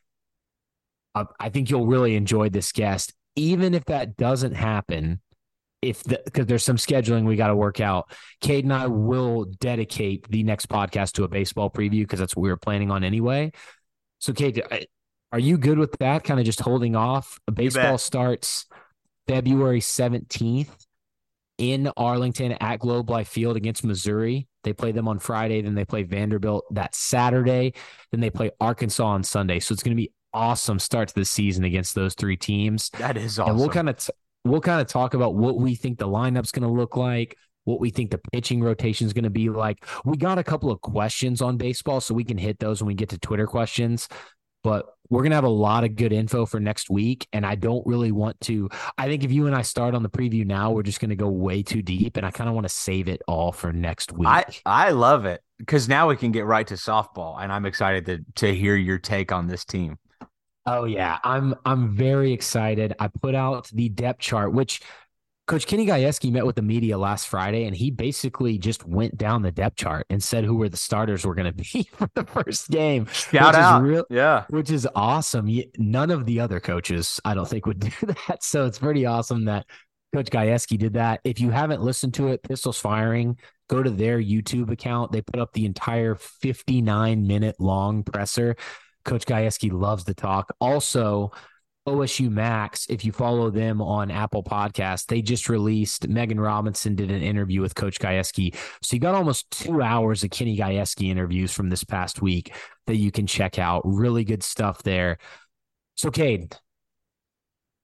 [1.14, 5.22] uh, I think you'll really enjoy this guest, even if that doesn't happen.
[5.82, 8.10] If the because there's some scheduling we got to work out.
[8.41, 12.43] Cade and I will dedicate the next podcast to a baseball preview because that's what
[12.43, 13.51] we were planning on anyway.
[14.20, 14.63] So, Cade,
[15.32, 16.24] are you good with that?
[16.24, 17.39] Kind of just holding off.
[17.53, 18.65] Baseball starts
[19.28, 20.70] February 17th
[21.57, 24.47] in Arlington at Globe Life Field against Missouri.
[24.63, 27.74] They play them on Friday, then they play Vanderbilt that Saturday,
[28.11, 29.59] then they play Arkansas on Sunday.
[29.59, 32.89] So it's going to be awesome start to the season against those three teams.
[32.97, 33.51] That is awesome.
[33.51, 34.13] And we'll kind of t-
[34.45, 37.38] we'll kind of talk about what we think the lineup's going to look like,
[37.68, 39.86] what we think the pitching rotation is going to be like.
[40.05, 42.93] We got a couple of questions on baseball, so we can hit those when we
[42.93, 44.07] get to Twitter questions.
[44.63, 47.28] But we're going to have a lot of good info for next week.
[47.32, 48.70] And I don't really want to.
[48.97, 51.15] I think if you and I start on the preview now, we're just going to
[51.15, 52.18] go way too deep.
[52.18, 54.28] And I kind of want to save it all for next week.
[54.28, 58.05] I I love it because now we can get right to softball, and I'm excited
[58.05, 59.97] to to hear your take on this team.
[60.65, 62.93] Oh yeah, I'm I'm very excited.
[62.99, 64.82] I put out the depth chart, which
[65.48, 69.41] Coach Kenny Gajewski met with the media last Friday, and he basically just went down
[69.41, 72.26] the depth chart and said who were the starters were going to be for the
[72.26, 73.06] first game.
[73.06, 75.50] Shout out, real, yeah, which is awesome.
[75.78, 78.43] None of the other coaches, I don't think, would do that.
[78.43, 79.66] So it's pretty awesome that
[80.14, 81.22] Coach Gajewski did that.
[81.24, 83.38] If you haven't listened to it, Pistols Firing,
[83.70, 85.14] go to their YouTube account.
[85.14, 88.58] They put up the entire 59 minute long presser.
[89.06, 90.54] Coach Gajewski loves to talk.
[90.60, 91.32] Also,
[91.88, 97.10] OSU Max, if you follow them on Apple Podcasts, they just released Megan Robinson did
[97.10, 98.54] an interview with Coach Gajewski.
[98.82, 102.54] So you got almost two hours of Kenny Gajewski interviews from this past week
[102.88, 103.84] that you can check out.
[103.86, 105.18] Really good stuff there.
[105.96, 106.58] So, Cade,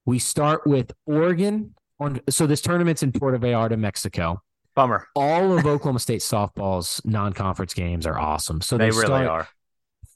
[0.06, 4.42] we start with Oregon on so this tournament's in Puerto Vallarta, Mexico.
[4.76, 5.08] Bummer.
[5.16, 8.60] All of Oklahoma State softball's non-conference games are awesome.
[8.60, 9.48] So they, they really are.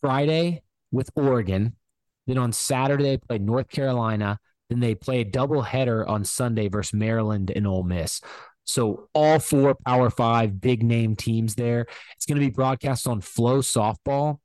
[0.02, 1.77] Friday with Oregon
[2.28, 4.40] then on Saturday, they play North Carolina.
[4.70, 8.22] Then they play a double header on Sunday versus Maryland and Ole Miss.
[8.66, 11.88] So all four Power Five big name teams there.
[12.18, 14.40] It's going to be broadcast on Flow Softball.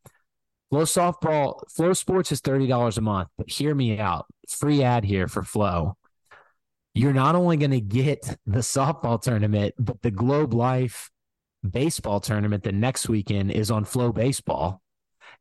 [0.70, 3.28] Flow Softball, Flow Sports is thirty dollars a month.
[3.36, 4.26] But hear me out.
[4.48, 5.96] Free ad here for Flow.
[6.94, 11.10] You're not only going to get the softball tournament, but the Globe Life
[11.68, 14.82] baseball tournament the next weekend is on Flow Baseball,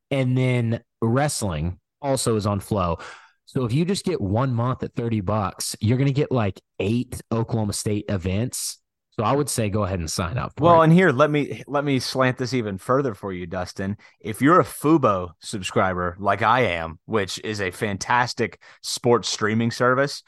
[0.10, 3.00] and then wrestling also is on Flow.
[3.46, 6.62] So if you just get one month at 30 bucks, you're going to get like
[6.80, 8.78] eight Oklahoma State events.
[9.18, 10.54] So I would say go ahead and sign up.
[10.60, 10.86] well, it.
[10.86, 13.98] and here let me let me slant this even further for you, Dustin.
[14.22, 20.24] If you're a Fubo subscriber like I am, which is a fantastic sports streaming service,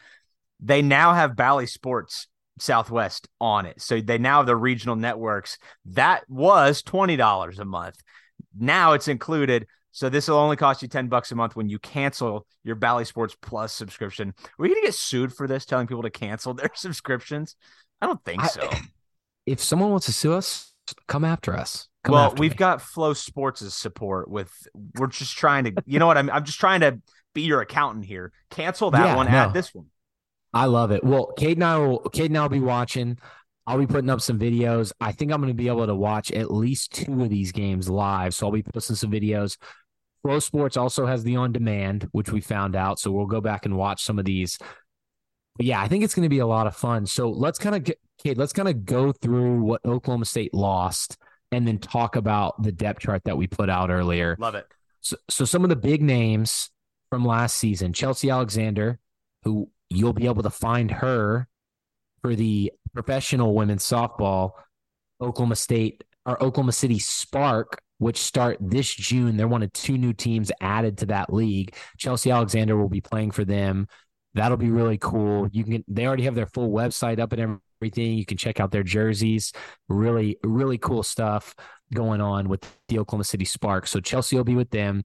[0.59, 2.27] they now have Bally Sports
[2.59, 3.81] Southwest on it.
[3.81, 5.57] So they now have the regional networks.
[5.85, 7.95] That was $20 a month.
[8.57, 11.77] Now it's included so this will only cost you 10 bucks a month when you
[11.77, 14.29] cancel your Bally Sports Plus subscription.
[14.29, 17.55] Are we going to get sued for this telling people to cancel their subscriptions?
[18.01, 18.67] I don't think so.
[18.69, 18.81] I,
[19.45, 20.73] if someone wants to sue us,
[21.07, 21.87] come after us.
[22.03, 22.57] Come well, after we've me.
[22.57, 24.51] got Flow Sports' support with
[24.95, 26.99] we're just trying to you know what I'm I'm just trying to
[27.33, 28.33] be your accountant here.
[28.49, 29.31] Cancel that yeah, one, no.
[29.31, 29.85] add this one.
[30.53, 31.03] I love it.
[31.03, 33.19] Well, Cade and I will Cade and I will be watching.
[33.65, 34.91] I'll be putting up some videos.
[34.99, 37.89] I think I'm going to be able to watch at least two of these games
[37.89, 38.33] live.
[38.33, 39.57] So I'll be posting some videos.
[40.23, 42.99] Flow Sports also has the on demand, which we found out.
[42.99, 44.57] So we'll go back and watch some of these.
[45.57, 47.05] But yeah, I think it's going to be a lot of fun.
[47.05, 51.17] So let's kind of get, Cade, let's kind of go through what Oklahoma State lost
[51.51, 54.35] and then talk about the depth chart that we put out earlier.
[54.39, 54.65] Love it.
[55.01, 56.71] So, so some of the big names
[57.09, 58.99] from last season Chelsea Alexander,
[59.43, 61.47] who you'll be able to find her
[62.21, 64.53] for the professional women's softball,
[65.21, 69.37] Oklahoma State or Oklahoma City Spark which start this June.
[69.37, 71.73] They're one of two new teams added to that league.
[71.97, 73.87] Chelsea Alexander will be playing for them.
[74.33, 75.47] That'll be really cool.
[75.51, 78.17] You can they already have their full website up and everything.
[78.17, 79.53] You can check out their jerseys.
[79.87, 81.55] Really, really cool stuff
[81.93, 83.91] going on with the Oklahoma City Sparks.
[83.91, 85.03] So Chelsea will be with them.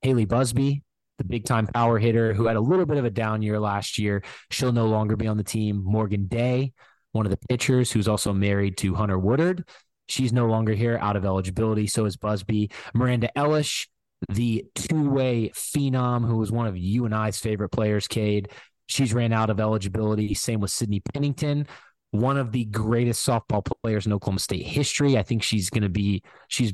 [0.00, 0.82] Haley Busby,
[1.18, 3.98] the big time power hitter who had a little bit of a down year last
[3.98, 5.82] year, she'll no longer be on the team.
[5.84, 6.72] Morgan Day,
[7.12, 9.64] one of the pitchers who's also married to Hunter Woodard,
[10.08, 11.86] She's no longer here, out of eligibility.
[11.86, 12.70] So is Busby.
[12.94, 13.86] Miranda Elish,
[14.28, 18.48] the two way phenom who was one of you and I's favorite players, Cade.
[18.86, 20.32] She's ran out of eligibility.
[20.34, 21.66] Same with Sydney Pennington,
[22.10, 25.18] one of the greatest softball players in Oklahoma State history.
[25.18, 26.72] I think she's going to be, she's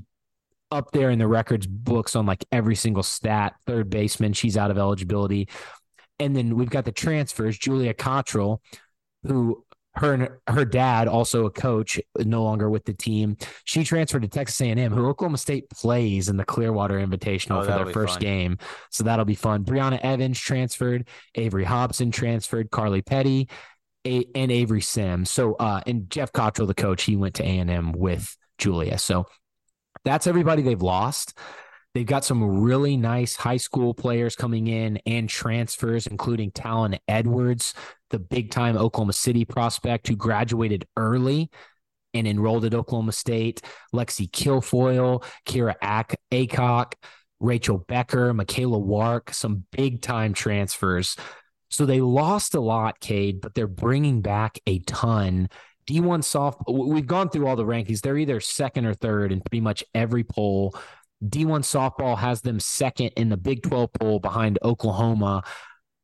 [0.71, 3.55] up there in the records books on like every single stat.
[3.67, 5.49] Third baseman, she's out of eligibility.
[6.21, 8.63] And then we've got the transfers, Julia Cottrell,
[9.25, 9.64] who
[9.97, 13.37] her and her dad, also a coach, no longer with the team.
[13.65, 17.85] She transferred to Texas A&M, who Oklahoma State plays in the Clearwater Invitational oh, for
[17.85, 18.23] their first fun.
[18.23, 18.59] game.
[18.91, 19.65] So that'll be fun.
[19.65, 23.49] Brianna Evans transferred, Avery Hobson transferred, Carly Petty,
[24.05, 25.31] a- and Avery Sims.
[25.31, 28.99] So uh, and Jeff Cottrell, the coach, he went to A&M with Julia.
[28.99, 29.27] So
[30.05, 31.39] that's everybody they've lost.
[31.95, 37.73] They've got some really nice high school players coming in and transfers, including Tallen Edwards,
[38.11, 41.51] the big time Oklahoma City prospect who graduated early
[42.13, 43.63] and enrolled at Oklahoma State,
[43.95, 46.95] Lexi Kilfoyle, Kira Ack- Acock,
[47.41, 51.17] Rachel Becker, Michaela Wark, some big time transfers.
[51.71, 55.49] So they lost a lot, Cade, but they're bringing back a ton.
[55.89, 58.01] D1 soft, we've gone through all the rankings.
[58.01, 60.75] They're either second or third in pretty much every poll.
[61.29, 65.43] D1 softball has them second in the Big 12 poll behind Oklahoma.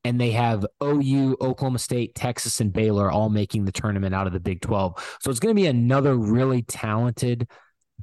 [0.02, 4.32] And they have OU, Oklahoma State, Texas, and Baylor all making the tournament out of
[4.32, 5.18] the Big 12.
[5.20, 7.48] So it's going to be another really talented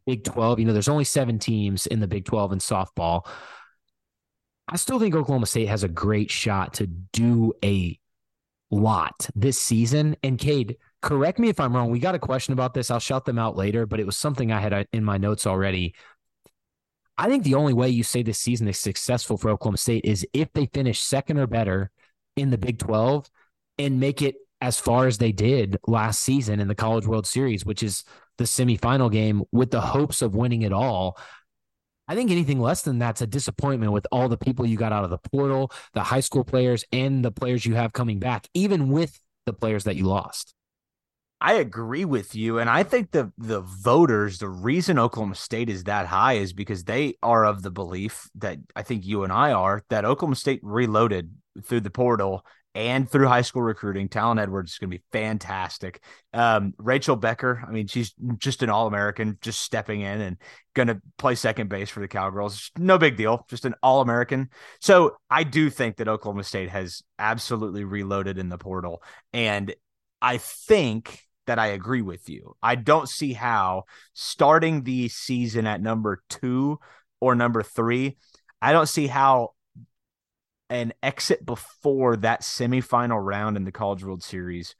[0.05, 0.59] Big 12.
[0.59, 3.27] You know, there's only seven teams in the Big 12 in softball.
[4.67, 7.97] I still think Oklahoma State has a great shot to do a
[8.69, 10.15] lot this season.
[10.23, 11.89] And Cade, correct me if I'm wrong.
[11.89, 12.91] We got a question about this.
[12.91, 15.47] I'll shout them out later, but it was something I had uh, in my notes
[15.47, 15.95] already.
[17.17, 20.25] I think the only way you say this season is successful for Oklahoma State is
[20.33, 21.89] if they finish second or better
[22.35, 23.29] in the Big 12
[23.79, 27.65] and make it as far as they did last season in the College World Series,
[27.65, 28.03] which is
[28.37, 31.17] the semifinal game with the hopes of winning it all.
[32.07, 35.03] I think anything less than that's a disappointment with all the people you got out
[35.03, 38.89] of the portal, the high school players, and the players you have coming back, even
[38.89, 40.53] with the players that you lost.
[41.39, 42.57] I agree with you.
[42.57, 46.83] And I think the the voters, the reason Oklahoma State is that high is because
[46.83, 50.61] they are of the belief that I think you and I are that Oklahoma State
[50.63, 51.31] reloaded
[51.63, 54.09] through the portal and through high school recruiting.
[54.09, 56.01] Tallen Edwards is going to be fantastic.
[56.33, 60.37] Um, Rachel Becker, I mean, she's just an All American, just stepping in and
[60.75, 62.71] going to play second base for the Cowgirls.
[62.77, 64.49] No big deal, just an All American.
[64.79, 69.01] So I do think that Oklahoma State has absolutely reloaded in the portal.
[69.33, 69.73] And
[70.21, 72.55] I think that I agree with you.
[72.61, 73.83] I don't see how
[74.13, 76.79] starting the season at number two
[77.19, 78.17] or number three,
[78.61, 79.51] I don't see how
[80.69, 84.75] an exit before that semifinal round in the College World Series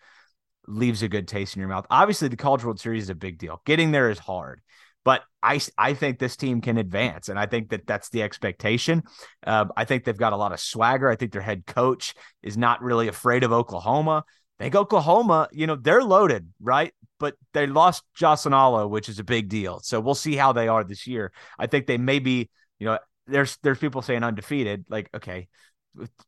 [0.68, 1.88] leaves a good taste in your mouth.
[1.90, 3.62] Obviously, the College World Series is a big deal.
[3.66, 4.62] Getting there is hard,
[5.06, 9.04] but I I think this team can advance, and I think that that's the expectation.
[9.46, 11.10] Uh, I think they've got a lot of swagger.
[11.10, 12.14] I think their head coach
[12.44, 14.26] is not really afraid of Oklahoma.
[14.60, 16.94] Think Oklahoma, you know, they're loaded, right?
[17.20, 19.80] But they lost Jocelyn which is a big deal.
[19.82, 21.32] So we'll see how they are this year.
[21.58, 22.50] I think they may be,
[22.80, 24.86] you know, there's there's people saying undefeated.
[24.90, 25.48] Like, okay,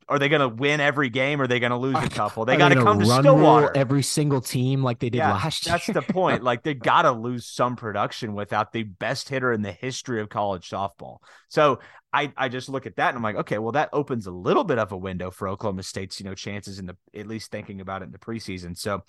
[0.07, 2.45] are they going to win every game or are they going to lose a couple?
[2.45, 3.75] They got to come to Stillwater.
[3.75, 5.73] Every single team like they did yeah, last year.
[5.73, 6.43] That's the point.
[6.49, 10.29] Like they got to lose some production without the best hitter in the history of
[10.29, 11.17] college softball.
[11.47, 11.79] So
[12.11, 14.63] I, I just look at that and I'm like, okay, well, that opens a little
[14.63, 17.81] bit of a window for Oklahoma State's, you know, chances in the, at least thinking
[17.81, 18.75] about it in the preseason.
[18.77, 19.03] So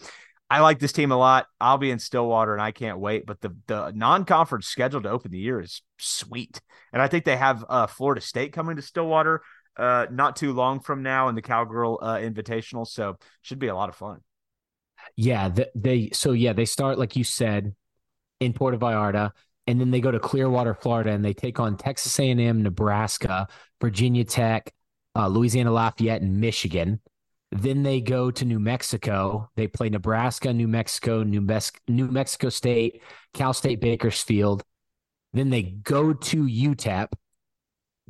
[0.50, 1.46] I like this team a lot.
[1.60, 3.24] I'll be in Stillwater and I can't wait.
[3.24, 6.60] But the the non conference schedule to open the year is sweet,
[6.92, 9.42] and I think they have uh, Florida State coming to Stillwater
[9.76, 12.86] uh, not too long from now in the Cowgirl uh, Invitational.
[12.86, 14.18] So should be a lot of fun.
[15.16, 17.74] Yeah, the, they so yeah they start like you said
[18.40, 19.30] in Puerto Vallarta,
[19.70, 23.48] and then they go to Clearwater, Florida, and they take on Texas A&M, Nebraska,
[23.80, 24.72] Virginia Tech,
[25.16, 27.00] uh, Louisiana Lafayette, and Michigan.
[27.52, 29.50] Then they go to New Mexico.
[29.56, 31.46] They play Nebraska, New Mexico, New,
[31.88, 33.02] New Mexico State,
[33.34, 34.62] Cal State Bakersfield.
[35.32, 37.08] Then they go to UTEP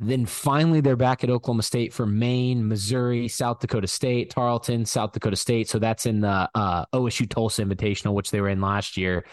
[0.03, 5.11] then finally, they're back at Oklahoma State for Maine, Missouri, South Dakota State, Tarleton, South
[5.11, 5.69] Dakota State.
[5.69, 9.25] So that's in the uh, OSU Tulsa Invitational, which they were in last year.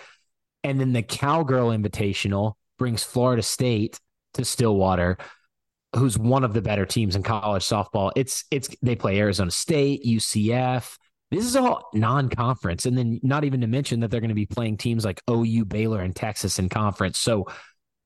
[0.65, 3.99] And then the Cowgirl Invitational brings Florida State
[4.35, 5.19] to Stillwater,
[5.97, 8.13] who's one of the better teams in college softball.
[8.17, 10.97] It's it's they play Arizona State, UCF.
[11.31, 14.47] This is all non-conference, and then not even to mention that they're going to be
[14.47, 17.19] playing teams like OU, Baylor, and Texas in conference.
[17.19, 17.49] So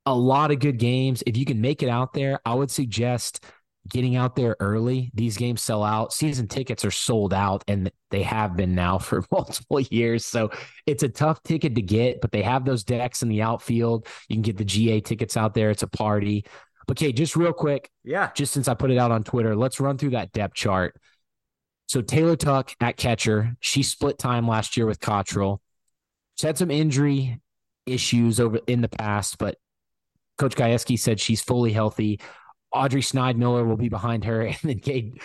[0.05, 1.22] a lot of good games.
[1.26, 3.44] If you can make it out there, I would suggest
[3.89, 5.11] getting out there early.
[5.14, 6.12] These games sell out.
[6.12, 10.24] Season tickets are sold out, and they have been now for multiple years.
[10.24, 10.51] So
[10.87, 14.07] it's a tough ticket to get, but they have those decks in the outfield.
[14.28, 15.70] You can get the GA tickets out there.
[15.70, 16.45] It's a party.
[16.91, 17.91] Okay, just real quick.
[18.05, 18.30] Yeah.
[18.35, 20.97] Just since I put it out on Twitter, let's run through that depth chart.
[21.87, 25.61] So Taylor Tuck at catcher, she split time last year with Cottrell.
[26.37, 27.41] She had some injury
[27.87, 29.59] issues over in the past, but
[30.39, 32.20] Coach Gajewski said she's fully healthy.
[32.73, 34.43] Audrey Snide Miller will be behind her.
[34.47, 35.20] And then Kate,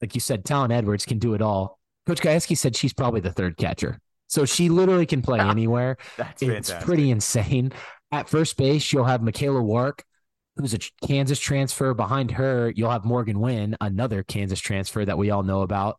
[0.00, 1.78] like you said, Tallen Edwards can do it all.
[2.06, 3.98] Coach Gajewski said she's probably the third catcher.
[4.28, 5.96] So she literally can play ah, anywhere.
[6.16, 6.86] That's it's fantastic.
[6.86, 7.72] pretty insane.
[8.12, 10.04] At first base, you'll have Michaela Wark,
[10.56, 11.94] who's a Kansas transfer.
[11.94, 15.98] Behind her, you'll have Morgan Wynn, another Kansas transfer that we all know about.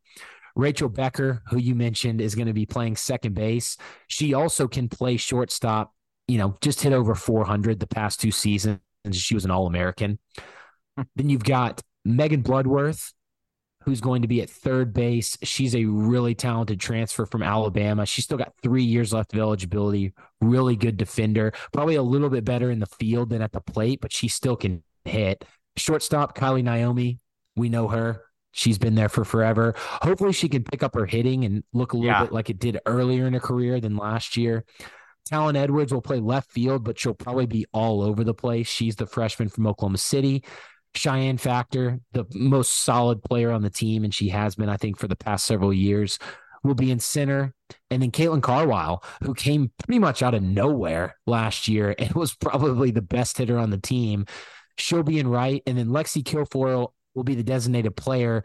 [0.56, 3.78] Rachel Becker, who you mentioned, is going to be playing second base.
[4.08, 5.94] She also can play shortstop
[6.30, 8.80] you know, just hit over 400 the past two seasons.
[9.06, 10.20] And she was an All American.
[11.16, 13.14] then you've got Megan Bloodworth,
[13.84, 15.38] who's going to be at third base.
[15.43, 18.06] She's a really talented transfer from Alabama.
[18.06, 20.14] She's still got three years left of eligibility.
[20.41, 21.54] Really good defender.
[21.72, 24.56] Probably a little bit better in the field than at the plate, but she still
[24.56, 25.45] can hit.
[25.78, 27.20] Shortstop, Kiley Naomi.
[27.56, 28.24] We know her.
[28.52, 29.76] She's been there for forever.
[29.78, 32.24] Hopefully, she can pick up her hitting and look a little yeah.
[32.24, 34.66] bit like it did earlier in her career than last year.
[35.30, 38.67] Tallen Edwards will play left field, but she'll probably be all over the place.
[38.67, 40.43] She's the freshman from Oklahoma City.
[40.95, 44.97] Chyenne Factor, the most solid player on the team, and she has been, I think,
[44.97, 46.17] for the past several years,
[46.63, 47.53] will be in center.
[47.91, 52.36] And then Caitlin Carwile, who came pretty much out of nowhere last year and was
[52.36, 54.25] probably the best hitter on the team.
[54.77, 55.61] She'll be in right.
[55.67, 58.43] And then Lexi Kilfoyle will be the designated player.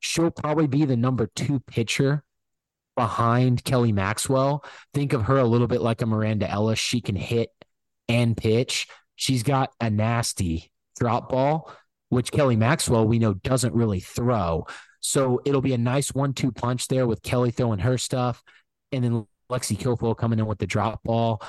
[0.00, 2.22] She'll probably be the number two pitcher
[2.96, 4.64] behind Kelly Maxwell.
[4.94, 6.78] Think of her a little bit like a Miranda Elish.
[6.78, 7.50] She can hit
[8.08, 8.88] and pitch.
[9.14, 11.70] She's got a nasty drop ball,
[12.08, 14.66] which Kelly Maxwell we know doesn't really throw.
[15.00, 18.42] So it'll be a nice one-two punch there with Kelly throwing her stuff,
[18.90, 21.42] and then Lexi Kilfoyle coming in with the drop ball.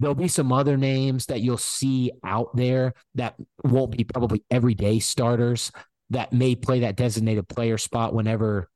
[0.00, 4.98] There'll be some other names that you'll see out there that won't be probably everyday
[4.98, 5.70] starters
[6.10, 8.68] that may play that designated player spot whenever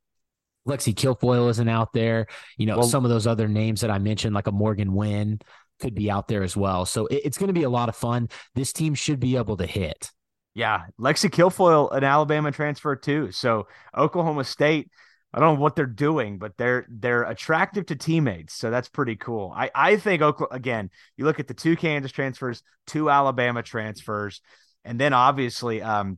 [0.69, 2.27] Lexi Kilfoyle isn't out there.
[2.57, 5.39] You know, Well- some of those other names that I mentioned, like a Morgan Wynn,
[5.79, 6.85] could be out there as well.
[6.85, 8.29] So it- it's going to be a lot of fun.
[8.55, 10.11] This team should be able to hit.
[10.55, 13.31] Yeah, Lexi Kilfoyle, an Alabama transfer too.
[13.31, 14.89] So Oklahoma State,
[15.33, 18.55] I don't know what they're doing, but they're they're attractive to teammates.
[18.55, 19.53] So that's pretty cool.
[19.55, 20.89] I I think Oklahoma again.
[21.17, 24.41] You look at the two Kansas transfers, two Alabama transfers,
[24.83, 26.17] and then obviously um,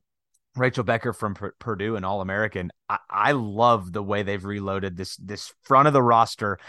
[0.56, 2.72] Rachel Becker from P- Purdue, an All American.
[2.89, 6.60] I, I love the way they've reloaded this this front of the roster,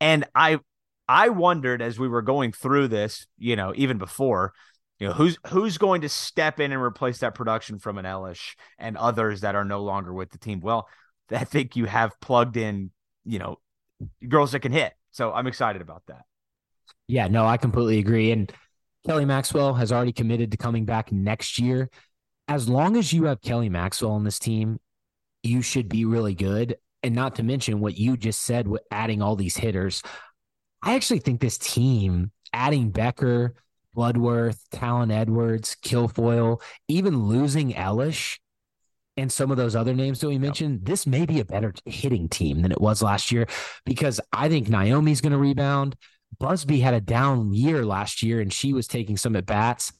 [0.00, 0.60] and I
[1.08, 4.52] I wondered as we were going through this, you know, even before
[4.98, 8.54] you know who's who's going to step in and replace that production from an Elish
[8.78, 10.60] and others that are no longer with the team.
[10.60, 10.88] Well,
[11.30, 12.90] I think you have plugged in,
[13.24, 13.58] you know,
[14.28, 14.92] girls that can hit.
[15.12, 16.22] So I'm excited about that.
[17.06, 18.30] Yeah, no, I completely agree.
[18.30, 18.52] And
[19.06, 21.90] Kelly Maxwell has already committed to coming back next year.
[22.50, 24.80] As long as you have Kelly Maxwell on this team,
[25.44, 26.78] you should be really good.
[27.04, 30.02] And not to mention what you just said with adding all these hitters.
[30.82, 33.54] I actually think this team, adding Becker,
[33.94, 38.40] Bloodworth, Tallen Edwards, Kilfoyle, even losing Elish
[39.16, 42.28] and some of those other names that we mentioned, this may be a better hitting
[42.28, 43.46] team than it was last year
[43.84, 45.94] because I think Naomi's going to rebound.
[46.40, 49.92] Busby had a down year last year and she was taking some at bats.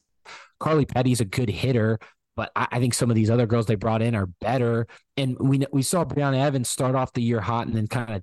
[0.58, 2.00] Carly Petty's a good hitter,
[2.40, 4.86] but I, I think some of these other girls they brought in are better.
[5.18, 8.22] And we we saw Brianna Evans start off the year hot and then kind of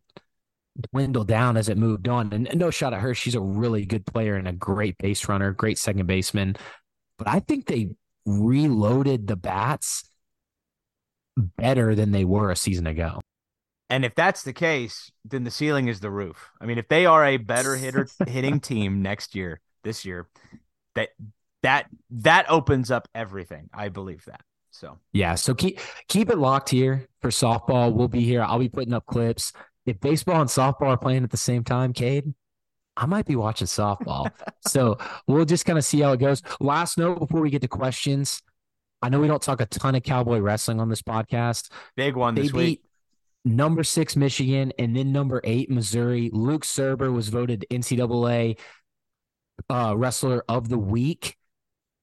[0.92, 2.34] dwindle down as it moved on.
[2.34, 3.14] And, and no shot at her.
[3.14, 6.56] She's a really good player and a great base runner, great second baseman.
[7.20, 7.92] But I think they
[8.26, 10.10] reloaded the bats
[11.38, 13.22] better than they were a season ago.
[13.92, 16.50] And if that's the case, then the ceiling is the roof.
[16.60, 20.28] I mean, if they are a better hitter hitting team next year, this year,
[20.96, 21.10] that
[21.64, 23.70] that that opens up everything.
[23.74, 24.42] I believe that.
[24.72, 27.94] So Yeah, so keep keep it locked here for softball.
[27.94, 28.44] We'll be here.
[28.44, 29.54] I'll be putting up clips.
[29.86, 32.34] If baseball and softball are playing at the same time, Cade,
[32.96, 34.30] I might be watching softball.
[34.68, 36.42] so we'll just kind of see how it goes.
[36.60, 38.42] Last note before we get to questions.
[39.02, 41.72] I know we don't talk a ton of cowboy wrestling on this podcast.
[41.96, 42.84] big one They this beat week.
[43.46, 46.30] number six Michigan and then number eight Missouri.
[46.34, 48.60] Luke Surber was voted NCAA
[49.70, 51.38] uh, wrestler of the week.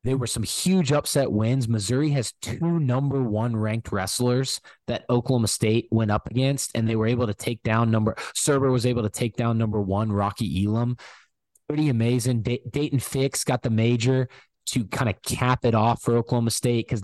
[0.05, 1.67] There were some huge upset wins.
[1.67, 6.95] Missouri has two number one ranked wrestlers that Oklahoma State went up against, and they
[6.95, 8.15] were able to take down number.
[8.35, 10.97] Surber was able to take down number one Rocky Elam.
[11.69, 12.43] Pretty amazing.
[12.43, 14.29] Da- Dayton Fix got the major
[14.67, 17.03] to kind of cap it off for Oklahoma State because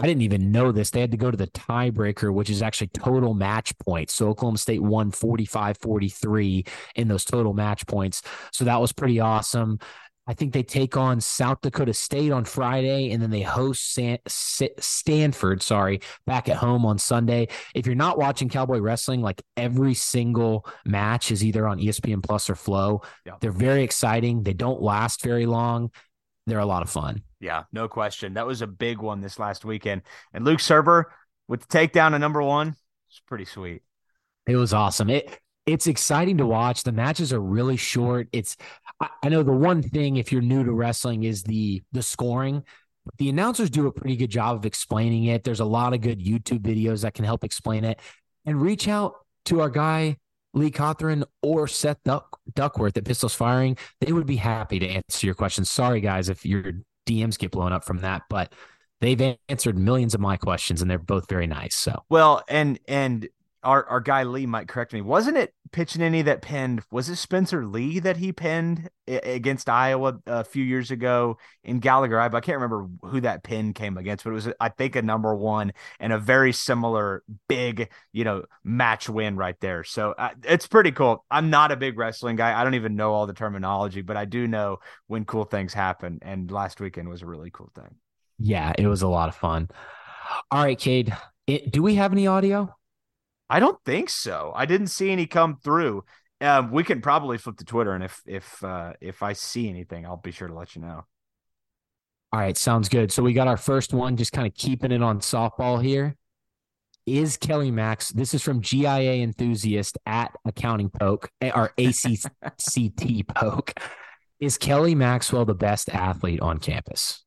[0.00, 0.90] I didn't even know this.
[0.90, 4.14] They had to go to the tiebreaker, which is actually total match points.
[4.14, 8.22] So Oklahoma State won 45 43 in those total match points.
[8.52, 9.78] So that was pretty awesome.
[10.28, 14.18] I think they take on South Dakota State on Friday and then they host San-
[14.26, 17.48] Stanford, sorry, back at home on Sunday.
[17.74, 22.50] If you're not watching Cowboy Wrestling, like every single match is either on ESPN Plus
[22.50, 23.00] or Flow.
[23.24, 23.36] Yeah.
[23.40, 24.42] They're very exciting.
[24.42, 25.90] They don't last very long.
[26.46, 27.22] They're a lot of fun.
[27.40, 28.34] Yeah, no question.
[28.34, 30.02] That was a big one this last weekend.
[30.34, 31.06] And Luke Surber
[31.46, 32.76] with the takedown to number one,
[33.08, 33.82] it's pretty sweet.
[34.46, 35.08] It was awesome.
[35.08, 36.82] It it's exciting to watch.
[36.82, 38.28] The matches are really short.
[38.32, 38.56] It's
[39.00, 42.64] I, I know the one thing if you're new to wrestling is the the scoring.
[43.18, 45.44] The announcers do a pretty good job of explaining it.
[45.44, 48.00] There's a lot of good YouTube videos that can help explain it.
[48.44, 49.14] And reach out
[49.46, 50.16] to our guy
[50.54, 53.76] Lee Cothran or Seth Duck, Duckworth at Pistols Firing.
[54.00, 55.70] They would be happy to answer your questions.
[55.70, 56.72] Sorry guys if your
[57.06, 58.52] DMs get blown up from that, but
[59.00, 61.76] they've answered millions of my questions and they're both very nice.
[61.76, 63.28] So Well, and and
[63.62, 65.00] our our guy Lee might correct me.
[65.00, 66.82] Wasn't it Piccininni that pinned?
[66.90, 72.18] Was it Spencer Lee that he pinned against Iowa a few years ago in Gallagher?
[72.20, 75.02] I I can't remember who that pin came against, but it was I think a
[75.02, 79.84] number one and a very similar big you know match win right there.
[79.84, 81.24] So uh, it's pretty cool.
[81.30, 82.58] I'm not a big wrestling guy.
[82.58, 86.18] I don't even know all the terminology, but I do know when cool things happen.
[86.22, 87.96] And last weekend was a really cool thing.
[88.38, 89.68] Yeah, it was a lot of fun.
[90.50, 91.14] All right, Cade,
[91.46, 92.74] it, do we have any audio?
[93.50, 94.52] I don't think so.
[94.54, 96.04] I didn't see any come through.
[96.40, 100.06] Um, we can probably flip to Twitter, and if if uh, if I see anything,
[100.06, 101.04] I'll be sure to let you know.
[102.32, 103.10] All right, sounds good.
[103.10, 106.14] So we got our first one, just kind of keeping it on softball here.
[107.06, 108.10] is Kelly Max?
[108.10, 113.72] This is from GIA enthusiast at accounting poke eh, or ACCT poke.
[114.40, 117.24] Is Kelly Maxwell the best athlete on campus?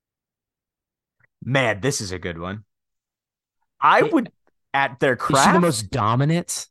[1.43, 2.63] Man, this is a good one.
[3.82, 4.32] I would
[4.74, 6.67] at their Is she craft the most dominant?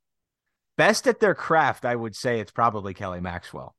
[0.76, 1.84] best at their craft.
[1.84, 3.76] I would say it's probably Kelly Maxwell.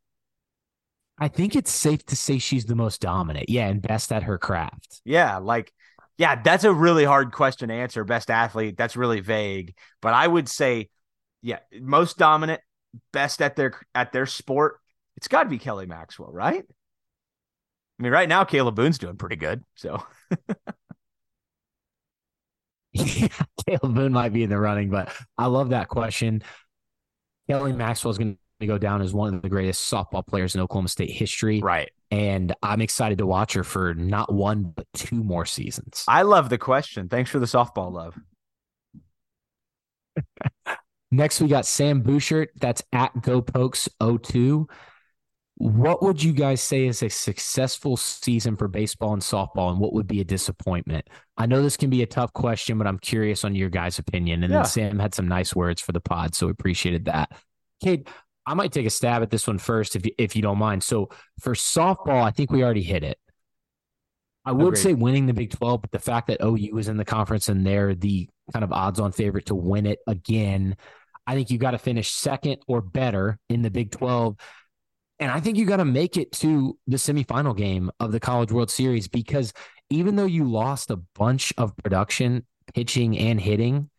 [1.18, 3.50] I think it's safe to say she's the most dominant.
[3.50, 5.02] Yeah, and best at her craft.
[5.06, 5.72] Yeah, like
[6.18, 8.04] yeah, that's a really hard question to answer.
[8.04, 10.90] Best athlete, that's really vague, but I would say
[11.42, 12.62] yeah, most dominant,
[13.14, 14.80] best at their at their sport.
[15.18, 16.64] It's got to be Kelly Maxwell, right?
[18.00, 19.64] I mean, right now Kalib Boone's doing pretty good.
[19.76, 20.04] So
[22.94, 23.28] Yeah,
[23.68, 26.44] Kalib Boone might be in the running, but I love that question.
[27.50, 30.62] Kelly Maxwell is going to go down as one of the greatest softball players in
[30.62, 31.60] Oklahoma State history.
[31.62, 31.90] right.
[32.12, 36.04] And I'm excited to watch her for not one, but two more seasons.
[36.08, 37.08] I love the question.
[37.08, 38.20] Thanks for the softball love.
[41.12, 42.48] Next, we got Sam Bouchert.
[42.60, 44.66] That's at GoPokes02.
[45.64, 49.94] What would you guys say is a successful season for baseball and softball, and what
[49.94, 51.08] would be a disappointment?
[51.38, 54.44] I know this can be a tough question, but I'm curious on your guys' opinion.
[54.44, 54.60] And Yeah.
[54.62, 57.32] then Sam had some nice words for the pod, so we appreciated that.
[57.80, 58.08] Cade,
[58.48, 60.82] I might take a stab at this one first, if you, if you don't mind.
[60.82, 61.10] So
[61.40, 63.20] for softball, I think we already hit it.
[64.44, 64.80] I would Agreed.
[64.80, 67.64] say winning the Big 12, but the fact that OU is in the conference and
[67.64, 70.76] they're the kind of odds on favorite to win it again,
[71.28, 74.36] I think you got to finish second or better in the Big 12.
[75.22, 78.52] And I think you got to make it to the semifinal game of the College
[78.52, 79.54] World Series because
[79.92, 82.44] even though you lost a bunch of production,
[82.74, 83.92] pitching and hitting,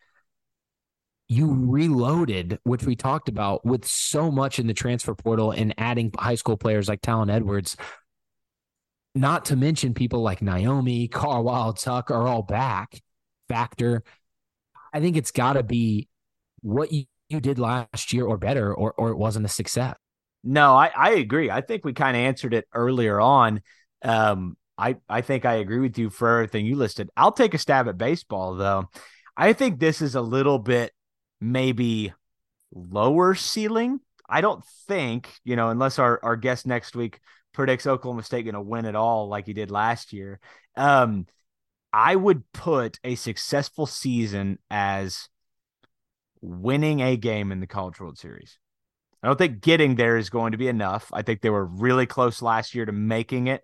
[1.29, 6.11] you reloaded, which we talked about, with so much in the transfer portal and adding
[6.19, 7.77] high school players like Tallen Edwards.
[9.15, 13.01] Not to mention people like Naomi, Carlisle, Tuck are all back.
[13.47, 14.03] Factor.
[14.91, 16.09] I think it's got to be
[16.61, 19.95] what you, you did last year or better, or or it wasn't a success.
[20.43, 21.49] No, I, I agree.
[21.49, 23.61] I think we kind of answered it earlier on.
[24.01, 27.09] Um, I, I think I agree with you for everything you listed.
[27.15, 28.89] I'll take a stab at baseball, though.
[29.37, 30.91] I think this is a little bit
[31.39, 32.13] maybe
[32.73, 33.99] lower ceiling.
[34.27, 37.19] I don't think, you know, unless our, our guest next week
[37.53, 40.39] predicts Oklahoma State going to win it all like he did last year.
[40.75, 41.27] Um,
[41.93, 45.29] I would put a successful season as
[46.41, 48.57] winning a game in the College World Series.
[49.23, 51.09] I don't think getting there is going to be enough.
[51.13, 53.63] I think they were really close last year to making it.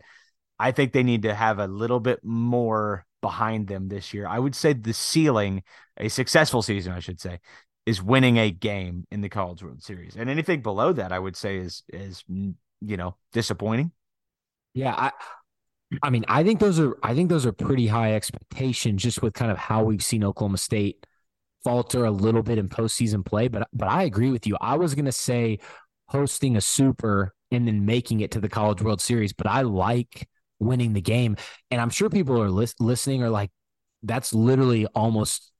[0.58, 4.26] I think they need to have a little bit more behind them this year.
[4.26, 5.64] I would say the ceiling,
[5.98, 7.40] a successful season, I should say,
[7.86, 10.16] is winning a game in the College World Series.
[10.16, 13.92] And anything below that, I would say is is you know disappointing.
[14.74, 15.12] Yeah, I
[16.04, 19.34] I mean, I think those are I think those are pretty high expectations just with
[19.34, 21.06] kind of how we've seen Oklahoma State
[21.64, 23.48] falter a little bit in postseason play.
[23.48, 24.58] But but I agree with you.
[24.62, 25.60] I was gonna say
[26.08, 30.28] hosting a super and then making it to the College World Series, but I like
[30.60, 31.36] winning the game.
[31.72, 33.50] And I'm sure people are lis- listening are like,
[34.04, 35.52] that's literally almost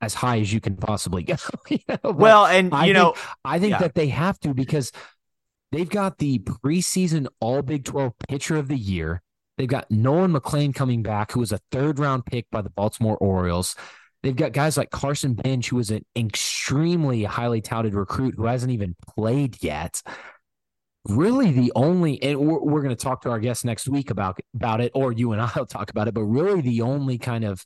[0.00, 1.36] as high as you can possibly go.
[1.68, 2.12] you know?
[2.12, 3.14] Well, and I you know,
[3.44, 3.78] I think Yeah.
[3.80, 4.92] that they have to because
[5.72, 9.22] they've got the preseason All Big 12 pitcher of the year.
[9.58, 13.18] They've got Nolan McLean coming back, who was a third round pick by the Baltimore
[13.18, 13.76] Orioles.
[14.22, 18.72] They've got guys like Carson Benge, who is an extremely highly touted recruit who hasn't
[18.72, 20.02] even played yet.
[21.08, 24.38] Really, the only, and we're, we're going to talk to our guest next week about,
[24.54, 27.44] about it, or you and I will talk about it, but really the only kind
[27.44, 27.64] of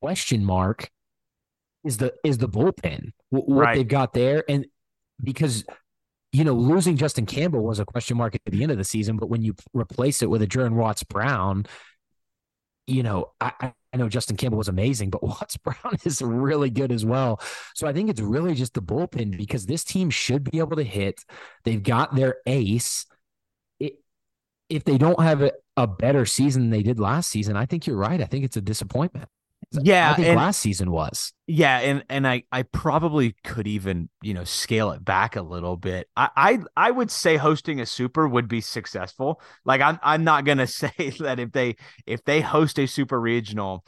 [0.00, 0.88] question mark
[1.82, 3.10] is the is the bullpen.
[3.30, 3.74] Wh- What Right.
[3.76, 4.66] they've got there, and
[5.22, 5.64] because
[6.32, 9.16] you know losing Justin Campbell was a question mark at the end of the season,
[9.16, 11.66] but when you replace it with a Jaron Watts Brown,
[12.86, 16.92] you know I, I know Justin Campbell was amazing, but Watts Brown is really good
[16.92, 17.40] as well.
[17.74, 20.84] So I think it's really just the bullpen because this team should be able to
[20.84, 21.24] hit.
[21.64, 23.06] They've got their ace.
[23.80, 23.94] It,
[24.68, 27.86] if they don't have a, a better season than they did last season, I think
[27.86, 28.20] you're right.
[28.20, 29.30] I think it's a disappointment.
[29.72, 31.32] Yeah, I think and last season was.
[31.46, 35.76] Yeah, and and I I probably could even you know scale it back a little
[35.76, 36.08] bit.
[36.16, 39.40] I I I would say hosting a super would be successful.
[39.64, 41.76] Like I'm I'm not gonna say that if they
[42.06, 43.84] if they host a super regional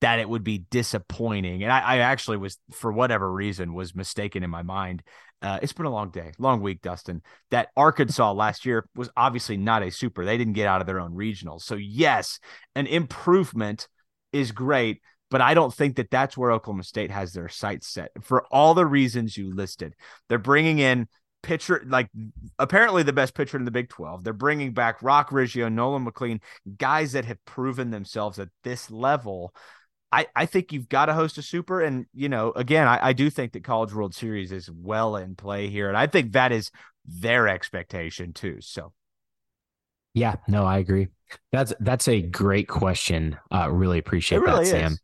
[0.00, 1.64] that it would be disappointing.
[1.64, 5.02] And I, I actually was for whatever reason was mistaken in my mind.
[5.42, 7.22] Uh, it's been a long day, long week, Dustin.
[7.50, 10.24] That Arkansas last year was obviously not a super.
[10.24, 11.62] They didn't get out of their own regionals.
[11.62, 12.38] So yes,
[12.74, 13.88] an improvement
[14.32, 15.00] is great,
[15.30, 18.74] but I don't think that that's where Oklahoma State has their sights set for all
[18.74, 19.94] the reasons you listed.
[20.28, 21.08] They're bringing in
[21.42, 22.08] pitcher, like
[22.58, 24.24] apparently the best pitcher in the Big 12.
[24.24, 26.40] They're bringing back Roc Riggio, Nolan McLean,
[26.76, 29.54] guys that have proven themselves at this level.
[30.10, 31.82] I, I think you've got to host a super.
[31.82, 35.36] And, you know, again, I, I do think that College World Series is well in
[35.36, 35.88] play here.
[35.88, 36.70] And I think that is
[37.04, 38.58] their expectation too.
[38.60, 38.92] So,
[40.14, 41.08] yeah, no, I agree.
[41.52, 43.36] That's that's a great question.
[43.52, 44.70] Uh, really appreciate really that, is.
[44.70, 44.96] Sam.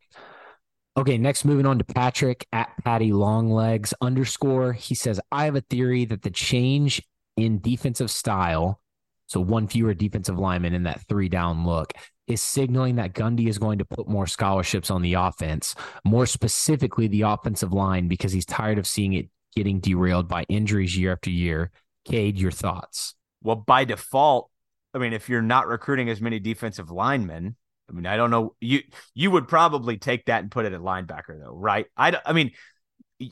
[0.97, 4.71] Okay, next moving on to Patrick at Patty Longlegs underscore.
[4.71, 7.01] He says, I have a theory that the change
[7.35, 8.79] in defensive style,
[9.27, 11.91] so one fewer defensive lineman in that three down look,
[12.27, 15.75] is signaling that Gundy is going to put more scholarships on the offense,
[16.05, 20.97] more specifically the offensive line, because he's tired of seeing it getting derailed by injuries
[20.97, 21.71] year after year.
[22.05, 23.15] Cade, your thoughts?
[23.43, 24.49] Well, by default,
[24.95, 27.57] I mean, if you're not recruiting as many defensive linemen,
[27.89, 28.55] I mean, I don't know.
[28.61, 28.81] You
[29.13, 31.85] you would probably take that and put it at linebacker, though, right?
[31.97, 32.51] I I mean,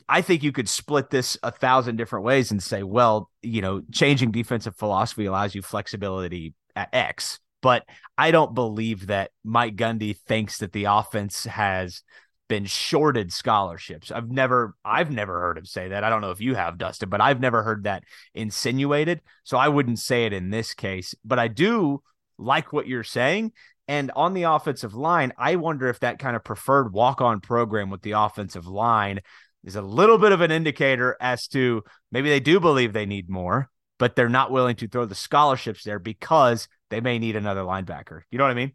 [0.08, 3.82] I think you could split this a thousand different ways and say, well, you know,
[3.90, 7.40] changing defensive philosophy allows you flexibility at X.
[7.62, 7.84] But
[8.18, 12.02] I don't believe that Mike Gundy thinks that the offense has
[12.48, 14.10] been shorted scholarships.
[14.10, 16.04] I've never I've never heard him say that.
[16.04, 18.04] I don't know if you have, Dustin, but I've never heard that
[18.34, 19.20] insinuated.
[19.44, 21.14] So I wouldn't say it in this case.
[21.24, 22.02] But I do
[22.38, 23.52] like what you're saying.
[23.86, 28.02] And on the offensive line, I wonder if that kind of preferred walk-on program with
[28.02, 29.20] the offensive line
[29.62, 33.28] is a little bit of an indicator as to maybe they do believe they need
[33.28, 37.62] more, but they're not willing to throw the scholarships there because they may need another
[37.62, 38.22] linebacker.
[38.30, 38.72] You know what I mean?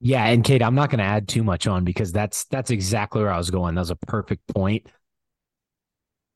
[0.00, 3.22] Yeah, and Cade, I'm not going to add too much on because that's that's exactly
[3.22, 3.74] where I was going.
[3.74, 4.86] That was a perfect point.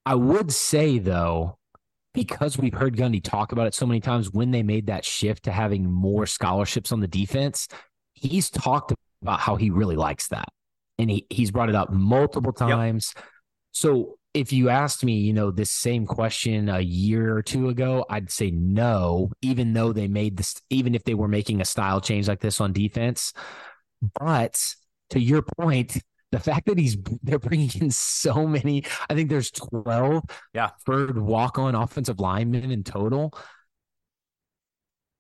[0.07, 1.59] I would say though,
[2.15, 5.45] because we've heard Gundy talk about it so many times when they made that shift
[5.45, 7.69] to having more scholarships on the defense,
[8.15, 10.49] he's talked about how he really likes that.
[10.99, 13.12] And he he's brought it up multiple times.
[13.15, 13.24] Yep.
[13.73, 18.05] So if you asked me, you know, this same question a year or two ago,
[18.09, 22.01] I'd say no, even though they made this, even if they were making a style
[22.01, 23.32] change like this on defense.
[24.19, 24.62] But
[25.11, 25.98] to your point,
[26.31, 30.24] the fact that he's they're bringing in so many, I think there's 12
[30.55, 30.70] yeah.
[30.86, 33.36] third walk on offensive linemen in total.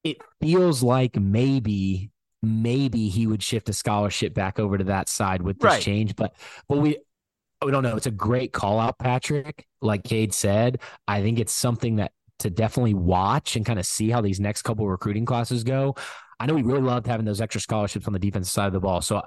[0.04, 2.10] It feels like maybe
[2.42, 5.82] maybe he would shift a scholarship back over to that side with this right.
[5.82, 6.16] change.
[6.16, 6.34] But
[6.68, 6.98] but we
[7.64, 7.96] we don't know.
[7.96, 9.66] It's a great call out, Patrick.
[9.82, 14.10] Like Cade said, I think it's something that to definitely watch and kind of see
[14.10, 15.94] how these next couple recruiting classes go.
[16.38, 18.80] I know we really loved having those extra scholarships on the defensive side of the
[18.80, 19.02] ball.
[19.02, 19.22] So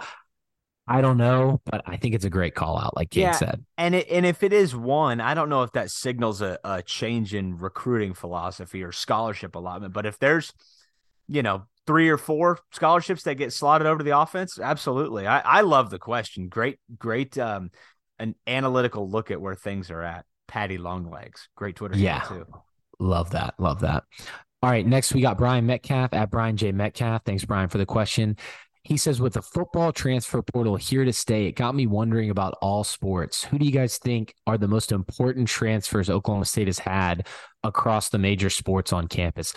[0.88, 3.64] I don't know, but I think it's a great call out, like Cade yeah, said.
[3.78, 6.82] And it, and if it is one, I don't know if that signals a, a
[6.82, 9.94] change in recruiting philosophy or scholarship allotment.
[9.94, 10.52] But if there's,
[11.28, 15.28] you know, three or four scholarships that get slotted over to the offense, absolutely.
[15.28, 16.50] I, I love the question.
[16.50, 17.72] Great, great um,
[18.24, 20.26] an analytical look at where things are at.
[20.48, 22.46] Patty Longlegs, great Twitter yeah, too.
[23.00, 24.04] Love that, love that.
[24.62, 27.24] All right, next we got Brian Metcalf at Brian J Metcalf.
[27.26, 28.38] Thanks, Brian, for the question.
[28.84, 32.56] He says, with the football transfer portal here to stay, it got me wondering about
[32.62, 33.44] all sports.
[33.46, 37.28] Who do you guys think are the most important transfers Oklahoma State has had
[37.64, 39.54] across the major sports on campus?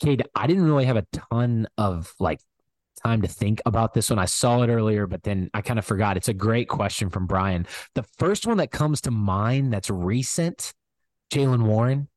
[0.00, 2.40] Cade, I didn't really have a ton of like
[3.02, 4.18] time to think about this one.
[4.18, 6.16] I saw it earlier, but then I kind of forgot.
[6.16, 7.66] It's a great question from Brian.
[7.94, 10.72] The first one that comes to mind that's recent,
[11.32, 12.08] Jaylen Warren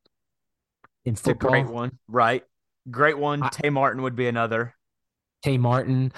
[1.05, 1.51] in football.
[1.51, 2.43] great one, right?
[2.89, 3.43] Great one.
[3.43, 4.75] I, Tay Martin would be another.
[5.43, 6.11] Tay Martin.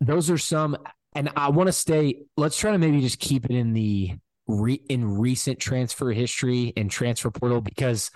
[0.00, 0.76] Those are some,
[1.14, 2.22] and I want to stay.
[2.36, 4.12] Let's try to maybe just keep it in the
[4.46, 8.10] re, in recent transfer history and transfer portal because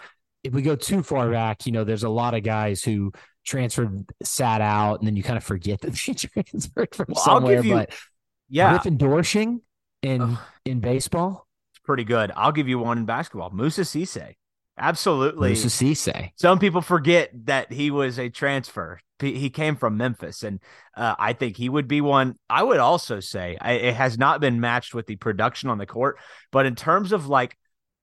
[0.45, 3.13] if we go too far back, you know, there's a lot of guys who
[3.49, 7.63] transferred, sat out, and then you kind of forget that she transferred from well, somewhere.
[7.63, 7.95] You, but
[8.49, 9.61] yeah, Doersching
[10.03, 10.39] in Ugh.
[10.65, 12.31] in baseball, it's pretty good.
[12.37, 13.51] I'll give you one in basketball.
[13.51, 14.35] Moussa Cisse,
[14.79, 15.51] absolutely.
[15.51, 16.31] Moussa Cisse.
[16.37, 19.01] Some people forget that he was a transfer.
[19.21, 20.61] He came from Memphis, and
[20.97, 22.37] uh, I think he would be one.
[22.49, 25.87] I would also say I, it has not been matched with the production on the
[25.87, 26.19] court,
[26.53, 27.59] but in terms of like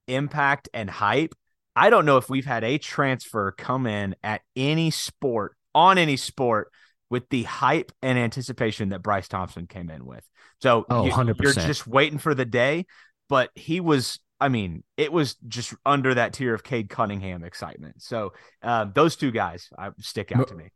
[0.07, 1.34] impact and hype,
[1.76, 6.18] I don't know if we've had a transfer come in at any sport on any
[6.18, 6.72] sport
[7.10, 10.23] with the hype and anticipation that Bryce Thompson came in with.
[10.61, 11.41] So oh, you, 100%.
[11.41, 12.85] you're just waiting for the day,
[13.30, 18.02] but he was I mean, it was just under that tier of Cade Cunningham excitement.
[18.02, 20.72] So uh, those two guys I, stick out to me.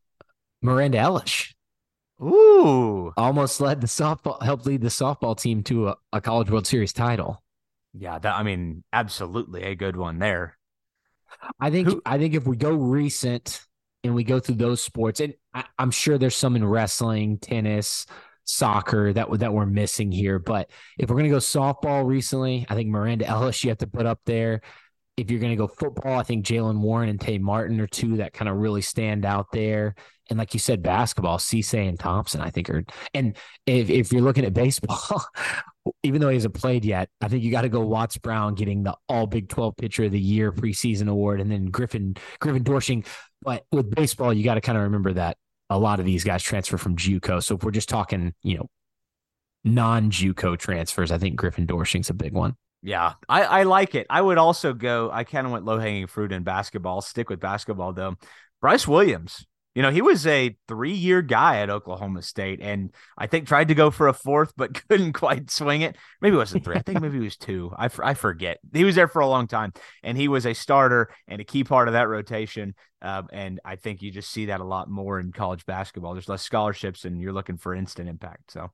[0.61, 1.53] Miranda Elish.
[2.21, 3.11] Ooh.
[3.17, 6.93] Almost led the softball, helped lead the softball team to a, a College World Series
[6.93, 7.43] title.
[7.93, 10.57] Yeah, that I mean, absolutely a good one there.
[11.59, 13.61] I think Who, I think if we go recent
[14.03, 18.05] and we go through those sports, and I, am sure there's some in wrestling, tennis,
[18.45, 20.39] soccer that that we're missing here.
[20.39, 24.05] But if we're gonna go softball recently, I think Miranda Ellis you have to put
[24.05, 24.61] up there.
[25.17, 28.17] if you're going to go football, I think Jaylen Warren and Tay Martin are two
[28.17, 29.95] that kind of really stand out there.
[30.29, 32.85] And like you said, basketball, Cisse and Thompson, I think are.
[33.13, 33.35] And
[33.65, 35.25] if, if you're looking at baseball,
[36.03, 38.83] even though he hasn't played yet, I think you got to go Watts Brown getting
[38.83, 43.05] the All Big 12 Pitcher of the Year preseason award, and then Griffin Griffin Doersching.
[43.41, 45.37] But with baseball, you got to kind of remember that
[45.69, 47.43] a lot of these guys transfer from JUCO.
[47.43, 48.69] So if we're just talking, you know,
[49.63, 52.55] non JUCO transfers, I think Griffin Doersching's a big one.
[52.81, 54.07] Yeah, I, I like it.
[54.09, 55.09] I would also go.
[55.11, 57.01] I kind of went low hanging fruit in basketball.
[57.01, 58.15] Stick with basketball though.
[58.61, 59.45] Bryce Williams,
[59.79, 63.69] you know, he was a three year guy at Oklahoma State, and I think tried
[63.69, 65.95] to go for a fourth, but couldn't quite swing it.
[66.19, 66.75] Maybe it wasn't three.
[66.75, 67.71] I think maybe it was two.
[67.77, 68.57] I, I forget.
[68.73, 69.71] He was there for a long time,
[70.03, 72.75] and he was a starter and a key part of that rotation.
[73.01, 76.11] Um, and I think you just see that a lot more in college basketball.
[76.13, 78.51] There's less scholarships, and you're looking for instant impact.
[78.51, 78.71] So,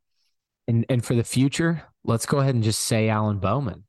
[0.67, 3.83] and and for the future, let's go ahead and just say Alan Bowman.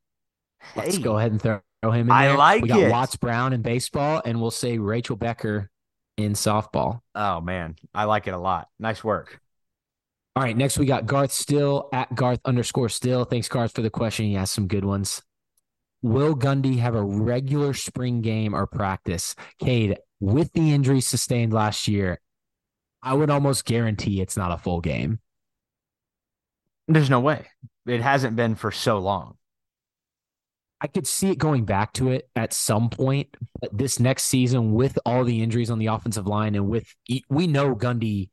[0.74, 1.02] Let's Hey.
[1.02, 2.36] go ahead and throw him in I there.
[2.36, 2.90] like we got it.
[2.90, 5.70] Watts Brown in baseball, and we'll say Rachel Becker
[6.16, 7.00] in softball.
[7.14, 8.68] oh man, I like it a lot.
[8.78, 9.40] Nice work.
[10.34, 13.24] All right, next we got Garth Still at Garth underscore Still.
[13.24, 14.26] Thanks, Garth, for the question.
[14.26, 15.22] He asked some good ones.
[16.02, 19.34] Will Gundy have a regular spring game or practice?
[19.58, 22.20] Cade, with the injury sustained last year,
[23.02, 25.20] I would almost guarantee it's not a full game.
[26.86, 27.46] There's no way.
[27.86, 29.36] It hasn't been for so long.
[30.86, 34.72] I could see it going back to it at some point, but this next season,
[34.72, 36.94] with all the injuries on the offensive line, and with
[37.28, 38.28] we know Gundy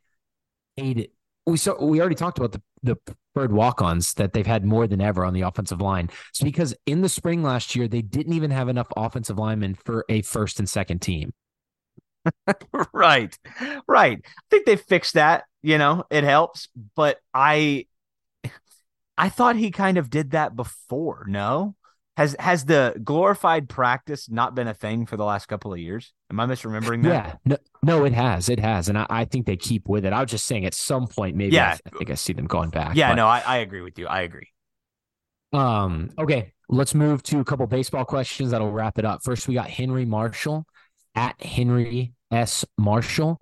[0.76, 1.10] hated.
[1.48, 2.96] We saw we already talked about the the
[3.34, 6.12] preferred walk-ons that they've had more than ever on the offensive line.
[6.30, 10.06] It's because in the spring last year they didn't even have enough offensive linemen for
[10.08, 11.34] a first and second team.
[12.94, 13.36] right.
[13.88, 14.20] Right.
[14.24, 17.88] I think they fixed that, you know, it helps, but I
[19.18, 21.76] I thought he kind of did that before, no?
[22.16, 26.14] Has has the glorified practice not been a thing for the last couple of years?
[26.30, 27.10] Am I misremembering that?
[27.10, 30.14] Yeah, no, no, it has, it has, and I, I think they keep with it.
[30.14, 31.56] I was just saying at some point maybe.
[31.56, 31.70] Yeah.
[31.70, 32.96] I, I think I see them going back.
[32.96, 34.06] Yeah, but- no, I, I agree with you.
[34.08, 34.50] I agree.
[35.54, 39.24] Um, okay, let's move to a couple baseball questions that'll wrap it up.
[39.24, 40.66] First, we got Henry Marshall
[41.16, 42.66] at Henry S.
[42.78, 43.40] Marshall.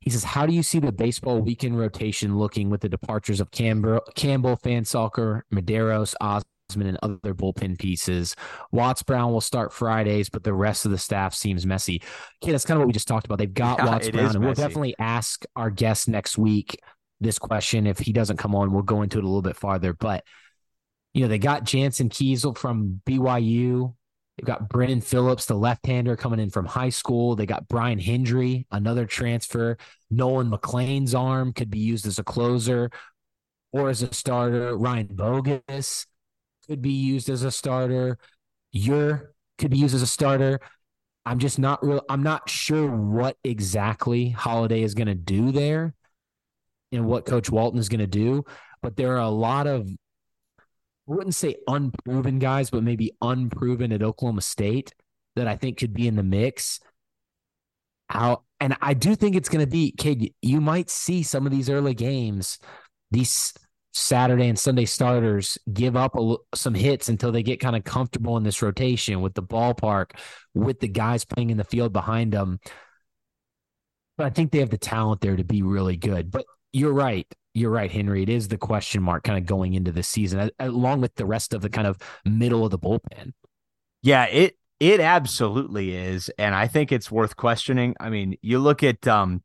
[0.00, 3.50] He says, How do you see the baseball weekend rotation looking with the departures of
[3.50, 6.44] Campbell, Campbell Fansalker, Mederos, Osmond,
[6.74, 8.34] and other bullpen pieces?
[8.72, 12.02] Watts Brown will start Fridays, but the rest of the staff seems messy.
[12.42, 13.38] Okay, that's kind of what we just talked about.
[13.38, 16.80] They've got Yeah, Watts Brown, and we'll definitely ask our guest next week
[17.20, 17.86] this question.
[17.86, 19.92] If he doesn't come on, we'll go into it a little bit farther.
[19.92, 20.24] But
[21.14, 23.94] you know, they got Jansen Kiesel from BYU.
[24.36, 27.36] They've got Brennan Phillips, the left-hander coming in from high school.
[27.36, 29.78] They got Brian Hendry, another transfer.
[30.10, 32.90] Nolan McLean's arm could be used as a closer
[33.72, 34.76] or as a starter.
[34.76, 36.04] Ryan Bogusz
[36.68, 38.18] could be used as a starter.
[38.72, 40.60] Ure could be used as a starter.
[41.24, 42.02] I'm just not real.
[42.08, 45.94] I'm not sure what exactly Holliday is going to do there
[46.92, 48.44] and what Coach Walton is going to do.
[48.82, 54.02] But there are a lot of I wouldn't say unproven guys, but maybe unproven at
[54.02, 54.92] Oklahoma State
[55.36, 56.80] that I think could be in the mix.
[58.08, 60.32] How and I do think it's going to be kid.
[60.42, 62.58] You might see some of these early games,
[63.10, 63.52] these
[63.96, 68.36] Saturday and Sunday starters give up a, some hits until they get kind of comfortable
[68.36, 70.10] in this rotation with the ballpark,
[70.52, 72.60] with the guys playing in the field behind them.
[74.18, 76.30] But I think they have the talent there to be really good.
[76.30, 76.44] But
[76.74, 77.26] you're right.
[77.54, 78.22] You're right, Henry.
[78.22, 81.54] It is the question mark kind of going into the season, along with the rest
[81.54, 81.96] of the kind of
[82.26, 83.32] middle of the bullpen.
[84.02, 87.96] Yeah, it it absolutely is, and I think it's worth questioning.
[87.98, 89.42] I mean, you look at um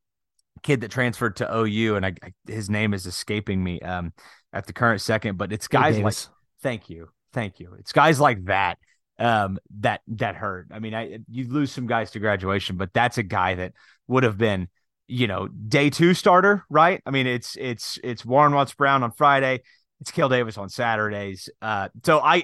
[0.61, 2.13] kid that transferred to OU, and I
[2.47, 4.11] his name is escaping me um
[4.53, 6.15] at the current second, but it's guys like
[6.61, 7.75] thank you, thank you.
[7.79, 8.77] It's guys like that
[9.19, 10.67] um that that hurt.
[10.71, 13.73] I mean, I you lose some guys to graduation, but that's a guy that
[14.07, 14.67] would have been
[15.07, 17.01] you know day two starter, right?
[17.05, 19.61] I mean, it's it's it's Warren Watts Brown on Friday,
[20.01, 21.49] it's Kill Davis on Saturdays.
[21.61, 22.43] Uh, so I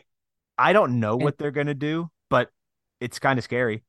[0.58, 2.50] I don't know what they're gonna do, but
[3.02, 3.84] it's kind of scary.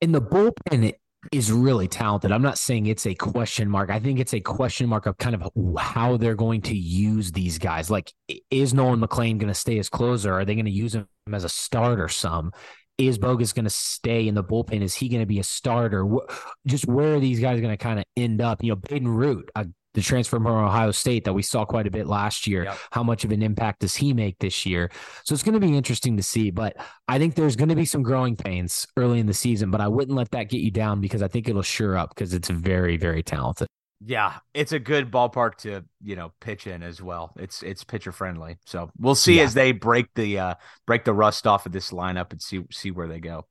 [0.00, 0.94] In the bullpen
[1.32, 2.32] is really talented.
[2.32, 3.90] I'm not saying it's a question mark.
[3.90, 7.58] I think it's a question mark of kind of how they're going to use these
[7.58, 7.90] guys.
[7.90, 8.12] Like,
[8.50, 10.32] is Nolan McLean going to stay as closer?
[10.32, 12.52] Are they going to use him as a starter some?
[12.98, 14.80] Is Bogusz going to stay in the bullpen?
[14.80, 16.06] Is he going to be a starter?
[16.66, 18.62] Just where are these guys going to kind of end up?
[18.62, 19.64] You know, Baden Root, uh,
[19.96, 22.64] the transfer from Ohio State that we saw quite a bit last year.
[22.64, 22.78] Yep.
[22.92, 24.90] How much of an impact does he make this year?
[25.24, 26.50] So it's going to be interesting to see.
[26.50, 26.76] But
[27.08, 29.88] I think there's going to be some growing pains early in the season, but I
[29.88, 32.96] wouldn't let that get you down because I think it'll sure up because it's very,
[32.98, 33.66] very talented.
[34.04, 37.32] Yeah, it's a good ballpark to you know pitch in as well.
[37.36, 39.44] It's it's pitcher friendly, so we'll see Yeah.
[39.44, 40.54] as they break the uh
[40.86, 43.46] break the rust off of this lineup and see see where they go.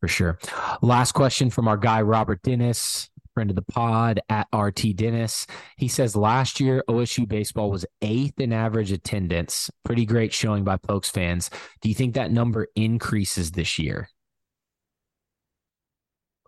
[0.00, 0.38] For sure.
[0.82, 5.46] Last question from our guy, Robert Dennis, friend of the pod at RT Dennis.
[5.76, 9.70] He says last year, OSU baseball was eighth in average attendance.
[9.84, 11.50] Pretty great showing by Pokes fans.
[11.82, 14.08] Do you think that number increases this year?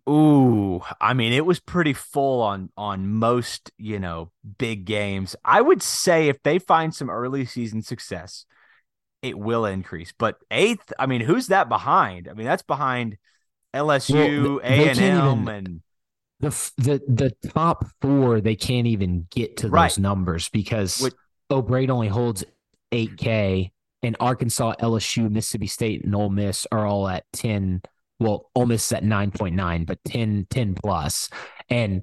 [0.08, 5.36] Ooh, I mean, it was pretty full on on most, you know, big games.
[5.44, 8.46] I would say if they find some early season success,
[9.20, 10.14] it will increase.
[10.18, 12.28] But eighth, I mean, who's that behind?
[12.28, 13.18] I mean, that's behind
[13.74, 15.82] LSU, Well, A and M, and
[16.40, 19.88] The the the top four, they can't even get to Right.
[19.88, 21.14] those numbers because Which-
[21.50, 22.44] only holds
[22.92, 27.82] 8K, and Arkansas, LSU, Mississippi State, and Ole Miss are all at 10.
[28.20, 31.28] Well, Ole Miss is at 9.9, but 10, 10 plus.
[31.68, 32.02] And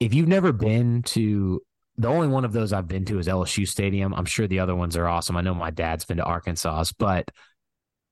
[0.00, 1.62] if you've never been to
[1.98, 4.12] the only one of those I've been to is LSU Stadium.
[4.14, 5.36] I'm sure the other ones are awesome.
[5.36, 7.30] I know my dad's been to Arkansas, but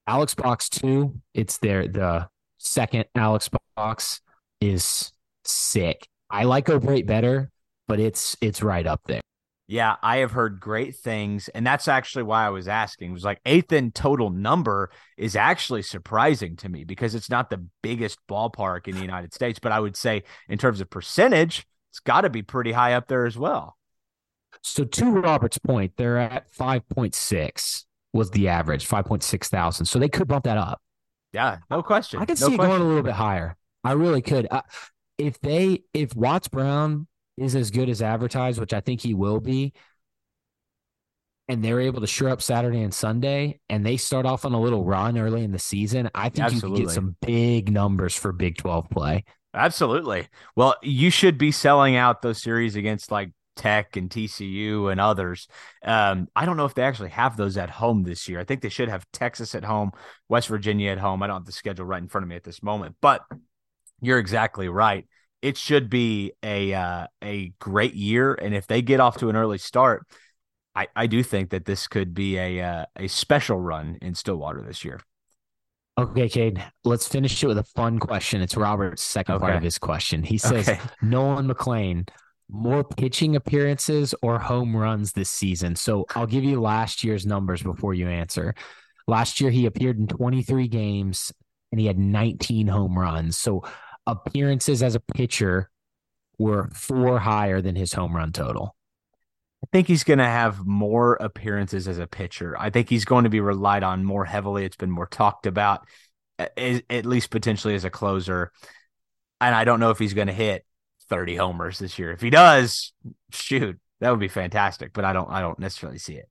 [0.07, 2.29] Alex Box 2, it's their the
[2.59, 4.23] second Alex Box
[4.61, 5.13] is
[5.47, 6.09] sick.
[6.31, 7.51] I like O'Brate better,
[7.87, 9.21] but it's it's right up there.
[9.66, 13.11] Yeah, I have heard great things, and that's actually why I was asking.
[13.11, 17.49] It was like eighth in total number is actually surprising to me because it's not
[17.49, 21.66] the biggest ballpark in the United States, but I would say in terms of percentage,
[21.91, 23.79] it's got to be pretty high up there as well.
[24.61, 29.87] So to Robert's point, they're at 5.6 was the average, 5.6 thousand.
[29.87, 30.81] So they could bump that up.
[31.33, 32.21] Yeah, no question.
[32.21, 33.57] I could no see it going a little bit higher.
[33.83, 34.47] I really could.
[34.51, 34.62] Uh,
[35.19, 39.41] if they if Watts Brown is as good as advertised, which I think he will
[39.41, 39.73] be,
[41.49, 44.61] and they're able to shore up Saturday and Sunday, and they start off on a
[44.61, 46.81] little run early in the season, I think you Absolutely.
[46.81, 49.24] could get some big numbers for Big 12 play.
[49.53, 50.27] Absolutely.
[50.57, 55.47] Well, you should be selling out those series against like Tech and TCU and others.
[55.85, 58.41] Um, I don't know if they actually have those at home this year.
[58.41, 59.93] I think they should have Texas at home,
[60.28, 61.23] West Virginia at home.
[61.23, 63.23] I don't have the schedule right in front of me at this moment, but
[64.01, 65.07] you're exactly right.
[65.43, 69.37] It should be a uh, a great year, and if they get off to an
[69.37, 70.07] early start,
[70.75, 74.62] I, I do think that this could be a uh, a special run in Stillwater
[74.62, 75.01] this year.
[75.97, 78.43] Okay, Cade, let's finish it with a fun question.
[78.43, 80.25] It's Robert's second part of his question.
[80.25, 80.81] He says, Okay.
[81.03, 82.07] Nolan McLean,
[82.51, 85.77] more pitching appearances or home runs this season?
[85.77, 88.57] So I'll give you last year's numbers before you answer.
[89.07, 91.33] Last year, he appeared in 23 games
[91.71, 93.39] and he had 19 home runs.
[93.39, 93.62] So
[94.07, 95.71] appearances as a pitcher
[96.39, 98.75] were four higher than his home run total.
[99.63, 102.55] I think he's going to have more appearances as a pitcher.
[102.59, 104.65] I think he's going to be relied on more heavily.
[104.65, 105.87] It's been more talked about,
[106.39, 108.53] at least potentially as a closer.
[109.41, 110.67] And I don't know if he's going to hit
[111.09, 112.13] 30 homers this year.
[112.13, 112.93] If he does,
[113.31, 114.93] shoot, that would be fantastic.
[114.93, 116.29] But I don't, I don't necessarily see it.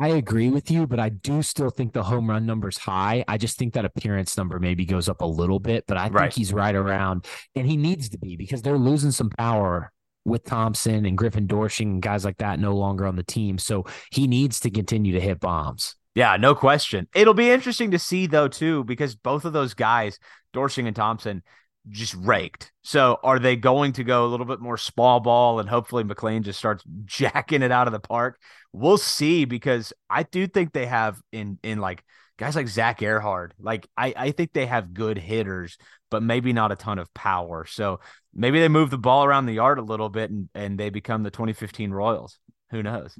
[0.00, 3.24] I agree with you, but I do still think the home run number's high.
[3.28, 6.32] I just think that appearance number maybe goes up a little bit, but I think
[6.32, 9.92] he's right around, and he needs to be because they're losing some power
[10.24, 13.58] with Thompson and Griffin Doersching and guys like that no longer on the team.
[13.58, 15.94] So he needs to continue to hit bombs.
[16.14, 17.08] Yeah, no question.
[17.14, 20.18] It'll be interesting to see though too, because both of those guys,
[20.54, 21.42] Doersching and Thompson,
[21.88, 22.72] just raked.
[22.82, 26.42] So are they going to go a little bit more small ball and hopefully McLean
[26.42, 28.38] just starts jacking it out of the park?
[28.72, 32.02] We'll see because I do think they have in in like
[32.38, 33.54] guys like Zach Ehrhard.
[33.58, 35.78] Like I, I think they have good hitters,
[36.10, 37.66] but maybe not a ton of power.
[37.66, 38.00] So
[38.34, 41.22] maybe they move the ball around the yard a little bit and, and they become
[41.22, 42.38] the 2015 Royals.
[42.70, 43.16] Who knows?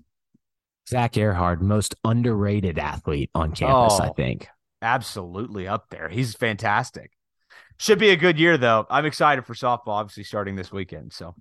[0.89, 4.12] Zach Ehrhard, most underrated athlete on campus, I Oh.
[4.15, 4.49] think.
[4.82, 6.09] absolutely up there.
[6.09, 7.11] He's fantastic.
[7.79, 8.87] Should be a good year though.
[8.89, 11.13] I'm excited for softball, obviously starting this weekend.
[11.13, 11.35] So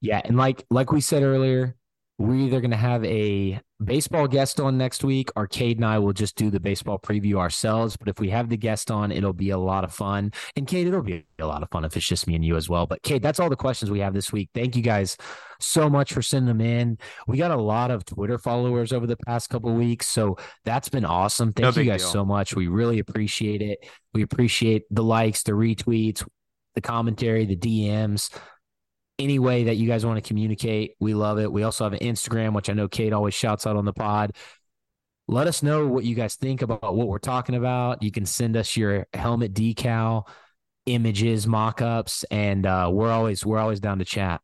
[0.00, 1.76] Yeah, and like like we said earlier,
[2.18, 5.98] we're either going to have a baseball guest on next week, or Cade and I
[5.98, 7.96] will just do the baseball preview ourselves.
[7.96, 10.32] But if we have the guest on, it'll be a lot of fun.
[10.54, 12.68] And Cade, it'll be a lot of fun if it's just me and you as
[12.68, 12.86] well.
[12.86, 14.50] But Cade, that's all the questions we have this week.
[14.54, 15.16] Thank you guys
[15.58, 16.98] so much for sending them in.
[17.26, 20.88] We got a lot of Twitter followers over the past couple of weeks, so that's
[20.88, 21.52] been awesome.
[21.58, 22.10] No Thank you guys deal.
[22.10, 22.54] so much.
[22.54, 23.88] We really appreciate it.
[24.12, 26.24] We appreciate the likes, the retweets,
[26.74, 28.30] the commentary, the DMs
[29.18, 31.52] any way that you guys want to communicate, we love it.
[31.52, 34.34] We also have an Instagram, which I know Cade always shouts out on the pod.
[35.28, 38.02] Let us know what you guys think about what we're talking about.
[38.02, 40.26] You can send us your helmet decal,
[40.86, 44.40] images, mock-ups, and uh, we're always we're always down to chat.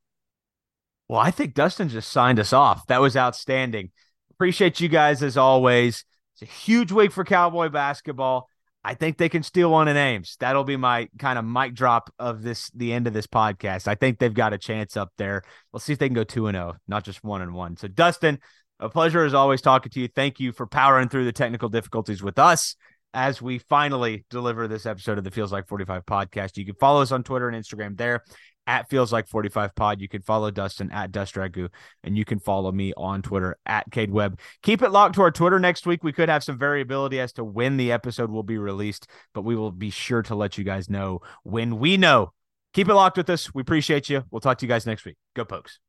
[1.09, 2.87] Well, I think Dustin just signed us off.
[2.87, 3.91] That was outstanding.
[4.31, 6.05] Appreciate you guys as always.
[6.35, 8.49] It's a huge week for Cowboy basketball.
[8.85, 10.37] I think they can steal one in Ames.
[10.39, 13.89] That'll be my kind of mic drop of this the end of this podcast.
[13.89, 15.43] I think they've got a chance up there.
[15.73, 17.77] We'll see if they can go two and zero, not just one and one.
[17.77, 18.39] So Dustin,
[18.81, 20.09] a pleasure as always talking to you.
[20.09, 22.77] Thank you for powering through the technical difficulties with us
[23.15, 26.57] as we finally deliver this episode of the Feels Like 45 podcast.
[26.57, 28.23] You can follow us on Twitter and Instagram there
[28.69, 30.01] at Feels Like 45 Pod.
[30.01, 31.71] You can follow Dustin at Dustragu,
[32.05, 34.39] and you can follow me on Twitter at Cade Webb.
[34.63, 36.05] Keep it locked to our Twitter next week.
[36.05, 39.57] We could have some variability as to when the episode will be released, but we
[39.57, 42.33] will be sure to let you guys know when we know.
[42.75, 43.53] Keep it locked with us.
[43.55, 44.25] We appreciate you.
[44.31, 45.17] We'll talk to you guys next week.
[45.35, 45.81] Go Pokes.